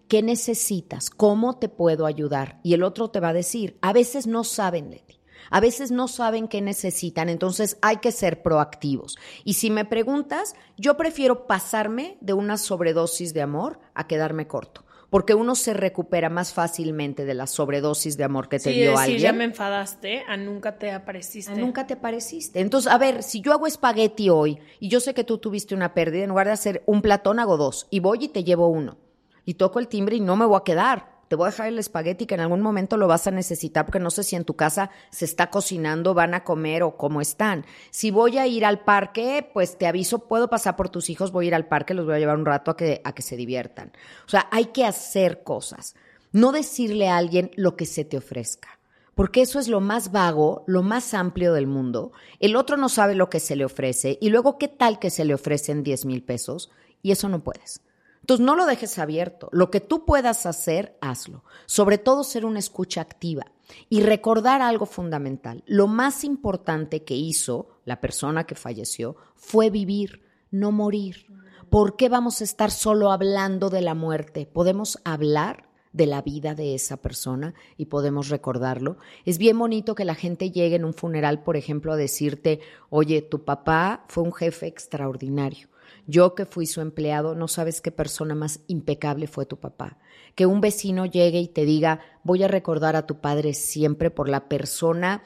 ¿qué 0.07 0.21
necesitas? 0.21 1.09
¿Cómo 1.09 1.57
te 1.57 1.69
puedo 1.69 2.05
ayudar? 2.05 2.59
Y 2.63 2.73
el 2.73 2.83
otro 2.83 3.09
te 3.09 3.19
va 3.19 3.29
a 3.29 3.33
decir, 3.33 3.77
a 3.81 3.91
veces 3.93 4.27
no 4.27 4.43
saben, 4.43 4.91
Leti. 4.91 5.12
A 5.49 5.59
veces 5.59 5.91
no 5.91 6.07
saben 6.07 6.47
qué 6.47 6.61
necesitan, 6.61 7.29
entonces 7.29 7.77
hay 7.81 7.97
que 7.97 8.11
ser 8.11 8.41
proactivos. 8.41 9.17
Y 9.43 9.53
si 9.53 9.69
me 9.69 9.85
preguntas, 9.85 10.55
yo 10.77 10.97
prefiero 10.97 11.47
pasarme 11.47 12.17
de 12.21 12.33
una 12.33 12.57
sobredosis 12.57 13.33
de 13.33 13.41
amor 13.41 13.79
a 13.93 14.07
quedarme 14.07 14.47
corto 14.47 14.83
porque 15.13 15.35
uno 15.35 15.53
se 15.53 15.75
recupera 15.75 16.31
más 16.31 16.53
fácilmente 16.53 17.23
de 17.23 17.35
la 17.35 17.45
sobredosis 17.45 18.17
de 18.17 18.23
amor 18.23 18.49
que 18.49 18.57
te 18.57 18.71
dio 18.71 18.97
alguien. 18.97 19.19
ya 19.19 19.31
me 19.31 19.43
enfadaste, 19.43 20.23
a 20.27 20.37
nunca 20.37 20.79
te 20.79 20.91
apareciste. 20.91 21.51
A 21.51 21.55
nunca 21.55 21.85
te 21.85 21.93
apareciste. 21.93 22.59
Entonces, 22.59 22.91
a 22.91 22.97
ver, 22.97 23.21
si 23.21 23.39
yo 23.39 23.53
hago 23.53 23.67
espagueti 23.67 24.31
hoy 24.31 24.57
y 24.79 24.87
yo 24.87 24.99
sé 24.99 25.13
que 25.13 25.23
tú 25.23 25.37
tuviste 25.37 25.75
una 25.75 25.93
pérdida, 25.93 26.23
en 26.23 26.29
lugar 26.29 26.47
de 26.47 26.53
hacer 26.53 26.81
un 26.87 27.03
platón 27.03 27.37
hago 27.37 27.57
dos 27.57 27.85
y 27.91 27.99
voy 27.99 28.25
y 28.25 28.29
te 28.29 28.43
llevo 28.43 28.69
uno 28.69 28.97
y 29.45 29.53
toco 29.53 29.77
el 29.77 29.87
timbre 29.87 30.15
y 30.15 30.19
no 30.19 30.35
me 30.35 30.45
voy 30.45 30.57
a 30.57 30.63
quedar 30.63 31.12
te 31.33 31.35
voy 31.35 31.47
a 31.47 31.49
dejar 31.49 31.69
el 31.69 31.79
espagueti 31.79 32.27
que 32.27 32.35
en 32.35 32.41
algún 32.41 32.61
momento 32.61 32.95
lo 32.95 33.07
vas 33.07 33.25
a 33.25 33.31
necesitar 33.31 33.87
porque 33.87 33.99
no 33.99 34.11
sé 34.11 34.21
si 34.21 34.35
en 34.35 34.45
tu 34.45 34.55
casa 34.55 34.91
se 35.09 35.25
está 35.25 35.49
cocinando, 35.49 36.13
van 36.13 36.35
a 36.35 36.43
comer 36.43 36.83
o 36.83 36.95
cómo 36.95 37.21
están. 37.21 37.65
Si 37.89 38.11
voy 38.11 38.37
a 38.37 38.45
ir 38.45 38.63
al 38.63 38.81
parque, 38.81 39.49
pues 39.51 39.79
te 39.79 39.87
aviso, 39.87 40.27
puedo 40.27 40.47
pasar 40.47 40.75
por 40.75 40.89
tus 40.89 41.09
hijos, 41.09 41.31
voy 41.31 41.45
a 41.45 41.47
ir 41.47 41.55
al 41.55 41.65
parque, 41.65 41.95
los 41.95 42.05
voy 42.05 42.13
a 42.13 42.19
llevar 42.19 42.37
un 42.37 42.45
rato 42.45 42.69
a 42.69 42.77
que, 42.77 43.01
a 43.03 43.15
que 43.15 43.23
se 43.23 43.35
diviertan. 43.35 43.93
O 44.27 44.29
sea, 44.29 44.47
hay 44.51 44.65
que 44.65 44.85
hacer 44.85 45.41
cosas, 45.41 45.95
no 46.31 46.51
decirle 46.51 47.09
a 47.09 47.17
alguien 47.17 47.49
lo 47.55 47.75
que 47.75 47.87
se 47.87 48.05
te 48.05 48.17
ofrezca 48.17 48.69
porque 49.15 49.41
eso 49.41 49.57
es 49.57 49.67
lo 49.67 49.79
más 49.79 50.11
vago, 50.11 50.63
lo 50.67 50.83
más 50.83 51.15
amplio 51.15 51.53
del 51.53 51.65
mundo. 51.65 52.11
El 52.39 52.55
otro 52.55 52.77
no 52.77 52.89
sabe 52.89 53.15
lo 53.15 53.31
que 53.31 53.39
se 53.39 53.55
le 53.55 53.65
ofrece 53.65 54.19
y 54.21 54.29
luego 54.29 54.59
qué 54.59 54.67
tal 54.67 54.99
que 54.99 55.09
se 55.09 55.25
le 55.25 55.33
ofrecen 55.33 55.81
10 55.81 56.05
mil 56.05 56.23
pesos 56.23 56.69
y 57.01 57.11
eso 57.11 57.27
no 57.27 57.43
puedes. 57.43 57.81
Entonces, 58.23 58.45
no 58.45 58.55
lo 58.55 58.65
dejes 58.65 58.99
abierto. 58.99 59.49
Lo 59.51 59.69
que 59.69 59.81
tú 59.81 60.05
puedas 60.05 60.45
hacer, 60.45 60.97
hazlo. 61.01 61.43
Sobre 61.65 61.97
todo 61.97 62.23
ser 62.23 62.45
una 62.45 62.59
escucha 62.59 63.01
activa 63.01 63.51
y 63.89 64.01
recordar 64.01 64.61
algo 64.61 64.85
fundamental. 64.85 65.61
Lo 65.67 65.87
más 65.87 66.23
importante 66.23 67.03
que 67.03 67.15
hizo 67.15 67.67
la 67.83 67.99
persona 67.99 68.45
que 68.45 68.55
falleció 68.55 69.17
fue 69.35 69.69
vivir, 69.69 70.23
no 70.51 70.71
morir. 70.71 71.27
¿Por 71.69 71.97
qué 71.97 72.07
vamos 72.07 72.39
a 72.39 72.45
estar 72.45 72.71
solo 72.71 73.11
hablando 73.11 73.69
de 73.69 73.81
la 73.81 73.93
muerte? 73.93 74.45
Podemos 74.45 74.99
hablar 75.03 75.67
de 75.91 76.05
la 76.05 76.21
vida 76.21 76.55
de 76.55 76.75
esa 76.75 76.95
persona 76.95 77.53
y 77.75 77.87
podemos 77.87 78.29
recordarlo. 78.29 78.95
Es 79.25 79.37
bien 79.37 79.59
bonito 79.59 79.95
que 79.95 80.05
la 80.05 80.15
gente 80.15 80.49
llegue 80.49 80.77
en 80.77 80.85
un 80.85 80.93
funeral, 80.93 81.43
por 81.43 81.57
ejemplo, 81.57 81.91
a 81.91 81.97
decirte, 81.97 82.61
oye, 82.89 83.21
tu 83.21 83.43
papá 83.43 84.05
fue 84.07 84.23
un 84.23 84.31
jefe 84.31 84.67
extraordinario 84.67 85.72
yo 86.05 86.35
que 86.35 86.45
fui 86.45 86.65
su 86.65 86.81
empleado, 86.81 87.35
no 87.35 87.47
sabes 87.47 87.81
qué 87.81 87.91
persona 87.91 88.35
más 88.35 88.59
impecable 88.67 89.27
fue 89.27 89.45
tu 89.45 89.57
papá. 89.57 89.97
Que 90.35 90.45
un 90.45 90.61
vecino 90.61 91.05
llegue 91.05 91.39
y 91.39 91.47
te 91.47 91.65
diga, 91.65 91.99
voy 92.23 92.43
a 92.43 92.47
recordar 92.47 92.95
a 92.95 93.05
tu 93.05 93.21
padre 93.21 93.53
siempre 93.53 94.11
por 94.11 94.29
la 94.29 94.47
persona 94.47 95.23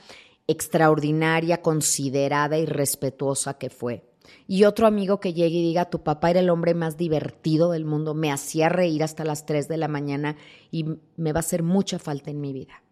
extraordinaria, 0.48 1.62
considerada 1.62 2.58
y 2.58 2.66
respetuosa 2.66 3.58
que 3.58 3.70
fue. 3.70 4.04
Y 4.48 4.66
otro 4.66 4.88
amigo 4.88 5.20
que 5.20 5.34
llegue 5.34 5.58
y 5.58 5.64
diga, 5.64 5.90
tu 5.90 6.04
papá 6.04 6.32
era 6.32 6.40
el 6.42 6.50
hombre 6.50 6.74
más 6.74 6.98
divertido 6.98 7.72
del 7.72 7.86
mundo, 7.86 8.14
me 8.14 8.32
hacía 8.32 8.70
reír 8.70 9.04
hasta 9.04 9.24
las 9.24 9.46
3 9.46 9.68
de 9.68 9.78
la 9.78 9.88
mañana 9.88 10.36
y 10.72 10.86
me 11.16 11.34
va 11.34 11.40
a 11.40 11.42
hacer 11.42 11.64
mucha 11.64 12.00
falta 12.00 12.32
en 12.32 12.42
mi 12.42 12.54
vida. 12.54 12.84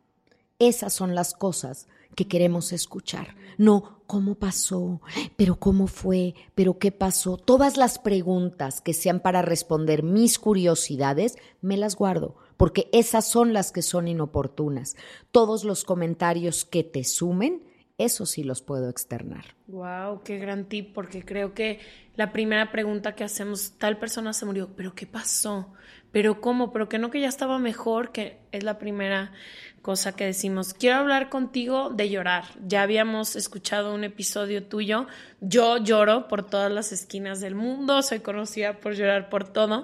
Esas 0.59 0.93
son 0.93 1.15
las 1.15 1.33
cosas 1.33 1.87
que 2.15 2.27
queremos 2.27 2.71
escuchar. 2.71 3.35
No, 3.57 4.01
¿cómo 4.07 4.35
pasó? 4.35 5.01
¿Pero 5.35 5.57
cómo 5.57 5.87
fue? 5.87 6.33
¿Pero 6.55 6.79
qué 6.79 6.91
pasó? 6.91 7.37
Todas 7.37 7.75
las 7.75 7.99
preguntas 7.99 8.79
que 8.79 8.93
sean 8.93 9.19
para 9.19 9.41
responder 9.41 10.01
mis 10.01 10.39
curiosidades, 10.39 11.37
me 11.61 11.75
las 11.75 11.95
guardo, 11.95 12.37
porque 12.55 12.89
esas 12.93 13.27
son 13.27 13.51
las 13.51 13.73
que 13.73 13.81
son 13.81 14.07
inoportunas. 14.07 14.95
Todos 15.31 15.65
los 15.65 15.83
comentarios 15.83 16.63
que 16.63 16.85
te 16.85 17.03
sumen, 17.03 17.63
eso 17.97 18.25
sí 18.25 18.43
los 18.43 18.61
puedo 18.61 18.89
externar. 18.89 19.55
Wow, 19.67 20.21
qué 20.23 20.37
gran 20.37 20.65
tip, 20.65 20.93
porque 20.93 21.23
creo 21.23 21.53
que 21.53 21.79
la 22.15 22.31
primera 22.31 22.71
pregunta 22.71 23.15
que 23.15 23.23
hacemos, 23.23 23.73
tal 23.77 23.97
persona 23.97 24.31
se 24.31 24.45
murió, 24.45 24.69
pero 24.75 24.95
¿qué 24.95 25.05
pasó? 25.05 25.73
¿Pero 26.15 26.39
cómo? 26.39 26.71
¿Pero 26.71 26.87
que 26.87 26.97
no 26.97 27.11
que 27.11 27.19
ya 27.19 27.27
estaba 27.27 27.59
mejor? 27.59 28.13
Que 28.13 28.39
es 28.53 28.63
la 28.63 28.77
primera 28.79 29.33
cosa 29.81 30.15
que 30.15 30.23
decimos. 30.23 30.73
Quiero 30.73 30.95
hablar 30.95 31.27
contigo 31.27 31.89
de 31.89 32.09
llorar. 32.09 32.45
Ya 32.65 32.83
habíamos 32.83 33.35
escuchado 33.35 33.93
un 33.93 34.05
episodio 34.05 34.63
tuyo. 34.63 35.07
Yo 35.41 35.75
lloro 35.75 36.29
por 36.29 36.49
todas 36.49 36.71
las 36.71 36.93
esquinas 36.93 37.41
del 37.41 37.55
mundo, 37.55 38.01
soy 38.01 38.21
conocida 38.21 38.79
por 38.79 38.93
llorar 38.93 39.27
por 39.27 39.43
todo. 39.43 39.83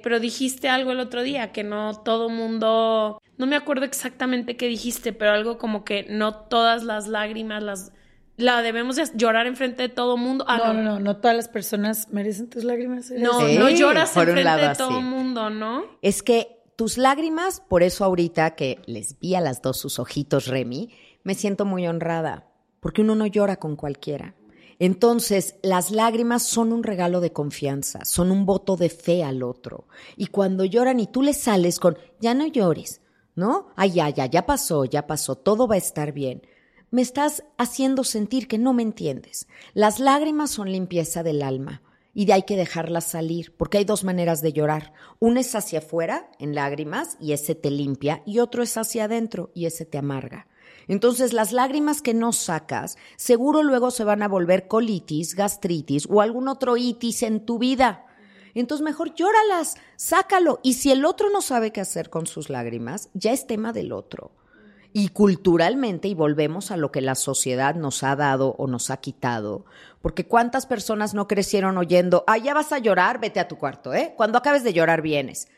Pero 0.00 0.20
dijiste 0.20 0.68
algo 0.68 0.92
el 0.92 1.00
otro 1.00 1.24
día, 1.24 1.50
que 1.50 1.64
no 1.64 2.00
todo 2.04 2.28
mundo, 2.28 3.20
no 3.36 3.46
me 3.48 3.56
acuerdo 3.56 3.84
exactamente 3.84 4.56
qué 4.56 4.68
dijiste, 4.68 5.12
pero 5.12 5.32
algo 5.32 5.58
como 5.58 5.84
que 5.84 6.06
no 6.08 6.32
todas 6.44 6.84
las 6.84 7.08
lágrimas 7.08 7.60
las 7.60 7.92
la 8.36 8.62
debemos 8.62 8.96
llorar 9.14 9.46
enfrente 9.46 9.82
de 9.82 9.88
todo 9.88 10.16
mundo. 10.16 10.44
Ah, 10.48 10.58
no, 10.58 10.72
no, 10.72 10.82
no, 10.82 11.00
no, 11.00 11.16
todas 11.18 11.36
las 11.36 11.48
personas 11.48 12.08
merecen 12.10 12.48
tus 12.48 12.64
lágrimas. 12.64 13.10
No, 13.10 13.40
no 13.40 13.70
lloras 13.70 14.16
enfrente 14.16 14.42
de 14.42 14.74
todo 14.74 15.00
mundo, 15.00 15.50
¿no? 15.50 15.84
Es 16.00 16.22
que 16.22 16.62
tus 16.76 16.98
lágrimas, 16.98 17.60
por 17.60 17.82
eso 17.82 18.04
ahorita 18.04 18.54
que 18.54 18.80
les 18.86 19.18
vi 19.18 19.34
a 19.34 19.40
las 19.40 19.62
dos 19.62 19.78
sus 19.78 19.98
ojitos, 19.98 20.46
Remy, 20.46 20.90
me 21.22 21.34
siento 21.34 21.64
muy 21.64 21.86
honrada, 21.86 22.48
porque 22.80 23.02
uno 23.02 23.14
no 23.14 23.26
llora 23.26 23.56
con 23.56 23.76
cualquiera. 23.76 24.34
Entonces, 24.78 25.56
las 25.62 25.90
lágrimas 25.90 26.42
son 26.42 26.72
un 26.72 26.82
regalo 26.82 27.20
de 27.20 27.32
confianza, 27.32 28.04
son 28.04 28.32
un 28.32 28.46
voto 28.46 28.76
de 28.76 28.88
fe 28.88 29.22
al 29.22 29.42
otro. 29.42 29.86
Y 30.16 30.26
cuando 30.26 30.64
lloran 30.64 30.98
y 30.98 31.06
tú 31.06 31.22
le 31.22 31.34
sales 31.34 31.78
con, 31.78 31.96
ya 32.18 32.34
no 32.34 32.46
llores, 32.46 33.00
¿no? 33.36 33.68
Ay, 33.76 33.92
ya, 33.92 34.08
ya, 34.08 34.26
ya 34.26 34.44
pasó, 34.44 34.84
ya 34.84 35.06
pasó, 35.06 35.36
todo 35.36 35.68
va 35.68 35.76
a 35.76 35.78
estar 35.78 36.12
bien 36.12 36.42
me 36.92 37.00
estás 37.00 37.42
haciendo 37.56 38.04
sentir 38.04 38.46
que 38.46 38.58
no 38.58 38.74
me 38.74 38.82
entiendes. 38.82 39.48
Las 39.72 39.98
lágrimas 39.98 40.50
son 40.50 40.70
limpieza 40.70 41.22
del 41.22 41.42
alma. 41.42 41.82
y 42.14 42.26
de 42.26 42.34
hay 42.34 42.42
que 42.42 42.58
dejarlas 42.58 43.04
salir, 43.04 43.56
porque 43.56 43.78
hay 43.78 43.84
dos 43.86 44.04
maneras 44.04 44.42
de 44.42 44.52
llorar. 44.52 44.92
Una 45.18 45.40
es 45.40 45.54
hacia 45.54 45.78
afuera, 45.78 46.30
en 46.38 46.54
lágrimas, 46.54 47.16
y 47.18 47.32
ese 47.32 47.54
te 47.54 47.70
limpia, 47.70 48.22
y 48.26 48.40
otro 48.40 48.62
es 48.62 48.76
hacia 48.76 49.04
adentro, 49.04 49.50
y 49.54 49.64
ese 49.64 49.86
te 49.86 49.96
amarga. 49.96 50.46
Entonces, 50.88 51.32
las 51.32 51.52
lágrimas 51.52 52.02
que 52.02 52.12
no 52.12 52.34
sacas, 52.34 52.98
seguro 53.16 53.62
luego 53.62 53.90
se 53.90 54.04
van 54.04 54.22
a 54.22 54.28
volver 54.28 54.68
colitis, 54.68 55.34
gastritis 55.34 56.06
o 56.10 56.20
algún 56.20 56.48
otro 56.48 56.76
itis 56.76 57.22
en 57.22 57.46
tu 57.46 57.58
vida. 57.58 58.04
Entonces, 58.52 58.84
mejor 58.84 59.14
llóralas, 59.14 59.76
sácalo. 59.96 60.60
Y 60.62 60.74
si 60.74 60.92
el 60.92 61.06
otro 61.06 61.30
no 61.30 61.40
sabe 61.40 61.72
qué 61.72 61.80
hacer 61.80 62.10
con 62.10 62.26
sus 62.26 62.50
lágrimas, 62.50 63.08
ya 63.14 63.32
es 63.32 63.46
tema 63.46 63.72
del 63.72 63.90
otro. 63.90 64.32
Y 64.92 65.08
culturalmente, 65.08 66.08
y 66.08 66.14
volvemos 66.14 66.70
a 66.70 66.76
lo 66.76 66.92
que 66.92 67.00
la 67.00 67.14
sociedad 67.14 67.74
nos 67.74 68.02
ha 68.02 68.14
dado 68.14 68.54
o 68.58 68.66
nos 68.66 68.90
ha 68.90 68.98
quitado, 68.98 69.64
porque 70.02 70.26
cuántas 70.26 70.66
personas 70.66 71.14
no 71.14 71.28
crecieron 71.28 71.78
oyendo, 71.78 72.24
ah, 72.26 72.36
ya 72.36 72.52
vas 72.52 72.72
a 72.72 72.78
llorar, 72.78 73.18
vete 73.18 73.40
a 73.40 73.48
tu 73.48 73.56
cuarto, 73.56 73.94
¿eh? 73.94 74.12
Cuando 74.16 74.36
acabes 74.36 74.64
de 74.64 74.74
llorar 74.74 75.00
vienes. 75.00 75.48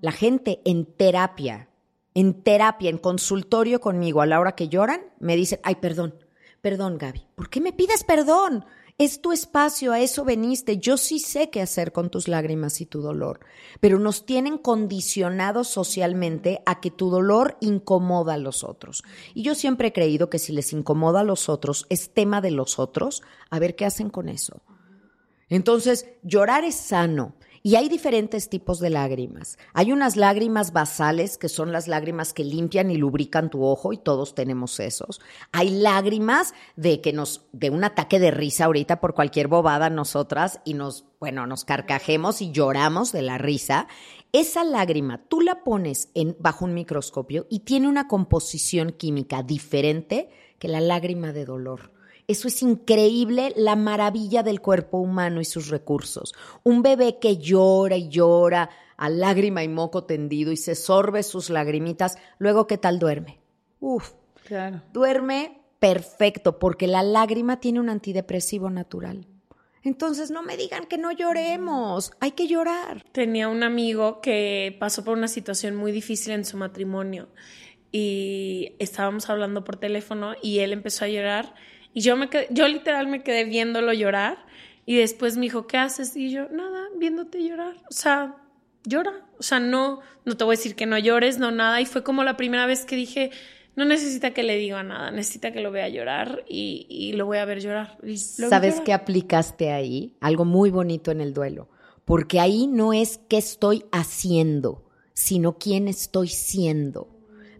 La 0.00 0.12
gente 0.12 0.60
en 0.64 0.84
terapia, 0.84 1.68
en 2.14 2.42
terapia, 2.42 2.90
en 2.90 2.98
consultorio 2.98 3.80
conmigo, 3.80 4.20
a 4.20 4.26
la 4.26 4.38
hora 4.38 4.52
que 4.52 4.68
lloran, 4.68 5.00
me 5.18 5.34
dicen, 5.34 5.58
ay, 5.64 5.76
perdón, 5.76 6.14
perdón, 6.60 6.98
Gaby, 6.98 7.26
¿por 7.34 7.50
qué 7.50 7.60
me 7.60 7.72
pides 7.72 8.04
perdón? 8.04 8.64
Es 9.02 9.20
tu 9.20 9.32
espacio, 9.32 9.90
a 9.90 9.98
eso 9.98 10.24
veniste. 10.24 10.78
Yo 10.78 10.96
sí 10.96 11.18
sé 11.18 11.50
qué 11.50 11.60
hacer 11.60 11.90
con 11.90 12.08
tus 12.08 12.28
lágrimas 12.28 12.80
y 12.80 12.86
tu 12.86 13.02
dolor, 13.02 13.40
pero 13.80 13.98
nos 13.98 14.24
tienen 14.26 14.58
condicionados 14.58 15.66
socialmente 15.66 16.62
a 16.66 16.80
que 16.80 16.92
tu 16.92 17.10
dolor 17.10 17.56
incomoda 17.60 18.34
a 18.34 18.38
los 18.38 18.62
otros. 18.62 19.02
Y 19.34 19.42
yo 19.42 19.56
siempre 19.56 19.88
he 19.88 19.92
creído 19.92 20.30
que 20.30 20.38
si 20.38 20.52
les 20.52 20.72
incomoda 20.72 21.22
a 21.22 21.24
los 21.24 21.48
otros, 21.48 21.84
es 21.88 22.14
tema 22.14 22.40
de 22.40 22.52
los 22.52 22.78
otros, 22.78 23.24
a 23.50 23.58
ver 23.58 23.74
qué 23.74 23.86
hacen 23.86 24.08
con 24.08 24.28
eso. 24.28 24.62
Entonces, 25.48 26.06
llorar 26.22 26.62
es 26.62 26.76
sano, 26.76 27.34
y 27.62 27.76
hay 27.76 27.88
diferentes 27.88 28.48
tipos 28.48 28.80
de 28.80 28.90
lágrimas. 28.90 29.56
Hay 29.72 29.92
unas 29.92 30.16
lágrimas 30.16 30.72
basales, 30.72 31.38
que 31.38 31.48
son 31.48 31.70
las 31.70 31.86
lágrimas 31.86 32.32
que 32.32 32.44
limpian 32.44 32.90
y 32.90 32.96
lubrican 32.96 33.50
tu 33.50 33.64
ojo, 33.64 33.92
y 33.92 33.98
todos 33.98 34.34
tenemos 34.34 34.80
esos. 34.80 35.20
Hay 35.52 35.70
lágrimas 35.70 36.54
de 36.76 37.00
que 37.00 37.12
nos, 37.12 37.46
de 37.52 37.70
un 37.70 37.84
ataque 37.84 38.18
de 38.18 38.32
risa 38.32 38.64
ahorita 38.64 39.00
por 39.00 39.14
cualquier 39.14 39.46
bobada 39.46 39.90
nosotras, 39.90 40.60
y 40.64 40.74
nos, 40.74 41.04
bueno, 41.20 41.46
nos 41.46 41.64
carcajemos 41.64 42.42
y 42.42 42.50
lloramos 42.50 43.12
de 43.12 43.22
la 43.22 43.38
risa. 43.38 43.86
Esa 44.32 44.64
lágrima 44.64 45.22
tú 45.28 45.40
la 45.40 45.62
pones 45.62 46.08
en, 46.14 46.36
bajo 46.40 46.64
un 46.64 46.74
microscopio 46.74 47.46
y 47.48 47.60
tiene 47.60 47.88
una 47.88 48.08
composición 48.08 48.90
química 48.90 49.42
diferente 49.42 50.30
que 50.58 50.68
la 50.68 50.80
lágrima 50.80 51.32
de 51.32 51.44
dolor. 51.44 51.91
Eso 52.32 52.48
es 52.48 52.62
increíble, 52.62 53.52
la 53.56 53.76
maravilla 53.76 54.42
del 54.42 54.62
cuerpo 54.62 54.96
humano 54.96 55.42
y 55.42 55.44
sus 55.44 55.68
recursos. 55.68 56.32
Un 56.64 56.80
bebé 56.80 57.18
que 57.18 57.36
llora 57.36 57.98
y 57.98 58.08
llora 58.08 58.70
a 58.96 59.10
lágrima 59.10 59.62
y 59.62 59.68
moco 59.68 60.04
tendido 60.04 60.50
y 60.50 60.56
se 60.56 60.74
sorbe 60.74 61.24
sus 61.24 61.50
lagrimitas, 61.50 62.16
luego 62.38 62.66
¿qué 62.66 62.78
tal 62.78 62.98
duerme? 62.98 63.38
Uf, 63.80 64.12
claro. 64.46 64.80
duerme 64.94 65.60
perfecto 65.78 66.58
porque 66.58 66.86
la 66.86 67.02
lágrima 67.02 67.60
tiene 67.60 67.80
un 67.80 67.90
antidepresivo 67.90 68.70
natural. 68.70 69.26
Entonces 69.82 70.30
no 70.30 70.42
me 70.42 70.56
digan 70.56 70.86
que 70.86 70.96
no 70.96 71.12
lloremos, 71.12 72.12
hay 72.18 72.30
que 72.30 72.46
llorar. 72.46 73.04
Tenía 73.12 73.48
un 73.48 73.62
amigo 73.62 74.22
que 74.22 74.74
pasó 74.80 75.04
por 75.04 75.18
una 75.18 75.28
situación 75.28 75.76
muy 75.76 75.92
difícil 75.92 76.32
en 76.32 76.46
su 76.46 76.56
matrimonio 76.56 77.28
y 77.90 78.74
estábamos 78.78 79.28
hablando 79.28 79.64
por 79.64 79.76
teléfono 79.76 80.32
y 80.42 80.60
él 80.60 80.72
empezó 80.72 81.04
a 81.04 81.08
llorar 81.08 81.54
y 81.94 82.00
yo, 82.00 82.16
me 82.16 82.28
quedé, 82.28 82.48
yo 82.50 82.66
literal 82.68 83.06
me 83.06 83.22
quedé 83.22 83.44
viéndolo 83.44 83.92
llorar 83.92 84.44
y 84.86 84.96
después 84.96 85.36
me 85.36 85.42
dijo, 85.42 85.66
¿qué 85.66 85.78
haces? 85.78 86.16
Y 86.16 86.30
yo, 86.30 86.48
nada, 86.48 86.88
viéndote 86.96 87.46
llorar. 87.46 87.76
O 87.88 87.92
sea, 87.92 88.36
llora. 88.84 89.12
O 89.38 89.42
sea, 89.42 89.60
no, 89.60 90.00
no 90.24 90.36
te 90.36 90.44
voy 90.44 90.54
a 90.54 90.58
decir 90.58 90.74
que 90.74 90.86
no 90.86 90.98
llores, 90.98 91.38
no 91.38 91.50
nada. 91.50 91.80
Y 91.80 91.86
fue 91.86 92.02
como 92.02 92.24
la 92.24 92.36
primera 92.36 92.66
vez 92.66 92.84
que 92.84 92.96
dije, 92.96 93.30
no 93.76 93.84
necesita 93.84 94.32
que 94.32 94.42
le 94.42 94.56
diga 94.56 94.82
nada, 94.82 95.10
necesita 95.10 95.52
que 95.52 95.60
lo 95.60 95.70
vea 95.70 95.88
llorar 95.88 96.44
y, 96.48 97.12
lo 97.14 97.26
voy 97.26 97.38
a 97.38 97.44
ver 97.44 97.60
llorar. 97.60 97.98
¿Sabes 98.16 98.80
qué 98.80 98.92
aplicaste 98.92 99.70
ahí? 99.70 100.16
Algo 100.20 100.44
muy 100.44 100.70
bonito 100.70 101.10
en 101.10 101.20
el 101.20 101.32
duelo. 101.32 101.68
Porque 102.04 102.40
ahí 102.40 102.66
no 102.66 102.92
es 102.92 103.20
qué 103.28 103.38
estoy 103.38 103.84
haciendo, 103.92 104.90
sino 105.12 105.58
quién 105.58 105.88
estoy 105.88 106.28
siendo. 106.28 107.08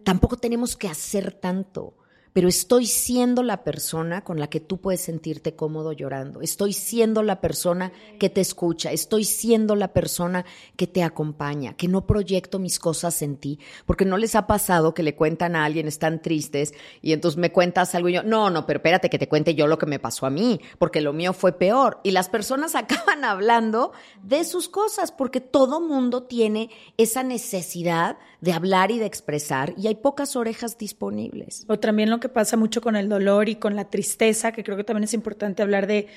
Tampoco 0.03 0.35
tenemos 0.37 0.75
que 0.75 0.89
hacer 0.89 1.31
tanto 1.31 1.95
pero 2.33 2.47
estoy 2.47 2.87
siendo 2.87 3.43
la 3.43 3.63
persona 3.63 4.23
con 4.23 4.39
la 4.39 4.49
que 4.49 4.59
tú 4.59 4.81
puedes 4.81 5.01
sentirte 5.01 5.55
cómodo 5.55 5.91
llorando. 5.91 6.41
Estoy 6.41 6.73
siendo 6.73 7.21
la 7.21 7.39
persona 7.39 7.91
que 8.19 8.29
te 8.29 8.41
escucha. 8.41 8.91
Estoy 8.91 9.23
siendo 9.23 9.75
la 9.75 9.93
persona 9.93 10.43
que 10.75 10.87
te 10.87 11.03
acompaña, 11.03 11.77
que 11.77 11.87
no 11.87 12.07
proyecto 12.07 12.57
mis 12.57 12.79
cosas 12.79 13.21
en 13.21 13.37
ti. 13.37 13.59
Porque 13.85 14.05
no 14.05 14.17
les 14.17 14.33
ha 14.35 14.47
pasado 14.47 14.95
que 14.95 15.03
le 15.03 15.15
cuentan 15.15 15.55
a 15.55 15.63
alguien, 15.63 15.87
están 15.87 16.21
tristes, 16.21 16.73
y 17.01 17.13
entonces 17.13 17.37
me 17.37 17.51
cuentas 17.51 17.93
algo 17.93 18.09
y 18.09 18.13
yo, 18.13 18.23
no, 18.23 18.49
no, 18.49 18.65
pero 18.65 18.77
espérate 18.77 19.11
que 19.11 19.19
te 19.19 19.29
cuente 19.29 19.53
yo 19.53 19.67
lo 19.67 19.77
que 19.77 19.85
me 19.85 19.99
pasó 19.99 20.25
a 20.25 20.31
mí, 20.31 20.59
porque 20.79 21.01
lo 21.01 21.13
mío 21.13 21.33
fue 21.33 21.53
peor. 21.53 21.99
Y 22.03 22.11
las 22.11 22.29
personas 22.29 22.73
acaban 22.75 23.23
hablando 23.23 23.91
de 24.23 24.43
sus 24.43 24.69
cosas, 24.69 25.11
porque 25.11 25.39
todo 25.39 25.81
mundo 25.81 26.23
tiene 26.23 26.71
esa 26.97 27.21
necesidad 27.21 28.17
de 28.41 28.53
hablar 28.53 28.91
y 28.91 28.99
de 28.99 29.05
expresar, 29.05 29.73
y 29.77 29.87
hay 29.87 29.95
pocas 29.95 30.35
orejas 30.35 30.77
disponibles. 30.77 31.65
O 31.69 31.79
también 31.79 32.09
que 32.23 32.29
pasa 32.29 32.55
mucho 32.55 32.81
con 32.81 32.95
el 32.95 33.09
dolor 33.09 33.49
y 33.49 33.55
con 33.55 33.75
la 33.75 33.89
tristeza, 33.89 34.53
que 34.53 34.63
creo 34.63 34.77
que 34.77 34.85
también 34.85 35.03
es 35.03 35.13
importante 35.13 35.61
hablar 35.61 35.87
de, 35.87 36.07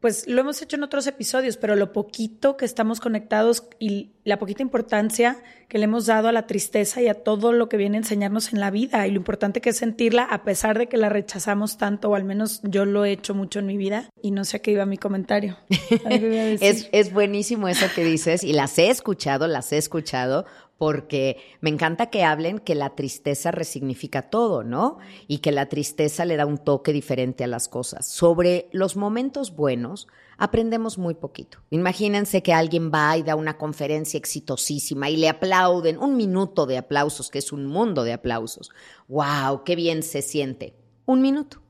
pues 0.00 0.28
lo 0.28 0.40
hemos 0.40 0.62
hecho 0.62 0.76
en 0.76 0.84
otros 0.84 1.08
episodios, 1.08 1.56
pero 1.56 1.74
lo 1.74 1.92
poquito 1.92 2.56
que 2.56 2.64
estamos 2.64 3.00
conectados 3.00 3.64
y 3.80 4.12
la 4.22 4.38
poquita 4.38 4.62
importancia 4.62 5.42
que 5.68 5.78
le 5.78 5.84
hemos 5.84 6.06
dado 6.06 6.28
a 6.28 6.32
la 6.32 6.46
tristeza 6.46 7.02
y 7.02 7.08
a 7.08 7.14
todo 7.14 7.52
lo 7.52 7.68
que 7.68 7.76
viene 7.76 7.96
a 7.96 8.00
enseñarnos 8.00 8.52
en 8.52 8.60
la 8.60 8.70
vida 8.70 9.08
y 9.08 9.10
lo 9.10 9.16
importante 9.16 9.60
que 9.60 9.70
es 9.70 9.76
sentirla 9.76 10.22
a 10.22 10.44
pesar 10.44 10.78
de 10.78 10.86
que 10.86 10.96
la 10.98 11.08
rechazamos 11.08 11.78
tanto, 11.78 12.10
o 12.10 12.14
al 12.14 12.22
menos 12.22 12.60
yo 12.62 12.84
lo 12.84 13.04
he 13.04 13.10
hecho 13.10 13.34
mucho 13.34 13.58
en 13.58 13.66
mi 13.66 13.76
vida 13.76 14.08
y 14.22 14.30
no 14.30 14.44
sé 14.44 14.58
a 14.58 14.60
qué 14.60 14.70
iba 14.70 14.86
mi 14.86 14.98
comentario. 14.98 15.56
es, 16.08 16.88
es 16.92 17.12
buenísimo 17.12 17.68
eso 17.68 17.86
que 17.92 18.04
dices 18.04 18.44
y 18.44 18.52
las 18.52 18.78
he 18.78 18.90
escuchado, 18.90 19.48
las 19.48 19.72
he 19.72 19.78
escuchado 19.78 20.46
porque 20.78 21.38
me 21.60 21.70
encanta 21.70 22.06
que 22.06 22.22
hablen 22.22 22.60
que 22.60 22.76
la 22.76 22.94
tristeza 22.94 23.50
resignifica 23.50 24.30
todo, 24.30 24.62
¿no? 24.62 24.98
Y 25.26 25.38
que 25.38 25.50
la 25.50 25.68
tristeza 25.68 26.24
le 26.24 26.36
da 26.36 26.46
un 26.46 26.58
toque 26.58 26.92
diferente 26.92 27.42
a 27.42 27.48
las 27.48 27.68
cosas. 27.68 28.06
Sobre 28.06 28.68
los 28.72 28.96
momentos 28.96 29.54
buenos, 29.56 30.06
aprendemos 30.38 30.96
muy 30.96 31.14
poquito. 31.14 31.58
Imagínense 31.70 32.44
que 32.44 32.52
alguien 32.52 32.92
va 32.94 33.16
y 33.16 33.24
da 33.24 33.34
una 33.34 33.58
conferencia 33.58 34.18
exitosísima 34.18 35.10
y 35.10 35.16
le 35.16 35.28
aplauden 35.28 35.98
un 35.98 36.16
minuto 36.16 36.64
de 36.64 36.78
aplausos, 36.78 37.28
que 37.28 37.40
es 37.40 37.52
un 37.52 37.66
mundo 37.66 38.04
de 38.04 38.12
aplausos. 38.12 38.70
¡Wow! 39.08 39.64
¡Qué 39.64 39.74
bien 39.74 40.04
se 40.04 40.22
siente! 40.22 40.76
Un 41.06 41.20
minuto, 41.22 41.60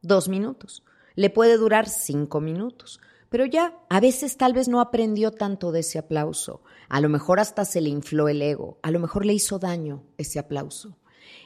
dos 0.00 0.28
minutos. 0.28 0.82
Le 1.16 1.28
puede 1.28 1.58
durar 1.58 1.86
cinco 1.86 2.40
minutos. 2.40 2.98
Pero 3.34 3.46
ya, 3.46 3.76
a 3.88 3.98
veces 3.98 4.36
tal 4.36 4.52
vez 4.52 4.68
no 4.68 4.80
aprendió 4.80 5.32
tanto 5.32 5.72
de 5.72 5.80
ese 5.80 5.98
aplauso. 5.98 6.62
A 6.88 7.00
lo 7.00 7.08
mejor 7.08 7.40
hasta 7.40 7.64
se 7.64 7.80
le 7.80 7.88
infló 7.88 8.28
el 8.28 8.40
ego. 8.40 8.78
A 8.80 8.92
lo 8.92 9.00
mejor 9.00 9.26
le 9.26 9.32
hizo 9.34 9.58
daño 9.58 10.04
ese 10.18 10.38
aplauso. 10.38 10.96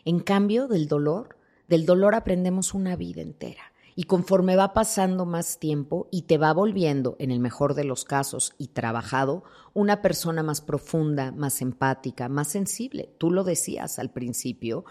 En 0.04 0.20
cambio, 0.20 0.68
del 0.68 0.86
dolor, 0.86 1.38
del 1.66 1.86
dolor 1.86 2.14
aprendemos 2.14 2.74
una 2.74 2.94
vida 2.94 3.22
entera. 3.22 3.72
Y 3.96 4.02
conforme 4.02 4.54
va 4.54 4.74
pasando 4.74 5.24
más 5.24 5.58
tiempo 5.58 6.08
y 6.10 6.24
te 6.24 6.36
va 6.36 6.52
volviendo, 6.52 7.16
en 7.18 7.30
el 7.30 7.40
mejor 7.40 7.72
de 7.72 7.84
los 7.84 8.04
casos, 8.04 8.52
y 8.58 8.68
trabajado, 8.68 9.44
una 9.72 10.02
persona 10.02 10.42
más 10.42 10.60
profunda, 10.60 11.32
más 11.32 11.62
empática, 11.62 12.28
más 12.28 12.48
sensible. 12.48 13.14
Tú 13.16 13.30
lo 13.30 13.44
decías 13.44 13.98
al 13.98 14.10
principio, 14.10 14.84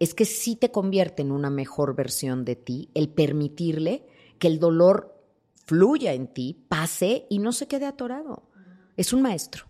es 0.00 0.12
que 0.12 0.24
sí 0.24 0.56
te 0.56 0.72
convierte 0.72 1.22
en 1.22 1.30
una 1.30 1.50
mejor 1.50 1.94
versión 1.94 2.44
de 2.44 2.56
ti 2.56 2.90
el 2.94 3.10
permitirle 3.10 4.08
que 4.40 4.48
el 4.48 4.58
dolor 4.58 5.11
fluya 5.64 6.12
en 6.12 6.26
ti, 6.28 6.64
pase 6.68 7.26
y 7.30 7.38
no 7.38 7.52
se 7.52 7.68
quede 7.68 7.86
atorado. 7.86 8.50
Es 8.96 9.12
un 9.12 9.22
maestro. 9.22 9.66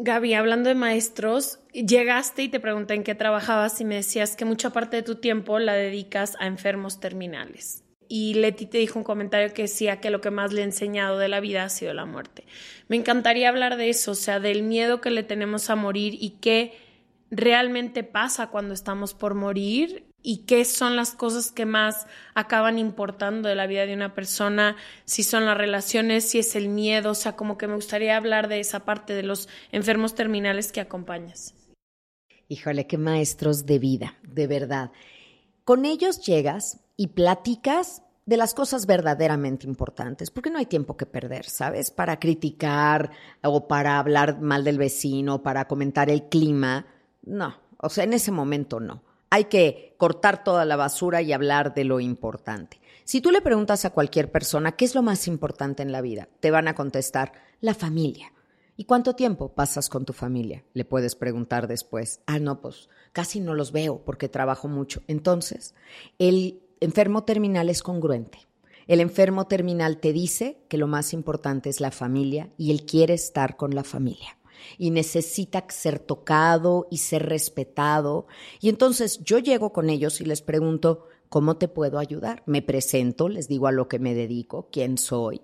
Gaby, 0.00 0.34
hablando 0.34 0.68
de 0.68 0.76
maestros, 0.76 1.58
llegaste 1.72 2.44
y 2.44 2.48
te 2.48 2.60
pregunté 2.60 2.94
en 2.94 3.02
qué 3.02 3.16
trabajabas 3.16 3.80
y 3.80 3.84
me 3.84 3.96
decías 3.96 4.36
que 4.36 4.44
mucha 4.44 4.70
parte 4.70 4.96
de 4.96 5.02
tu 5.02 5.16
tiempo 5.16 5.58
la 5.58 5.74
dedicas 5.74 6.36
a 6.38 6.46
enfermos 6.46 7.00
terminales. 7.00 7.82
Y 8.08 8.34
Leti 8.34 8.66
te 8.66 8.78
dijo 8.78 8.98
un 8.98 9.04
comentario 9.04 9.52
que 9.52 9.62
decía 9.62 10.00
que 10.00 10.10
lo 10.10 10.20
que 10.20 10.30
más 10.30 10.52
le 10.52 10.62
ha 10.62 10.64
enseñado 10.64 11.18
de 11.18 11.28
la 11.28 11.40
vida 11.40 11.64
ha 11.64 11.68
sido 11.68 11.92
la 11.94 12.06
muerte. 12.06 12.46
Me 12.86 12.96
encantaría 12.96 13.48
hablar 13.48 13.76
de 13.76 13.90
eso, 13.90 14.12
o 14.12 14.14
sea, 14.14 14.38
del 14.38 14.62
miedo 14.62 15.00
que 15.00 15.10
le 15.10 15.24
tenemos 15.24 15.68
a 15.68 15.76
morir 15.76 16.14
y 16.18 16.30
qué 16.40 16.74
realmente 17.30 18.04
pasa 18.04 18.46
cuando 18.46 18.74
estamos 18.74 19.14
por 19.14 19.34
morir 19.34 20.07
y 20.22 20.38
qué 20.38 20.64
son 20.64 20.96
las 20.96 21.12
cosas 21.12 21.52
que 21.52 21.64
más 21.64 22.06
acaban 22.34 22.78
importando 22.78 23.48
de 23.48 23.54
la 23.54 23.66
vida 23.66 23.86
de 23.86 23.94
una 23.94 24.14
persona, 24.14 24.76
si 25.04 25.22
son 25.22 25.46
las 25.46 25.56
relaciones, 25.56 26.28
si 26.28 26.38
es 26.38 26.56
el 26.56 26.68
miedo, 26.68 27.12
o 27.12 27.14
sea, 27.14 27.36
como 27.36 27.56
que 27.56 27.68
me 27.68 27.74
gustaría 27.74 28.16
hablar 28.16 28.48
de 28.48 28.60
esa 28.60 28.80
parte 28.80 29.14
de 29.14 29.22
los 29.22 29.48
enfermos 29.72 30.14
terminales 30.14 30.72
que 30.72 30.80
acompañas. 30.80 31.54
Híjole, 32.48 32.86
qué 32.86 32.98
maestros 32.98 33.66
de 33.66 33.78
vida, 33.78 34.16
de 34.22 34.46
verdad. 34.46 34.90
Con 35.64 35.84
ellos 35.84 36.20
llegas 36.24 36.80
y 36.96 37.08
platicas 37.08 38.02
de 38.24 38.36
las 38.36 38.52
cosas 38.52 38.84
verdaderamente 38.84 39.66
importantes, 39.66 40.30
porque 40.30 40.50
no 40.50 40.58
hay 40.58 40.66
tiempo 40.66 40.96
que 40.96 41.06
perder, 41.06 41.46
¿sabes? 41.46 41.90
Para 41.90 42.18
criticar 42.18 43.10
o 43.42 43.68
para 43.68 43.98
hablar 43.98 44.40
mal 44.40 44.64
del 44.64 44.76
vecino, 44.76 45.42
para 45.42 45.66
comentar 45.66 46.10
el 46.10 46.28
clima. 46.28 46.86
No, 47.22 47.54
o 47.78 47.88
sea, 47.88 48.04
en 48.04 48.12
ese 48.12 48.30
momento 48.30 48.80
no. 48.80 49.07
Hay 49.30 49.44
que 49.44 49.94
cortar 49.98 50.44
toda 50.44 50.64
la 50.64 50.76
basura 50.76 51.22
y 51.22 51.32
hablar 51.32 51.74
de 51.74 51.84
lo 51.84 52.00
importante. 52.00 52.80
Si 53.04 53.20
tú 53.20 53.30
le 53.30 53.40
preguntas 53.40 53.84
a 53.84 53.90
cualquier 53.90 54.30
persona 54.30 54.72
qué 54.72 54.84
es 54.84 54.94
lo 54.94 55.02
más 55.02 55.28
importante 55.28 55.82
en 55.82 55.92
la 55.92 56.00
vida, 56.00 56.28
te 56.40 56.50
van 56.50 56.68
a 56.68 56.74
contestar 56.74 57.32
la 57.60 57.74
familia. 57.74 58.32
¿Y 58.76 58.84
cuánto 58.84 59.14
tiempo 59.14 59.54
pasas 59.54 59.88
con 59.88 60.04
tu 60.04 60.12
familia? 60.12 60.64
Le 60.72 60.84
puedes 60.84 61.16
preguntar 61.16 61.66
después. 61.66 62.20
Ah, 62.26 62.38
no, 62.38 62.60
pues 62.60 62.88
casi 63.12 63.40
no 63.40 63.54
los 63.54 63.72
veo 63.72 64.04
porque 64.04 64.28
trabajo 64.28 64.68
mucho. 64.68 65.02
Entonces, 65.08 65.74
el 66.18 66.62
enfermo 66.80 67.24
terminal 67.24 67.70
es 67.70 67.82
congruente. 67.82 68.46
El 68.86 69.00
enfermo 69.00 69.46
terminal 69.46 69.98
te 69.98 70.12
dice 70.12 70.62
que 70.68 70.78
lo 70.78 70.86
más 70.86 71.12
importante 71.12 71.68
es 71.68 71.80
la 71.80 71.90
familia 71.90 72.50
y 72.56 72.70
él 72.70 72.86
quiere 72.86 73.14
estar 73.14 73.56
con 73.56 73.74
la 73.74 73.84
familia 73.84 74.37
y 74.78 74.90
necesita 74.90 75.64
ser 75.68 75.98
tocado 75.98 76.86
y 76.90 76.98
ser 76.98 77.26
respetado. 77.26 78.26
Y 78.60 78.68
entonces 78.68 79.22
yo 79.24 79.38
llego 79.38 79.72
con 79.72 79.90
ellos 79.90 80.20
y 80.20 80.24
les 80.24 80.42
pregunto, 80.42 81.06
¿cómo 81.28 81.56
te 81.56 81.68
puedo 81.68 81.98
ayudar? 81.98 82.42
Me 82.46 82.62
presento, 82.62 83.28
les 83.28 83.48
digo 83.48 83.66
a 83.66 83.72
lo 83.72 83.88
que 83.88 83.98
me 83.98 84.14
dedico, 84.14 84.68
quién 84.70 84.98
soy 84.98 85.42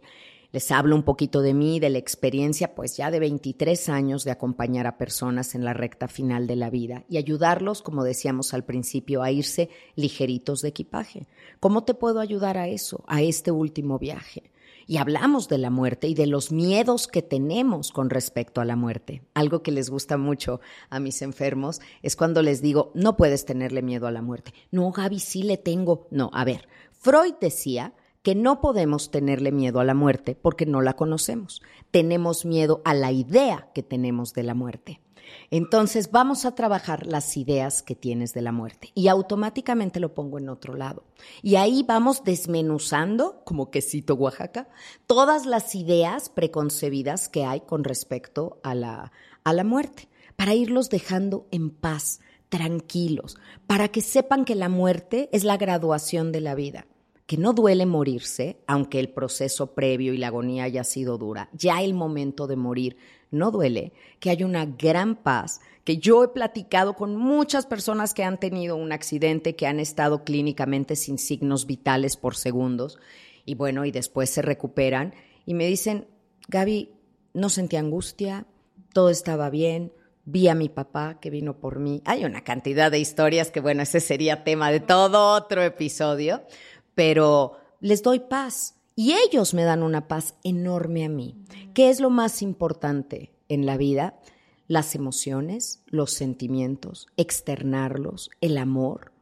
les 0.54 0.70
hablo 0.70 0.94
un 0.94 1.02
poquito 1.02 1.42
de 1.42 1.52
mí, 1.52 1.80
de 1.80 1.90
la 1.90 1.98
experiencia, 1.98 2.76
pues 2.76 2.96
ya 2.96 3.10
de 3.10 3.18
23 3.18 3.88
años 3.88 4.22
de 4.22 4.30
acompañar 4.30 4.86
a 4.86 4.96
personas 4.96 5.56
en 5.56 5.64
la 5.64 5.72
recta 5.72 6.06
final 6.06 6.46
de 6.46 6.54
la 6.54 6.70
vida 6.70 7.02
y 7.08 7.16
ayudarlos, 7.16 7.82
como 7.82 8.04
decíamos 8.04 8.54
al 8.54 8.64
principio, 8.64 9.24
a 9.24 9.32
irse 9.32 9.68
ligeritos 9.96 10.62
de 10.62 10.68
equipaje. 10.68 11.26
¿Cómo 11.58 11.82
te 11.82 11.94
puedo 11.94 12.20
ayudar 12.20 12.56
a 12.56 12.68
eso, 12.68 13.02
a 13.08 13.20
este 13.20 13.50
último 13.50 13.98
viaje? 13.98 14.44
Y 14.87 14.99
hablamos 14.99 15.49
de 15.49 15.59
la 15.59 15.70
muerte 15.70 16.09
y 16.09 16.14
de 16.14 16.26
los 16.26 16.53
miedos 16.53 17.09
que 17.09 17.22
tenemos 17.22 17.91
con 17.91 18.11
respecto 18.11 18.61
a 18.61 18.64
la 18.64 18.76
muerte. 18.76 19.22
Algo 19.35 19.62
que 19.62 19.72
les 19.72 19.91
gusta 19.91 20.16
mucho 20.16 20.61
a 20.91 21.01
mis 21.01 21.22
enfermos 21.22 21.80
es 22.03 22.16
cuando 22.16 22.43
les 22.43 22.62
digo, 22.62 22.91
no 22.95 23.16
puedes 23.16 23.45
tenerle 23.45 23.82
miedo 23.82 24.07
a 24.07 24.12
la 24.12 24.22
muerte. 24.22 24.53
No, 24.70 24.91
Gaby, 24.91 25.20
sí 25.20 25.43
le 25.43 25.57
tengo. 25.57 26.07
No, 26.11 26.30
a 26.32 26.45
ver, 26.45 26.68
Freud 26.93 27.35
decía 27.41 27.95
que 28.22 28.35
no 28.35 28.62
podemos 28.62 29.11
tenerle 29.11 29.53
miedo 29.53 29.80
a 29.80 29.85
la 29.85 29.95
muerte 29.95 30.35
porque 30.35 30.64
no 30.64 30.80
la 30.80 30.95
conocemos. 30.95 31.61
Tenemos 31.91 32.47
miedo 32.47 32.80
a 32.85 32.95
la 32.95 33.12
idea 33.12 33.70
que 33.74 33.82
tenemos 33.82 34.32
de 34.32 34.43
la 34.43 34.55
muerte. 34.55 35.01
Entonces 35.50 36.10
vamos 36.10 36.44
a 36.44 36.54
trabajar 36.54 37.06
las 37.06 37.36
ideas 37.36 37.82
que 37.82 37.94
tienes 37.94 38.34
de 38.34 38.42
la 38.42 38.52
muerte 38.52 38.90
y 38.94 39.08
automáticamente 39.08 40.00
lo 40.00 40.14
pongo 40.14 40.38
en 40.38 40.48
otro 40.48 40.74
lado. 40.74 41.04
Y 41.42 41.56
ahí 41.56 41.84
vamos 41.86 42.24
desmenuzando, 42.24 43.42
como 43.44 43.70
quesito 43.70 44.14
Oaxaca, 44.14 44.68
todas 45.06 45.46
las 45.46 45.74
ideas 45.74 46.28
preconcebidas 46.28 47.28
que 47.28 47.44
hay 47.44 47.60
con 47.60 47.84
respecto 47.84 48.58
a 48.62 48.74
la, 48.74 49.12
a 49.44 49.52
la 49.52 49.64
muerte, 49.64 50.08
para 50.36 50.54
irlos 50.54 50.90
dejando 50.90 51.46
en 51.50 51.70
paz, 51.70 52.20
tranquilos, 52.48 53.36
para 53.66 53.88
que 53.88 54.00
sepan 54.00 54.44
que 54.44 54.54
la 54.54 54.68
muerte 54.68 55.28
es 55.32 55.44
la 55.44 55.56
graduación 55.56 56.32
de 56.32 56.40
la 56.40 56.54
vida 56.54 56.86
que 57.26 57.38
no 57.38 57.54
duele 57.54 57.86
morirse, 57.86 58.58
aunque 58.66 59.00
el 59.00 59.08
proceso 59.08 59.74
previo 59.74 60.12
y 60.12 60.18
la 60.18 60.26
agonía 60.28 60.64
haya 60.64 60.84
sido 60.84 61.16
dura, 61.16 61.48
ya 61.52 61.82
el 61.82 61.94
momento 61.94 62.46
de 62.46 62.56
morir 62.56 62.96
no 63.35 63.51
duele, 63.51 63.93
que 64.20 64.30
hay 64.30 64.43
una 64.45 64.66
gran 64.66 65.16
paz, 65.16 65.61
que 65.85 65.99
yo 65.99 66.24
he 66.24 66.28
platicado 66.28 66.95
con 66.95 67.16
muchas 67.16 67.66
personas 67.66 68.14
que 68.14 68.24
han 68.24 68.39
tenido 68.39 68.76
un 68.76 68.93
accidente, 68.93 69.55
que 69.55 69.66
han 69.66 69.80
estado 69.80 70.24
clínicamente 70.24 70.97
sin 70.97 71.18
signos 71.18 71.66
vitales 71.66 72.16
por 72.16 72.37
segundos, 72.37 72.99
y 73.45 73.55
bueno, 73.55 73.85
y 73.85 73.91
después 73.91 74.30
se 74.30 74.43
recuperan 74.43 75.14
y 75.45 75.55
me 75.55 75.66
dicen, 75.66 76.07
Gaby, 76.49 76.91
no 77.35 77.49
sentí 77.49 77.76
angustia, 77.76 78.47
todo 78.93 79.11
estaba 79.11 79.51
bien, 79.51 79.93
vi 80.24 80.49
a 80.49 80.55
mi 80.55 80.68
papá 80.68 81.18
que 81.20 81.30
vino 81.30 81.59
por 81.59 81.78
mí. 81.78 82.03
Hay 82.05 82.24
una 82.24 82.43
cantidad 82.45 82.91
de 82.91 82.99
historias 82.99 83.51
que, 83.51 83.61
bueno, 83.61 83.82
ese 83.82 84.01
sería 84.01 84.45
tema 84.45 84.70
de 84.70 84.80
todo 84.80 85.35
otro 85.35 85.62
episodio, 85.62 86.43
pero 86.95 87.59
les 87.80 88.03
doy 88.03 88.20
paz 88.20 88.76
y 88.97 89.14
ellos 89.14 89.55
me 89.55 89.64
dan 89.64 89.82
una 89.82 90.09
paz 90.09 90.34
enorme 90.45 91.05
a 91.05 91.09
mí. 91.09 91.34
¿Qué 91.74 91.90
es 91.90 92.01
lo 92.01 92.11
más 92.11 92.42
importante 92.42 93.32
en 93.49 93.66
la 93.66 93.76
vida? 93.76 94.20
Las 94.68 94.95
emociones, 94.95 95.82
los 95.86 96.12
sentimientos, 96.12 97.09
externarlos, 97.16 98.30
el 98.40 98.57
amor. 98.59 99.12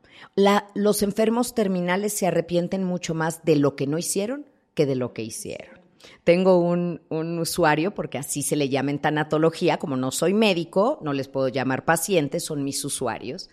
los 0.75 1.03
enfermos 1.03 1.55
terminales 1.55 2.13
se 2.13 2.27
arrepienten 2.27 2.85
mucho 2.85 3.15
más 3.15 3.45
de 3.45 3.57
lo 3.57 3.75
que 3.75 3.87
no 3.87 3.99
hicieron 3.99 4.47
que 4.75 4.87
de 4.87 4.95
lo 4.95 5.13
que 5.13 5.23
hicieron. 5.23 5.81
Tengo 6.25 6.59
un, 6.59 7.01
un, 7.11 7.39
usuario, 7.39 7.95
porque 7.95 8.19
así 8.19 8.43
se 8.43 8.57
le 8.57 8.69
llama 8.69 8.91
en 8.91 8.99
tanatología, 8.99 9.79
como 9.79 9.97
no 9.97 10.11
soy 10.11 10.35
médico, 10.35 10.99
no 11.03 11.13
les 11.13 11.29
puedo 11.29 11.49
llamar 11.49 11.85
pacientes, 11.85 12.45
son 12.45 12.65
mis 12.65 12.85
usuarios. 12.85 13.51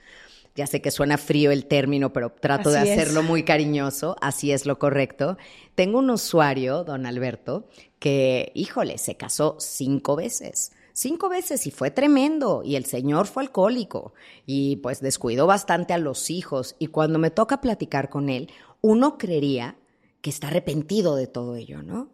Ya 0.60 0.68
sé 0.68 0.82
que 0.82 0.92
suena 0.92 1.18
frío 1.18 1.52
el 1.52 1.68
término, 1.68 2.12
pero 2.12 2.34
trato 2.34 2.70
de 2.70 2.80
hacerlo 2.80 3.24
muy 3.24 3.44
cariñoso, 3.44 4.18
así 4.20 4.52
es 4.52 4.66
lo 4.66 4.78
correcto. 4.78 5.38
Tengo 5.74 6.00
un 6.00 6.10
usuario, 6.10 6.84
don 6.84 7.06
Alberto, 7.06 7.70
que, 7.98 8.52
híjole, 8.56 8.98
se 8.98 9.16
casó 9.16 9.56
cinco 9.58 10.18
veces 10.18 10.74
cinco 10.92 11.30
veces 11.30 11.66
y 11.66 11.72
fue 11.72 11.92
tremendo. 11.92 12.62
Y 12.66 12.76
el 12.76 12.84
señor 12.84 13.28
fue 13.28 13.44
alcohólico 13.44 14.12
y 14.46 14.76
pues 14.78 15.00
descuidó 15.00 15.48
bastante 15.48 15.94
a 15.94 15.98
los 15.98 16.30
hijos. 16.30 16.76
Y 16.78 16.88
cuando 16.88 17.20
me 17.20 17.32
toca 17.32 17.62
platicar 17.62 18.10
con 18.10 18.28
él, 18.28 18.52
uno 18.82 19.18
creería 19.18 19.78
que 20.20 20.30
está 20.30 20.48
arrepentido 20.48 21.16
de 21.16 21.28
todo 21.28 21.56
ello, 21.56 21.84
¿no? 21.84 22.10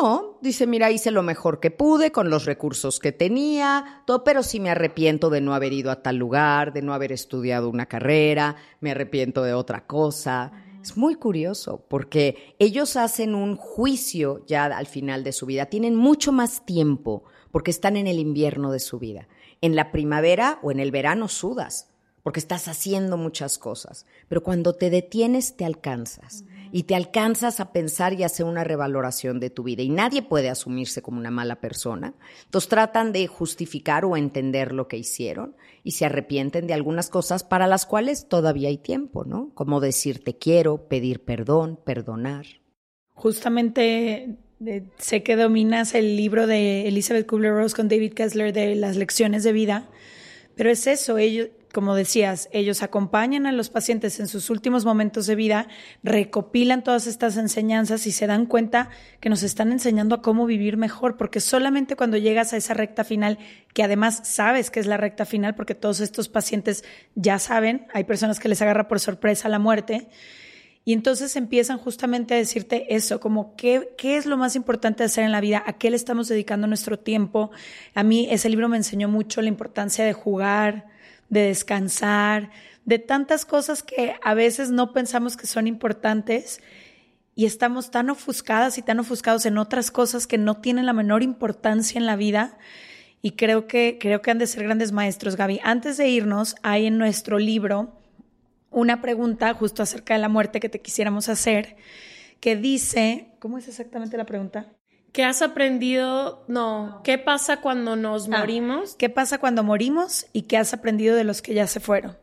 No, 0.00 0.38
dice, 0.40 0.66
mira, 0.66 0.90
hice 0.90 1.10
lo 1.10 1.22
mejor 1.22 1.60
que 1.60 1.70
pude 1.70 2.10
con 2.10 2.30
los 2.30 2.44
recursos 2.44 2.98
que 2.98 3.12
tenía, 3.12 4.02
todo, 4.06 4.24
pero 4.24 4.42
sí 4.42 4.60
me 4.60 4.70
arrepiento 4.70 5.30
de 5.30 5.40
no 5.40 5.54
haber 5.54 5.72
ido 5.72 5.90
a 5.90 6.02
tal 6.02 6.16
lugar, 6.16 6.72
de 6.72 6.82
no 6.82 6.94
haber 6.94 7.12
estudiado 7.12 7.68
una 7.68 7.86
carrera, 7.86 8.56
me 8.80 8.90
arrepiento 8.90 9.42
de 9.42 9.54
otra 9.54 9.86
cosa. 9.86 10.52
Es 10.82 10.96
muy 10.96 11.14
curioso 11.14 11.84
porque 11.88 12.56
ellos 12.58 12.96
hacen 12.96 13.34
un 13.34 13.56
juicio 13.56 14.44
ya 14.46 14.64
al 14.64 14.86
final 14.86 15.24
de 15.24 15.32
su 15.32 15.46
vida, 15.46 15.66
tienen 15.66 15.96
mucho 15.96 16.32
más 16.32 16.66
tiempo 16.66 17.24
porque 17.50 17.70
están 17.70 17.96
en 17.96 18.06
el 18.06 18.18
invierno 18.18 18.72
de 18.72 18.80
su 18.80 18.98
vida. 18.98 19.28
En 19.60 19.76
la 19.76 19.92
primavera 19.92 20.58
o 20.62 20.72
en 20.72 20.80
el 20.80 20.90
verano 20.90 21.28
sudas 21.28 21.90
porque 22.22 22.40
estás 22.40 22.68
haciendo 22.68 23.18
muchas 23.18 23.58
cosas, 23.58 24.06
pero 24.28 24.42
cuando 24.42 24.74
te 24.74 24.88
detienes 24.90 25.56
te 25.56 25.64
alcanzas 25.64 26.44
y 26.76 26.82
te 26.82 26.96
alcanzas 26.96 27.60
a 27.60 27.70
pensar 27.70 28.14
y 28.14 28.24
hacer 28.24 28.44
una 28.46 28.64
revaloración 28.64 29.38
de 29.38 29.48
tu 29.48 29.62
vida. 29.62 29.84
Y 29.84 29.90
nadie 29.90 30.22
puede 30.22 30.50
asumirse 30.50 31.02
como 31.02 31.20
una 31.20 31.30
mala 31.30 31.60
persona. 31.60 32.14
Entonces 32.46 32.68
tratan 32.68 33.12
de 33.12 33.28
justificar 33.28 34.04
o 34.04 34.16
entender 34.16 34.72
lo 34.72 34.88
que 34.88 34.96
hicieron 34.96 35.54
y 35.84 35.92
se 35.92 36.06
arrepienten 36.06 36.66
de 36.66 36.74
algunas 36.74 37.10
cosas 37.10 37.44
para 37.44 37.68
las 37.68 37.86
cuales 37.86 38.28
todavía 38.28 38.70
hay 38.70 38.78
tiempo, 38.78 39.24
¿no? 39.24 39.52
Como 39.54 39.78
decir 39.78 40.24
te 40.24 40.36
quiero, 40.36 40.88
pedir 40.88 41.24
perdón, 41.24 41.78
perdonar. 41.84 42.44
Justamente 43.12 44.36
sé 44.98 45.22
que 45.22 45.36
dominas 45.36 45.94
el 45.94 46.16
libro 46.16 46.48
de 46.48 46.88
Elizabeth 46.88 47.28
Kubler-Ross 47.28 47.74
con 47.74 47.86
David 47.86 48.14
Kessler 48.14 48.52
de 48.52 48.74
las 48.74 48.96
lecciones 48.96 49.44
de 49.44 49.52
vida, 49.52 49.88
pero 50.56 50.72
es 50.72 50.88
eso, 50.88 51.18
ellos 51.18 51.50
como 51.74 51.96
decías, 51.96 52.48
ellos 52.52 52.82
acompañan 52.82 53.46
a 53.46 53.52
los 53.52 53.68
pacientes 53.68 54.20
en 54.20 54.28
sus 54.28 54.48
últimos 54.48 54.84
momentos 54.84 55.26
de 55.26 55.34
vida, 55.34 55.66
recopilan 56.04 56.84
todas 56.84 57.08
estas 57.08 57.36
enseñanzas 57.36 58.06
y 58.06 58.12
se 58.12 58.28
dan 58.28 58.46
cuenta 58.46 58.90
que 59.20 59.28
nos 59.28 59.42
están 59.42 59.72
enseñando 59.72 60.14
a 60.14 60.22
cómo 60.22 60.46
vivir 60.46 60.76
mejor, 60.76 61.16
porque 61.16 61.40
solamente 61.40 61.96
cuando 61.96 62.16
llegas 62.16 62.52
a 62.52 62.56
esa 62.56 62.74
recta 62.74 63.02
final, 63.02 63.38
que 63.74 63.82
además 63.82 64.20
sabes 64.22 64.70
que 64.70 64.78
es 64.78 64.86
la 64.86 64.96
recta 64.96 65.26
final, 65.26 65.56
porque 65.56 65.74
todos 65.74 65.98
estos 65.98 66.28
pacientes 66.28 66.84
ya 67.16 67.40
saben, 67.40 67.88
hay 67.92 68.04
personas 68.04 68.38
que 68.38 68.48
les 68.48 68.62
agarra 68.62 68.86
por 68.86 69.00
sorpresa 69.00 69.48
la 69.48 69.58
muerte, 69.58 70.08
y 70.84 70.92
entonces 70.92 71.34
empiezan 71.34 71.78
justamente 71.78 72.34
a 72.34 72.36
decirte 72.36 72.94
eso, 72.94 73.18
como 73.18 73.56
qué, 73.56 73.90
qué 73.98 74.16
es 74.16 74.26
lo 74.26 74.36
más 74.36 74.54
importante 74.54 75.02
de 75.02 75.06
hacer 75.06 75.24
en 75.24 75.32
la 75.32 75.40
vida, 75.40 75.64
a 75.66 75.72
qué 75.72 75.90
le 75.90 75.96
estamos 75.96 76.28
dedicando 76.28 76.66
nuestro 76.66 76.98
tiempo. 77.00 77.50
A 77.94 78.02
mí 78.02 78.28
ese 78.30 78.50
libro 78.50 78.68
me 78.68 78.76
enseñó 78.76 79.08
mucho 79.08 79.42
la 79.42 79.48
importancia 79.48 80.04
de 80.04 80.12
jugar, 80.12 80.93
de 81.28 81.40
descansar, 81.42 82.50
de 82.84 82.98
tantas 82.98 83.44
cosas 83.44 83.82
que 83.82 84.14
a 84.22 84.34
veces 84.34 84.70
no 84.70 84.92
pensamos 84.92 85.36
que 85.36 85.46
son 85.46 85.66
importantes 85.66 86.60
y 87.34 87.46
estamos 87.46 87.90
tan 87.90 88.10
ofuscadas 88.10 88.78
y 88.78 88.82
tan 88.82 89.00
ofuscados 89.00 89.46
en 89.46 89.58
otras 89.58 89.90
cosas 89.90 90.26
que 90.26 90.38
no 90.38 90.58
tienen 90.60 90.86
la 90.86 90.92
menor 90.92 91.22
importancia 91.22 91.98
en 91.98 92.06
la 92.06 92.16
vida. 92.16 92.58
Y 93.22 93.32
creo 93.32 93.66
que, 93.66 93.98
creo 94.00 94.22
que 94.22 94.30
han 94.30 94.38
de 94.38 94.46
ser 94.46 94.64
grandes 94.64 94.92
maestros, 94.92 95.36
Gaby. 95.36 95.60
Antes 95.64 95.96
de 95.96 96.08
irnos, 96.08 96.56
hay 96.62 96.86
en 96.86 96.98
nuestro 96.98 97.38
libro 97.38 97.98
una 98.70 99.00
pregunta 99.00 99.52
justo 99.54 99.82
acerca 99.82 100.14
de 100.14 100.20
la 100.20 100.28
muerte 100.28 100.60
que 100.60 100.68
te 100.68 100.80
quisiéramos 100.80 101.28
hacer, 101.28 101.76
que 102.40 102.56
dice, 102.56 103.28
¿cómo 103.38 103.56
es 103.56 103.66
exactamente 103.66 104.16
la 104.16 104.26
pregunta? 104.26 104.68
¿Qué 105.14 105.22
has 105.22 105.42
aprendido? 105.42 106.44
No, 106.48 107.00
¿qué 107.04 107.18
pasa 107.18 107.60
cuando 107.60 107.94
nos 107.94 108.26
ah, 108.26 108.40
morimos? 108.40 108.96
¿Qué 108.96 109.08
pasa 109.08 109.38
cuando 109.38 109.62
morimos 109.62 110.26
y 110.32 110.42
qué 110.42 110.56
has 110.56 110.74
aprendido 110.74 111.14
de 111.14 111.22
los 111.22 111.40
que 111.40 111.54
ya 111.54 111.68
se 111.68 111.78
fueron? 111.78 112.18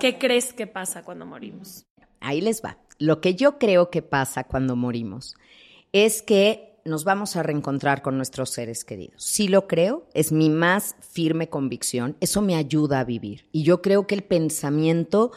¿Qué, 0.00 0.16
crees 0.18 0.54
que 0.54 0.66
pasa 0.66 1.02
cuando 1.02 1.26
morimos? 1.26 1.84
ahí 2.20 2.40
les 2.40 2.62
va. 2.62 2.78
Lo 2.98 3.20
que 3.20 3.34
yo 3.34 3.58
creo 3.58 3.90
que 3.90 4.00
pasa 4.00 4.44
cuando 4.44 4.76
morimos 4.76 5.34
es 5.92 6.22
que 6.22 6.80
nos 6.86 7.04
vamos 7.04 7.36
a 7.36 7.42
reencontrar 7.42 8.00
con 8.00 8.16
nuestros 8.16 8.48
seres 8.48 8.82
queridos. 8.82 9.22
Sí 9.22 9.48
lo 9.48 9.68
creo, 9.68 10.08
es 10.14 10.32
mi 10.32 10.48
más 10.48 10.96
firme 11.00 11.50
convicción, 11.50 12.16
eso 12.20 12.40
me 12.40 12.56
ayuda 12.56 13.00
a 13.00 13.04
vivir. 13.04 13.46
Y 13.52 13.62
yo 13.62 13.82
creo 13.82 14.06
que 14.06 14.14
el 14.14 14.24
pensamiento 14.24 15.32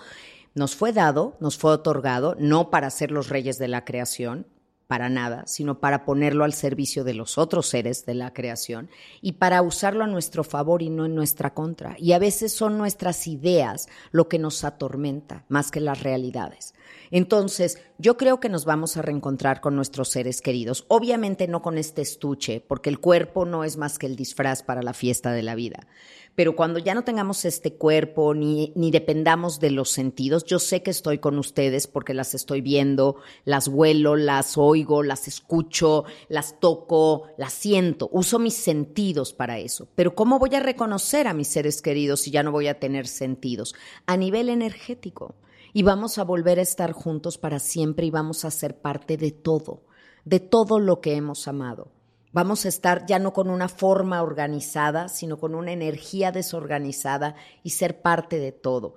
nos 0.54 0.78
fue 0.78 0.94
dado, 0.94 1.36
nos 1.42 1.58
fue 1.58 1.72
otorgado, 1.72 2.38
no 2.40 2.70
para 2.70 2.90
ser 2.90 3.12
los 3.12 3.28
reyes 3.28 3.58
de 3.58 3.68
la 3.68 3.84
creación, 3.84 4.48
para 4.88 5.10
nada, 5.10 5.44
sino 5.48 5.80
para 5.80 6.06
ponerlo 6.06 6.44
al 6.44 6.54
servicio 6.54 7.04
de 7.04 7.14
los 7.14 7.38
otros 7.38 7.68
seres 7.68 8.06
de 8.06 8.14
la 8.14 8.34
creación 8.34 8.90
y 9.22 9.34
para 9.34 9.62
usarlo 9.62 10.04
a 10.04 10.08
nuestro 10.08 10.44
favor 10.44 10.82
y 10.82 10.90
no 10.90 11.06
en 11.06 11.16
nuestra 11.16 11.54
contra. 11.54 11.96
Y 12.00 12.14
a 12.14 12.20
veces 12.20 12.54
son 12.54 12.78
nuestras 12.78 13.28
ideas 13.28 13.88
lo 14.12 14.28
que 14.28 14.40
nos 14.40 14.64
atormenta 14.64 15.46
más 15.50 15.72
que 15.72 15.80
las 15.80 16.04
realidades. 16.04 16.74
Entonces, 17.12 17.80
yo 17.98 18.18
creo 18.18 18.40
que 18.40 18.50
nos 18.50 18.66
vamos 18.66 18.98
a 18.98 19.02
reencontrar 19.02 19.62
con 19.62 19.76
nuestros 19.76 20.10
seres 20.10 20.42
queridos. 20.42 20.86
Obviamente 20.88 21.48
no 21.48 21.62
con 21.62 21.78
este 21.78 22.02
estuche, 22.02 22.62
porque 22.62 22.90
el 22.90 23.00
cuerpo 23.00 23.46
no 23.46 23.64
es 23.64 23.78
más 23.78 23.98
que 23.98 24.06
el 24.06 24.16
disfraz 24.16 24.64
para 24.64 24.84
la 24.84 24.94
fiesta 24.94 25.32
de 25.32 25.44
la 25.44 25.56
vida. 25.56 25.88
Pero 26.36 26.56
cuando 26.56 26.80
ya 26.80 26.94
no 26.94 27.04
tengamos 27.04 27.46
este 27.46 27.76
cuerpo 27.76 28.34
ni, 28.34 28.74
ni 28.76 28.92
dependamos 28.92 29.60
de 29.60 29.72
los 29.72 29.90
sentidos, 29.90 30.44
yo 30.44 30.60
sé 30.60 30.84
que 30.84 30.92
estoy 30.92 31.20
con 31.20 31.40
ustedes 31.40 31.88
porque 31.88 32.14
las 32.14 32.36
estoy 32.36 32.62
viendo, 32.62 33.16
las 33.46 33.68
huelo, 33.68 34.16
las 34.16 34.58
oigo, 34.58 35.02
las 35.02 35.28
escucho, 35.28 36.04
las 36.28 36.60
toco, 36.60 37.24
las 37.38 37.54
siento. 37.54 38.10
Uso 38.12 38.38
mis 38.38 38.56
sentidos 38.56 39.34
para 39.34 39.60
eso. 39.60 39.88
Pero 39.96 40.14
¿cómo 40.14 40.38
voy 40.38 40.54
a 40.56 40.60
reconocer 40.60 41.28
a 41.28 41.34
mis 41.34 41.48
seres 41.48 41.82
queridos 41.82 42.22
si 42.22 42.32
ya 42.32 42.44
no 42.44 42.52
voy 42.52 42.68
a 42.68 42.80
tener 42.80 43.08
sentidos? 43.08 43.74
A 44.06 44.18
nivel 44.18 44.50
energético 44.50 45.36
y 45.74 45.84
vamos 45.84 46.18
a 46.18 46.24
volver 46.24 46.60
a 46.60 46.64
estar 46.64 46.94
juntos 46.94 47.38
para 47.38 47.60
siempre 47.60 48.06
y 48.06 48.12
vamos 48.12 48.46
a 48.46 48.52
ser 48.52 48.78
parte 48.78 49.18
de 49.18 49.32
todo, 49.32 49.84
de 50.24 50.40
todo 50.40 50.80
lo 50.80 51.02
que 51.02 51.16
hemos 51.16 51.48
amado. 51.48 51.92
Vamos 52.36 52.66
a 52.66 52.68
estar 52.68 53.06
ya 53.06 53.18
no 53.18 53.32
con 53.32 53.50
una 53.50 53.70
forma 53.70 54.22
organizada, 54.22 55.08
sino 55.08 55.38
con 55.38 55.56
una 55.56 55.72
energía 55.72 56.34
desorganizada 56.34 57.36
y 57.64 57.70
ser 57.70 58.02
parte 58.02 58.40
de 58.40 58.52
todo. 58.52 58.96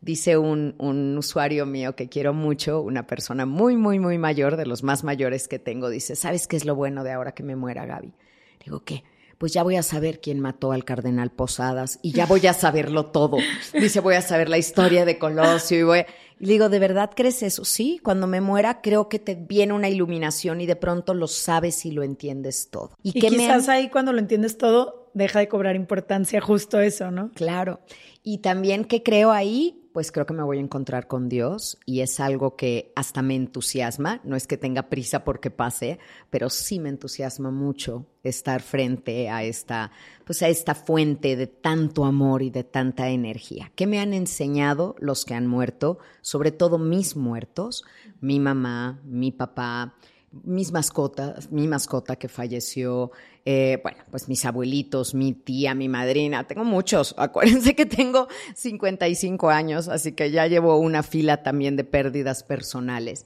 Dice 0.00 0.38
un, 0.38 0.76
un, 0.78 1.18
usuario 1.18 1.66
mío 1.66 1.96
que 1.96 2.08
quiero 2.08 2.32
mucho, 2.32 2.80
una 2.80 3.04
persona 3.08 3.44
muy, 3.44 3.76
muy, 3.76 3.98
muy 3.98 4.18
mayor, 4.18 4.56
de 4.56 4.66
los 4.66 4.84
más 4.84 5.02
mayores 5.02 5.48
que 5.48 5.58
tengo, 5.58 5.88
dice, 5.88 6.14
¿sabes 6.14 6.46
qué 6.46 6.54
es 6.54 6.64
lo 6.64 6.76
bueno 6.76 7.02
de 7.02 7.10
ahora 7.10 7.32
que 7.32 7.42
me 7.42 7.56
muera 7.56 7.86
Gaby? 7.86 8.14
Digo, 8.64 8.84
¿qué? 8.84 9.02
Pues 9.38 9.52
ya 9.52 9.62
voy 9.62 9.76
a 9.76 9.82
saber 9.82 10.20
quién 10.20 10.40
mató 10.40 10.72
al 10.72 10.84
cardenal 10.84 11.30
Posadas 11.30 11.98
y 12.02 12.12
ya 12.12 12.26
voy 12.26 12.46
a 12.46 12.54
saberlo 12.54 13.06
todo. 13.06 13.38
Dice, 13.72 14.00
voy 14.00 14.14
a 14.14 14.22
saber 14.22 14.48
la 14.48 14.58
historia 14.58 15.04
de 15.04 15.18
Colosio 15.18 15.78
y 15.78 15.82
voy... 15.82 16.04
Y 16.38 16.46
le 16.46 16.52
digo, 16.52 16.68
¿de 16.68 16.78
verdad 16.78 17.10
crees 17.14 17.42
eso? 17.42 17.64
Sí, 17.64 17.98
cuando 18.02 18.26
me 18.26 18.42
muera 18.42 18.82
creo 18.82 19.08
que 19.08 19.18
te 19.18 19.34
viene 19.34 19.72
una 19.72 19.88
iluminación 19.88 20.60
y 20.60 20.66
de 20.66 20.76
pronto 20.76 21.14
lo 21.14 21.28
sabes 21.28 21.86
y 21.86 21.90
lo 21.90 22.02
entiendes 22.02 22.68
todo. 22.70 22.90
Y, 23.02 23.12
quizás 23.12 23.70
ahí 23.70 23.88
cuando 23.88 24.12
lo 24.12 24.18
entiendes 24.18 24.58
todo 24.58 25.10
deja 25.14 25.38
de 25.38 25.48
cobrar 25.48 25.76
importancia 25.76 26.42
justo 26.42 26.78
eso, 26.78 27.10
¿no? 27.10 27.30
Claro. 27.34 27.80
Y 28.22 28.38
también 28.38 28.84
que 28.84 29.02
creo 29.02 29.32
ahí 29.32 29.85
pues 29.96 30.12
creo 30.12 30.26
que 30.26 30.34
me 30.34 30.42
voy 30.42 30.58
a 30.58 30.60
encontrar 30.60 31.06
con 31.06 31.30
Dios 31.30 31.78
y 31.86 32.02
es 32.02 32.20
algo 32.20 32.54
que 32.54 32.92
hasta 32.94 33.22
me 33.22 33.34
entusiasma. 33.34 34.20
No 34.24 34.36
es 34.36 34.46
que 34.46 34.58
tenga 34.58 34.90
prisa 34.90 35.24
porque 35.24 35.50
pase, 35.50 35.98
pero 36.28 36.50
sí 36.50 36.78
me 36.78 36.90
entusiasma 36.90 37.50
mucho 37.50 38.04
estar 38.22 38.60
frente 38.60 39.30
a 39.30 39.42
esta, 39.42 39.90
pues 40.26 40.42
a 40.42 40.50
esta 40.50 40.74
fuente 40.74 41.34
de 41.34 41.46
tanto 41.46 42.04
amor 42.04 42.42
y 42.42 42.50
de 42.50 42.62
tanta 42.62 43.08
energía. 43.08 43.72
¿Qué 43.74 43.86
me 43.86 43.98
han 43.98 44.12
enseñado 44.12 44.96
los 44.98 45.24
que 45.24 45.32
han 45.32 45.46
muerto? 45.46 45.98
Sobre 46.20 46.50
todo 46.50 46.76
mis 46.76 47.16
muertos, 47.16 47.82
mi 48.20 48.38
mamá, 48.38 49.00
mi 49.02 49.32
papá, 49.32 49.94
mis 50.44 50.72
mascotas, 50.72 51.50
mi 51.50 51.66
mascota 51.68 52.16
que 52.16 52.28
falleció, 52.28 53.12
eh, 53.48 53.78
bueno, 53.80 53.98
pues 54.10 54.28
mis 54.28 54.44
abuelitos, 54.44 55.14
mi 55.14 55.32
tía, 55.32 55.72
mi 55.76 55.88
madrina, 55.88 56.48
tengo 56.48 56.64
muchos. 56.64 57.14
Acuérdense 57.18 57.76
que 57.76 57.86
tengo 57.86 58.26
55 58.56 59.48
años, 59.50 59.86
así 59.88 60.12
que 60.12 60.32
ya 60.32 60.48
llevo 60.48 60.76
una 60.78 61.04
fila 61.04 61.44
también 61.44 61.76
de 61.76 61.84
pérdidas 61.84 62.42
personales. 62.42 63.24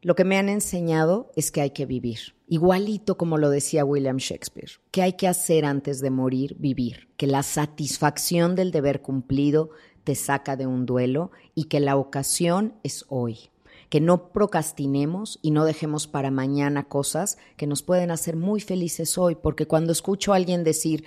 Lo 0.00 0.14
que 0.14 0.24
me 0.24 0.38
han 0.38 0.48
enseñado 0.48 1.30
es 1.36 1.52
que 1.52 1.60
hay 1.60 1.70
que 1.72 1.84
vivir, 1.84 2.34
igualito 2.48 3.18
como 3.18 3.36
lo 3.36 3.50
decía 3.50 3.84
William 3.84 4.16
Shakespeare, 4.16 4.70
que 4.90 5.02
hay 5.02 5.12
que 5.12 5.28
hacer 5.28 5.66
antes 5.66 6.00
de 6.00 6.08
morir, 6.08 6.56
vivir, 6.58 7.10
que 7.18 7.26
la 7.26 7.42
satisfacción 7.42 8.54
del 8.54 8.70
deber 8.70 9.02
cumplido 9.02 9.68
te 10.04 10.14
saca 10.14 10.56
de 10.56 10.66
un 10.66 10.86
duelo 10.86 11.32
y 11.54 11.64
que 11.64 11.80
la 11.80 11.96
ocasión 11.96 12.76
es 12.82 13.04
hoy 13.08 13.49
que 13.90 14.00
no 14.00 14.32
procrastinemos 14.32 15.40
y 15.42 15.50
no 15.50 15.64
dejemos 15.64 16.06
para 16.06 16.30
mañana 16.30 16.84
cosas 16.84 17.36
que 17.56 17.66
nos 17.66 17.82
pueden 17.82 18.10
hacer 18.10 18.36
muy 18.36 18.60
felices 18.60 19.18
hoy, 19.18 19.34
porque 19.34 19.66
cuando 19.66 19.92
escucho 19.92 20.32
a 20.32 20.36
alguien 20.36 20.64
decir, 20.64 21.04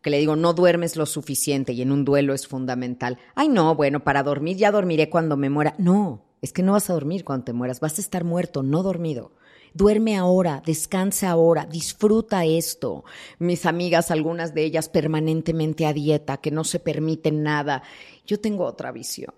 que 0.00 0.10
le 0.10 0.18
digo, 0.18 0.36
no 0.36 0.54
duermes 0.54 0.96
lo 0.96 1.04
suficiente 1.04 1.72
y 1.72 1.82
en 1.82 1.92
un 1.92 2.04
duelo 2.04 2.32
es 2.32 2.46
fundamental. 2.46 3.18
Ay, 3.34 3.48
no, 3.48 3.74
bueno, 3.74 4.04
para 4.04 4.22
dormir 4.22 4.56
ya 4.56 4.70
dormiré 4.70 5.10
cuando 5.10 5.36
me 5.36 5.50
muera. 5.50 5.74
No, 5.78 6.24
es 6.40 6.52
que 6.52 6.62
no 6.62 6.72
vas 6.72 6.90
a 6.90 6.92
dormir 6.92 7.24
cuando 7.24 7.44
te 7.44 7.52
mueras, 7.52 7.80
vas 7.80 7.98
a 7.98 8.00
estar 8.00 8.24
muerto, 8.24 8.62
no 8.62 8.82
dormido. 8.82 9.32
Duerme 9.74 10.16
ahora, 10.16 10.62
descansa 10.64 11.30
ahora, 11.30 11.66
disfruta 11.66 12.44
esto. 12.44 13.04
Mis 13.38 13.64
amigas, 13.66 14.10
algunas 14.10 14.54
de 14.54 14.64
ellas 14.64 14.88
permanentemente 14.88 15.86
a 15.86 15.92
dieta, 15.92 16.36
que 16.36 16.50
no 16.50 16.62
se 16.62 16.78
permiten 16.78 17.42
nada. 17.42 17.82
Yo 18.26 18.38
tengo 18.38 18.64
otra 18.64 18.92
visión. 18.92 19.32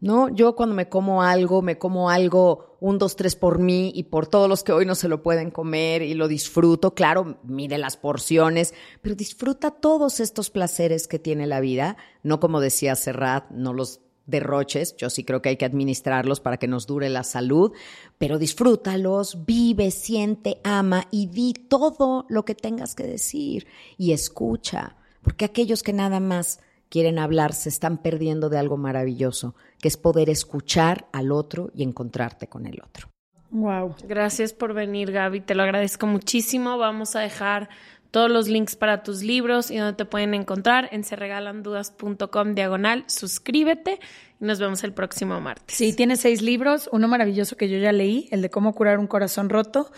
¿No? 0.00 0.28
Yo 0.28 0.54
cuando 0.54 0.74
me 0.74 0.88
como 0.88 1.22
algo, 1.22 1.62
me 1.62 1.78
como 1.78 2.10
algo 2.10 2.76
un, 2.80 2.98
dos, 2.98 3.16
tres 3.16 3.34
por 3.34 3.58
mí 3.58 3.92
y 3.94 4.04
por 4.04 4.26
todos 4.26 4.48
los 4.48 4.62
que 4.62 4.72
hoy 4.72 4.86
no 4.86 4.94
se 4.94 5.08
lo 5.08 5.22
pueden 5.22 5.50
comer 5.50 6.02
y 6.02 6.14
lo 6.14 6.28
disfruto. 6.28 6.94
Claro, 6.94 7.38
mide 7.42 7.78
las 7.78 7.96
porciones, 7.96 8.74
pero 9.02 9.14
disfruta 9.14 9.72
todos 9.72 10.20
estos 10.20 10.50
placeres 10.50 11.08
que 11.08 11.18
tiene 11.18 11.46
la 11.46 11.60
vida, 11.60 11.96
no 12.22 12.40
como 12.40 12.60
decía 12.60 12.94
Serrat, 12.94 13.50
no 13.50 13.72
los 13.72 14.00
derroches, 14.26 14.94
yo 14.96 15.08
sí 15.08 15.24
creo 15.24 15.40
que 15.40 15.48
hay 15.48 15.56
que 15.56 15.64
administrarlos 15.64 16.38
para 16.40 16.58
que 16.58 16.68
nos 16.68 16.86
dure 16.86 17.08
la 17.08 17.24
salud, 17.24 17.72
pero 18.18 18.38
disfrútalos, 18.38 19.46
vive, 19.46 19.90
siente, 19.90 20.60
ama 20.64 21.08
y 21.10 21.28
di 21.28 21.54
todo 21.54 22.26
lo 22.28 22.44
que 22.44 22.54
tengas 22.54 22.94
que 22.94 23.04
decir 23.04 23.66
y 23.96 24.12
escucha, 24.12 24.96
porque 25.22 25.46
aquellos 25.46 25.82
que 25.82 25.94
nada 25.94 26.20
más 26.20 26.60
quieren 26.88 27.18
hablar 27.18 27.52
se 27.52 27.68
están 27.68 27.98
perdiendo 27.98 28.48
de 28.48 28.58
algo 28.58 28.76
maravilloso, 28.76 29.54
que 29.80 29.88
es 29.88 29.96
poder 29.96 30.30
escuchar 30.30 31.06
al 31.12 31.32
otro 31.32 31.70
y 31.74 31.82
encontrarte 31.82 32.48
con 32.48 32.66
el 32.66 32.80
otro. 32.82 33.08
Wow. 33.50 33.94
Gracias 34.04 34.52
por 34.52 34.74
venir, 34.74 35.10
Gaby. 35.10 35.40
Te 35.40 35.54
lo 35.54 35.62
agradezco 35.62 36.06
muchísimo. 36.06 36.76
Vamos 36.76 37.16
a 37.16 37.20
dejar 37.20 37.70
todos 38.10 38.30
los 38.30 38.48
links 38.48 38.76
para 38.76 39.02
tus 39.02 39.22
libros 39.22 39.70
y 39.70 39.76
donde 39.76 39.92
te 39.92 40.04
pueden 40.04 40.34
encontrar 40.34 40.88
en 40.92 41.04
serregalandudas.com 41.04 42.54
diagonal. 42.54 43.04
Suscríbete 43.06 44.00
y 44.40 44.44
nos 44.44 44.58
vemos 44.58 44.82
el 44.84 44.92
próximo 44.92 45.40
martes. 45.40 45.76
Sí, 45.76 45.94
tiene 45.94 46.16
seis 46.16 46.42
libros, 46.42 46.88
uno 46.92 47.08
maravilloso 47.08 47.56
que 47.56 47.68
yo 47.68 47.78
ya 47.78 47.92
leí, 47.92 48.28
el 48.30 48.42
de 48.42 48.50
cómo 48.50 48.74
curar 48.74 48.98
un 48.98 49.06
corazón 49.06 49.48
roto. 49.48 49.90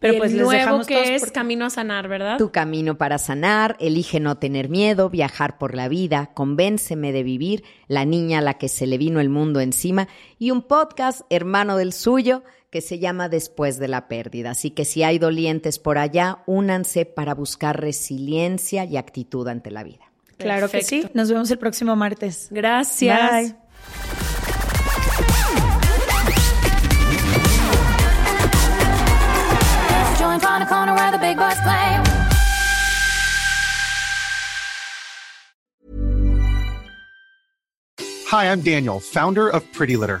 Pero 0.00 0.16
pues 0.16 0.32
les 0.32 0.48
dejamos 0.48 0.86
que 0.86 1.16
es 1.16 1.32
Camino 1.32 1.66
a 1.66 1.70
Sanar, 1.70 2.06
¿verdad? 2.06 2.38
Tu 2.38 2.52
camino 2.52 2.96
para 2.96 3.18
sanar, 3.18 3.76
elige 3.80 4.20
no 4.20 4.38
tener 4.38 4.68
miedo, 4.68 5.10
viajar 5.10 5.58
por 5.58 5.74
la 5.74 5.88
vida, 5.88 6.30
convénceme 6.34 7.10
de 7.10 7.24
vivir, 7.24 7.64
la 7.88 8.04
niña 8.04 8.38
a 8.38 8.42
la 8.42 8.54
que 8.54 8.68
se 8.68 8.86
le 8.86 8.96
vino 8.96 9.18
el 9.18 9.28
mundo 9.28 9.60
encima 9.60 10.06
y 10.38 10.52
un 10.52 10.62
podcast 10.62 11.22
hermano 11.30 11.76
del 11.76 11.92
suyo 11.92 12.44
que 12.70 12.80
se 12.80 12.98
llama 12.98 13.28
Después 13.28 13.78
de 13.78 13.88
la 13.88 14.08
pérdida. 14.08 14.50
Así 14.50 14.70
que 14.70 14.84
si 14.84 15.02
hay 15.02 15.18
dolientes 15.18 15.78
por 15.78 15.98
allá, 15.98 16.42
únanse 16.46 17.06
para 17.06 17.34
buscar 17.34 17.80
resiliencia 17.80 18.84
y 18.84 18.96
actitud 18.96 19.46
ante 19.48 19.70
la 19.70 19.82
vida. 19.84 20.12
Claro 20.36 20.68
que 20.70 20.82
sí. 20.82 21.04
Nos 21.14 21.30
vemos 21.30 21.50
el 21.50 21.58
próximo 21.58 21.96
martes. 21.96 22.48
Gracias. 22.50 23.30
Bye. 23.30 23.56
Hi, 38.30 38.44
I'm 38.44 38.60
Daniel, 38.60 39.00
founder 39.00 39.48
of 39.48 39.64
Pretty 39.72 39.96
Litter. 39.96 40.20